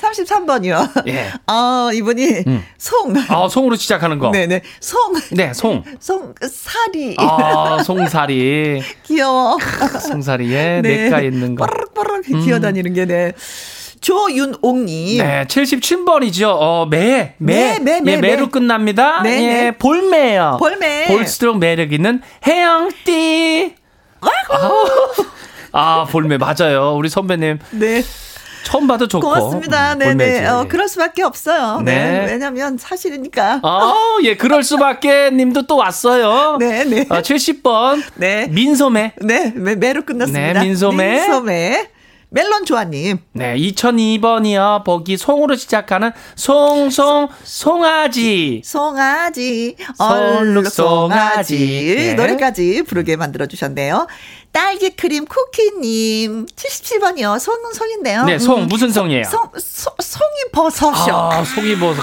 33번이요. 0.00 1.06
예. 1.08 1.30
아, 1.46 1.90
이분이 1.94 2.44
음. 2.46 2.64
송. 2.78 3.14
아, 3.28 3.48
송으로 3.48 3.76
시작하는 3.76 4.18
거. 4.18 4.30
네 4.30 4.46
네. 4.46 4.62
송. 4.80 5.14
네, 5.32 5.52
송. 5.52 5.82
송사리. 6.00 7.16
아, 7.18 7.82
송사리. 7.82 8.82
귀여워. 9.04 9.58
송사리에 10.08 10.80
네. 10.82 11.04
내가 11.04 11.20
있는 11.20 11.54
거. 11.54 11.64
빠르르빠르 11.66 12.22
음. 12.32 12.44
기어다니는 12.44 12.92
게 12.94 13.04
네. 13.06 13.32
조윤옥님. 14.00 15.16
네, 15.24 15.46
77번이죠. 15.48 16.44
어, 16.60 16.86
매, 16.90 17.34
매, 17.38 17.78
매, 17.78 18.02
매, 18.02 18.12
예, 18.12 18.16
매 18.18 18.36
로 18.36 18.50
끝납니다. 18.50 19.22
네, 19.22 19.30
예, 19.42 19.46
네. 19.64 19.70
볼매요. 19.78 20.56
볼매. 20.58 21.06
볼수록 21.06 21.56
매력 21.58 21.90
있는 21.92 22.20
해영띠. 22.46 23.74
아, 24.50 24.70
아, 25.72 26.06
볼매 26.10 26.38
맞아요. 26.38 26.94
우리 26.96 27.08
선배님. 27.08 27.58
네. 27.72 28.02
처음 28.64 28.86
봐도 28.86 29.06
좋고. 29.06 29.28
고맙습니다. 29.28 29.94
네네. 29.94 30.14
네. 30.14 30.46
어, 30.46 30.66
그럴 30.68 30.88
수밖에 30.88 31.22
없어요. 31.22 31.80
네. 31.84 31.94
네. 31.94 32.32
왜냐면 32.32 32.78
사실이니까. 32.78 33.60
어, 33.62 33.94
예, 34.22 34.36
그럴 34.36 34.62
수밖에 34.62 35.30
님도 35.30 35.66
또 35.66 35.76
왔어요. 35.76 36.56
네, 36.58 36.84
네. 36.84 37.02
어, 37.10 37.20
70번. 37.20 38.02
네. 38.14 38.46
민소매. 38.48 39.12
네, 39.20 39.52
매, 39.54 39.74
매로 39.74 40.02
끝났습니다. 40.02 40.60
네, 40.60 40.60
민소매. 40.66 41.10
민소매. 41.18 41.88
멜론 42.34 42.64
조아님. 42.64 43.18
네, 43.30 43.56
2002번이요. 43.56 44.82
보기 44.82 45.16
송으로 45.16 45.54
시작하는 45.54 46.10
송송 46.34 47.28
송아지. 47.44 48.60
송아지. 48.64 49.76
얼룩 49.98 50.66
송아지. 50.66 51.94
네. 51.96 52.14
노래까지 52.14 52.82
부르게 52.82 53.14
만들어 53.14 53.46
주셨네요. 53.46 54.08
딸기 54.50 54.90
크림 54.90 55.26
쿠키님 55.26 56.46
77번이요. 56.46 57.38
송은 57.38 57.72
송인데요. 57.72 58.24
네, 58.24 58.38
송 58.38 58.62
음. 58.62 58.68
무슨 58.68 58.90
송이에요? 58.90 59.24
송, 59.24 59.40
송 59.56 59.92
송이 60.00 60.50
버섯이요. 60.52 61.14
아, 61.14 61.44
송이 61.44 61.76
버섯 61.78 62.02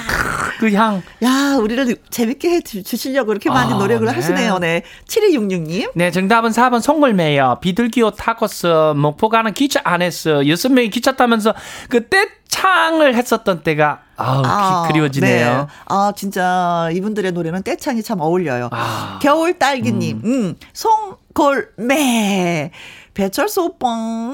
그 0.60 0.72
향. 0.74 1.02
야, 1.24 1.58
우리를 1.60 1.96
재밌게 2.10 2.50
해 2.50 2.62
주시려고 2.62 3.32
이렇게 3.32 3.50
많이 3.50 3.74
아, 3.74 3.78
노력을 3.78 4.06
네. 4.06 4.14
하시네요. 4.14 4.60
네. 4.60 4.84
7266님. 5.08 5.92
네, 5.96 6.12
정답은 6.12 6.52
4번 6.52 6.82
송골매예요. 6.82 7.60
비둘기호 7.62 8.12
타코스 8.12 8.94
목포 8.98 9.30
가는 9.30 9.54
기차 9.54 9.80
안에서 9.86 10.21
여섯 10.48 10.72
명이 10.72 10.90
기차 10.90 11.16
타면서 11.16 11.54
그때 11.90 12.28
창을 12.48 13.16
했었던 13.16 13.64
때가 13.64 14.02
아우 14.18 14.44
아, 14.46 14.88
그리워지네요. 14.88 15.58
네. 15.58 15.68
아 15.86 16.14
진짜 16.16 16.90
이분들의 16.94 17.32
노래는 17.32 17.64
떼창이 17.64 18.04
참 18.04 18.20
어울려요. 18.20 18.70
아, 18.72 19.20
겨울 19.22 19.58
딸기님, 19.58 20.18
음. 20.18 20.26
음. 20.26 20.56
송 20.74 21.18
송골매. 21.34 22.72
배철수 23.14 23.64
오빠 23.64 23.88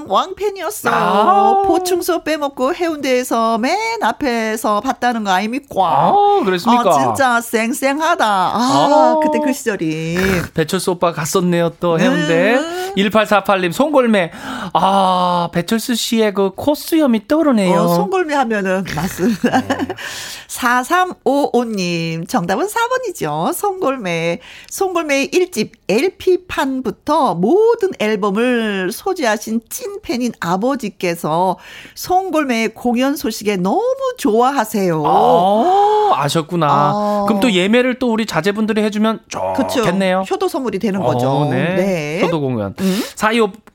왕팬이었어. 0.07 0.89
아~ 0.91 1.63
보충소 1.65 2.23
빼먹고 2.23 2.75
해운대에서 2.75 3.57
맨 3.57 3.75
앞에서 4.03 4.81
봤다는 4.81 5.23
거 5.23 5.31
아닙니까? 5.31 5.75
아, 5.75 6.41
그랬습니까? 6.45 6.89
아, 6.89 7.03
진짜 7.03 7.41
쌩쌩하다. 7.41 8.25
아, 8.25 8.55
아~ 8.55 9.19
그때 9.23 9.39
그 9.43 9.51
시절이. 9.51 10.17
배철수 10.53 10.91
오빠 10.91 11.11
갔었네요, 11.11 11.71
또 11.79 11.99
해운대. 11.99 12.55
음~ 12.55 12.93
1848님, 12.95 13.71
송골매. 13.71 14.31
아, 14.73 15.49
배철수 15.51 15.95
씨의 15.95 16.33
그 16.33 16.51
코수염이 16.55 17.27
떠오르네요. 17.27 17.79
어, 17.79 17.95
송골매 17.95 18.33
하면은 18.35 18.85
맞습니다. 18.95 19.61
네. 19.61 19.87
4355님, 20.47 22.27
정답은 22.27 22.67
4번이죠. 22.67 23.53
송골매. 23.53 24.39
송골매의 24.69 25.29
1집 25.29 25.71
LP판부터 25.87 27.35
모든 27.35 27.91
앨범을 27.99 28.66
소지하신 28.91 29.61
찐팬인 29.69 30.33
아버지께서 30.39 31.57
송골매의 31.95 32.73
공연 32.73 33.15
소식에 33.15 33.57
너무 33.57 33.95
좋아하세요. 34.17 35.03
아, 35.05 36.11
아셨구나. 36.15 36.67
아. 36.69 37.25
그럼 37.27 37.39
또 37.39 37.51
예매를 37.51 37.99
또 37.99 38.11
우리 38.11 38.25
자제분들이 38.25 38.81
해주면 38.83 39.21
좋겠네요. 39.29 40.21
그쵸. 40.21 40.33
효도 40.33 40.47
선물이 40.47 40.79
되는 40.79 41.01
거죠. 41.01 41.29
어, 41.29 41.49
네. 41.49 41.75
네. 41.75 42.21
효도 42.23 42.39
공연. 42.39 42.73
음? 42.79 43.01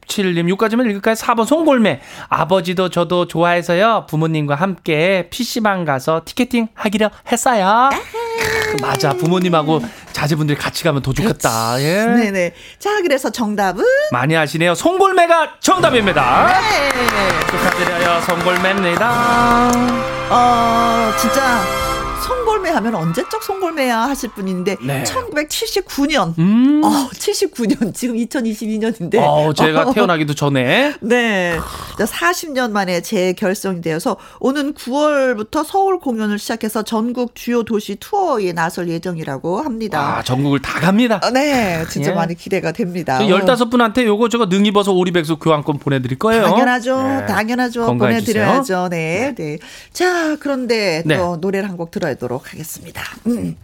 4257님, 0.07 0.55
6까지만 0.57 0.88
읽을까요? 0.90 1.14
4번 1.14 1.46
송골매. 1.46 2.00
아버지도 2.28 2.88
저도 2.88 3.26
좋아해서요. 3.26 4.07
부모님과 4.09 4.55
함께 4.55 5.28
PC방 5.30 5.84
가서 5.84 6.22
티켓팅 6.24 6.68
하기로 6.74 7.11
했어요. 7.30 7.90
맞아. 8.80 9.12
부모님하고 9.12 9.82
자제분들이 10.12 10.59
같이 10.59 10.84
가면 10.84 11.03
더 11.03 11.12
좋겠다. 11.12 11.80
예. 11.80 12.05
네네. 12.07 12.55
자, 12.78 13.00
그래서 13.03 13.30
정답은? 13.30 13.84
많이 14.12 14.34
하시네요. 14.34 14.74
송골매가 14.74 15.61
정답입니다. 15.61 16.46
네. 16.48 16.90
축하드려요. 17.50 18.20
송골매입니다. 18.22 19.70
어, 20.30 21.12
진짜. 21.18 21.81
송골매 22.53 22.70
하면 22.70 22.94
언제적 22.94 23.42
송골매야 23.42 23.98
하실 24.00 24.30
분인데 24.30 24.76
네. 24.82 25.05
1979년. 25.05 26.36
음. 26.38 26.82
어, 26.84 27.09
79년 27.14 27.94
지금 27.94 28.16
2022년인데. 28.16 29.16
어, 29.18 29.53
제가 29.55 29.92
태어나기도 29.92 30.34
전에. 30.34 30.94
네. 31.00 31.59
40년 31.98 32.70
만에 32.72 33.00
재결성이 33.00 33.80
되어서 33.80 34.16
오는 34.40 34.74
9월부터 34.74 35.64
서울 35.64 35.98
공연을 35.98 36.38
시작해서 36.38 36.82
전국 36.82 37.34
주요 37.34 37.62
도시 37.62 37.96
투어에 37.96 38.53
나설 38.53 38.88
예정이라고 38.88 39.62
합니다. 39.62 40.18
아, 40.18 40.22
전국을 40.22 40.61
다 40.61 40.80
갑니다. 40.80 41.20
어, 41.22 41.30
네. 41.30 41.84
진짜 41.88 42.11
예. 42.11 42.14
많이 42.14 42.34
기대가 42.34 42.72
됩니다. 42.72 43.18
15분한테 43.20 44.05
요거 44.05 44.28
저거 44.28 44.46
능이 44.46 44.72
버섯 44.72 44.92
오리백숙 44.92 45.40
교환권 45.40 45.78
보내 45.78 46.03
드릴 46.03 46.18
거예요. 46.18 46.42
당연하죠. 46.42 47.03
네. 47.03 47.26
당연하죠. 47.26 47.86
보내 47.96 48.20
드려야죠. 48.20 48.88
네. 48.90 49.34
네. 49.36 49.59
자, 49.92 50.36
그런데 50.36 51.03
네. 51.07 51.16
또 51.16 51.36
노래를 51.36 51.68
한 51.68 51.72
곡 51.72 51.90
들어야 51.90 52.14
하도록 52.43 52.53
하겠습니다. 52.53 53.03
음. 53.26 53.57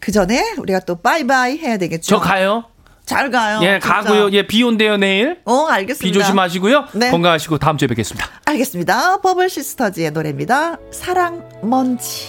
그 0.00 0.10
전에 0.12 0.54
우리가 0.58 0.80
또 0.80 0.96
바이바이 0.96 1.58
해야 1.58 1.78
되겠죠. 1.78 2.06
저 2.16 2.20
가요. 2.20 2.64
잘 3.06 3.30
가요. 3.30 3.60
예, 3.62 3.78
진짜. 3.80 4.02
가고요. 4.02 4.30
예, 4.32 4.46
비 4.46 4.62
온대요, 4.62 4.96
내일. 4.96 5.40
어, 5.44 5.66
알겠습니다. 5.66 6.04
비 6.04 6.12
조심하시고요. 6.12 6.86
네. 6.92 7.10
건강하시고 7.10 7.58
다음 7.58 7.76
주에 7.76 7.88
뵙겠습니다. 7.88 8.28
알겠습니다. 8.44 9.20
버블 9.20 9.48
시스터즈의 9.48 10.12
노래입니다. 10.12 10.78
사랑 10.92 11.48
먼지. 11.62 12.28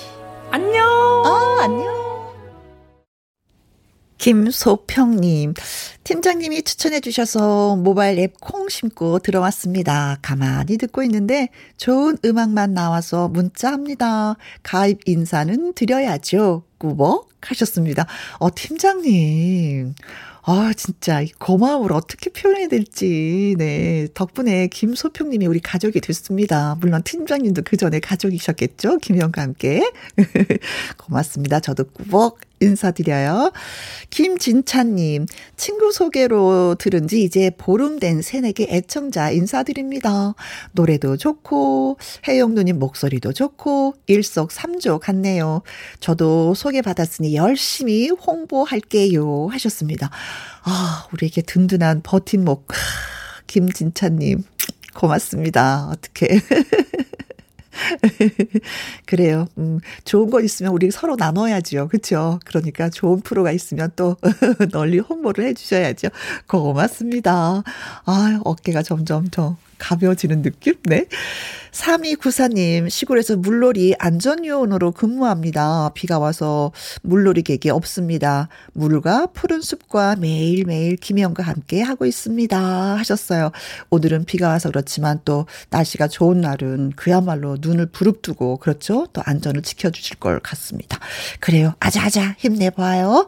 안녕. 0.51 0.87
어, 0.87 1.57
안녕. 1.61 2.12
김소평님, 4.23 5.53
팀장님이 6.05 6.61
추천해 6.63 7.01
주셔서 7.01 7.75
모바일 7.75 8.19
앱 8.19 8.39
콩 8.39 8.69
심고 8.69 9.19
들어왔습니다. 9.19 10.17
가만히 10.21 10.77
듣고 10.77 11.03
있는데 11.03 11.49
좋은 11.75 12.17
음악만 12.23 12.73
나와서 12.73 13.27
문자합니다. 13.27 14.37
가입 14.63 15.01
인사는 15.07 15.73
드려야죠. 15.73 16.63
꾸벅 16.77 17.27
하셨습니다. 17.41 18.05
어, 18.39 18.47
팀장님. 18.55 19.93
아, 20.45 20.71
진짜 20.75 21.21
이 21.21 21.31
고마움을 21.39 21.91
어떻게 21.93 22.29
표현해야 22.29 22.67
될지. 22.67 23.55
네. 23.57 24.07
덕분에 24.13 24.67
김소평님이 24.67 25.47
우리 25.47 25.59
가족이 25.59 25.99
됐습니다. 26.01 26.75
물론 26.79 27.01
팀장님도 27.03 27.61
그 27.65 27.75
전에 27.77 27.99
가족이셨겠죠? 27.99 28.97
김영과 28.99 29.41
함께. 29.41 29.89
고맙습니다. 30.97 31.59
저도 31.61 31.85
꾸벅 31.85 32.39
인사드려요. 32.63 33.51
김진찬님, 34.09 35.25
친구 35.57 35.91
소개로 35.91 36.75
들은 36.79 37.07
지 37.07 37.23
이제 37.23 37.51
보름 37.57 37.99
된 37.99 38.21
새내기 38.21 38.67
애청자 38.69 39.31
인사드립니다. 39.31 40.33
노래도 40.71 41.17
좋고, 41.17 41.97
혜영 42.27 42.55
누님 42.55 42.79
목소리도 42.79 43.33
좋고, 43.33 43.95
일석삼조 44.07 44.99
같네요. 44.99 45.61
저도 45.99 46.53
소개받았으니 46.53 47.35
열심히 47.35 48.09
홍보할게요. 48.09 49.47
하셨습니다. 49.51 50.09
아, 50.63 51.07
우리에게 51.13 51.41
든든한 51.41 52.01
버팀목. 52.03 52.67
김진찬님, 53.47 54.43
고맙습니다. 54.93 55.89
어떻게. 55.91 56.39
그래요. 59.05 59.47
음, 59.57 59.79
좋은 60.05 60.29
거 60.29 60.41
있으면 60.41 60.71
우리 60.73 60.91
서로 60.91 61.15
나눠야지요. 61.15 61.87
그렇죠? 61.87 62.39
그러니까 62.45 62.89
좋은 62.89 63.21
프로가 63.21 63.51
있으면 63.51 63.91
또 63.95 64.17
널리 64.71 64.99
홍보를 64.99 65.45
해 65.45 65.53
주셔야죠. 65.53 66.09
고맙습니다. 66.47 67.63
아, 68.05 68.39
어깨가 68.43 68.83
점점 68.83 69.27
더 69.27 69.57
가벼워지는 69.83 70.41
느낌? 70.41 70.75
네. 70.85 71.05
3294님, 71.73 72.89
시골에서 72.89 73.35
물놀이 73.35 73.95
안전요원으로 73.97 74.91
근무합니다. 74.91 75.89
비가 75.95 76.19
와서 76.19 76.71
물놀이 77.01 77.41
객이 77.41 77.71
없습니다. 77.71 78.47
물과 78.73 79.27
푸른 79.33 79.59
숲과 79.59 80.17
매일매일 80.17 80.95
김혜영과 80.97 81.43
함께 81.43 81.81
하고 81.81 82.05
있습니다. 82.05 82.57
하셨어요. 82.97 83.51
오늘은 83.89 84.25
비가 84.25 84.49
와서 84.49 84.69
그렇지만 84.69 85.19
또 85.25 85.47
날씨가 85.71 86.07
좋은 86.07 86.41
날은 86.41 86.93
그야말로 86.95 87.57
눈을 87.59 87.87
부릅뜨고, 87.87 88.57
그렇죠? 88.57 89.07
또 89.11 89.21
안전을 89.25 89.63
지켜주실 89.63 90.17
것 90.17 90.41
같습니다. 90.43 90.99
그래요. 91.39 91.73
아자아자 91.79 92.35
힘내봐요. 92.37 93.25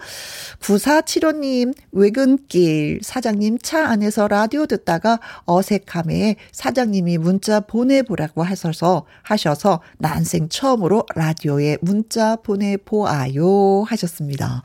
9475님, 0.59 1.73
외근길 1.91 2.99
사장님 3.01 3.57
차 3.63 3.87
안에서 3.87 4.27
라디오 4.27 4.67
듣다가 4.67 5.19
어색함에 5.45 6.35
사장님이 6.51 7.17
문자 7.17 7.59
보내보라고 7.59 8.43
하셔서, 8.43 9.05
하셔서 9.23 9.81
난생 9.97 10.49
처음으로 10.49 11.05
라디오에 11.15 11.77
문자 11.81 12.35
보내보아요 12.37 13.83
하셨습니다. 13.87 14.63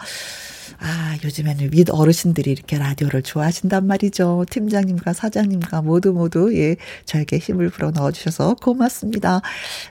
아, 0.83 1.17
요즘에는 1.23 1.71
윗 1.73 1.91
어르신들이 1.91 2.51
이렇게 2.51 2.79
라디오를 2.79 3.23
좋아하신단 3.23 3.87
말이죠. 3.87 4.47
팀장님과 4.49 5.13
사장님과 5.13 5.83
모두 5.83 6.13
모두, 6.13 6.57
예, 6.57 6.77
저에게 7.05 7.37
힘을 7.37 7.69
불어 7.69 7.91
넣어주셔서 7.91 8.55
고맙습니다. 8.63 9.43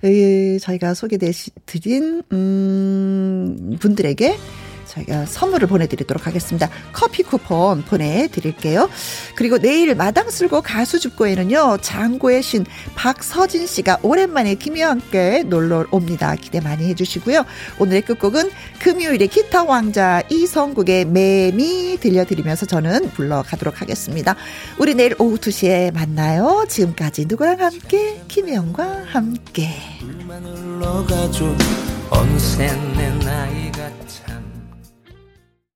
예, 0.03 0.57
저희가 0.57 0.95
소개드린, 0.95 2.23
음, 2.31 3.77
분들에게 3.79 4.35
저희가 4.89 5.25
선물을 5.25 5.67
보내드리도록 5.67 6.27
하겠습니다. 6.27 6.69
커피 6.91 7.23
쿠폰 7.23 7.83
보내드릴게요. 7.83 8.89
그리고 9.35 9.57
내일 9.57 9.93
마당 9.95 10.29
쓸고 10.29 10.61
가수 10.61 10.99
죽고에는요, 10.99 11.77
장고의 11.81 12.41
신 12.41 12.65
박서진 12.95 13.67
씨가 13.67 13.99
오랜만에 14.01 14.55
김희와 14.55 14.89
함께 14.89 15.43
놀러 15.43 15.85
옵니다. 15.91 16.35
기대 16.35 16.59
많이 16.59 16.85
해주시고요. 16.89 17.45
오늘의 17.79 18.01
끝곡은 18.01 18.49
금요일에 18.79 19.27
기타 19.27 19.63
왕자 19.63 20.23
이성국의 20.29 21.05
매미 21.05 21.97
들려드리면서 21.99 22.65
저는 22.65 23.11
불러가도록 23.11 23.81
하겠습니다. 23.81 24.35
우리 24.79 24.95
내일 24.95 25.15
오후 25.19 25.37
2시에 25.37 25.93
만나요. 25.93 26.65
지금까지 26.67 27.25
누구랑 27.27 27.59
함께? 27.59 28.21
김혜영과 28.27 29.05
함께. 29.11 29.69
어느새 32.11 32.67
내 32.97 33.09
나이가 33.23 33.89
참 34.07 34.08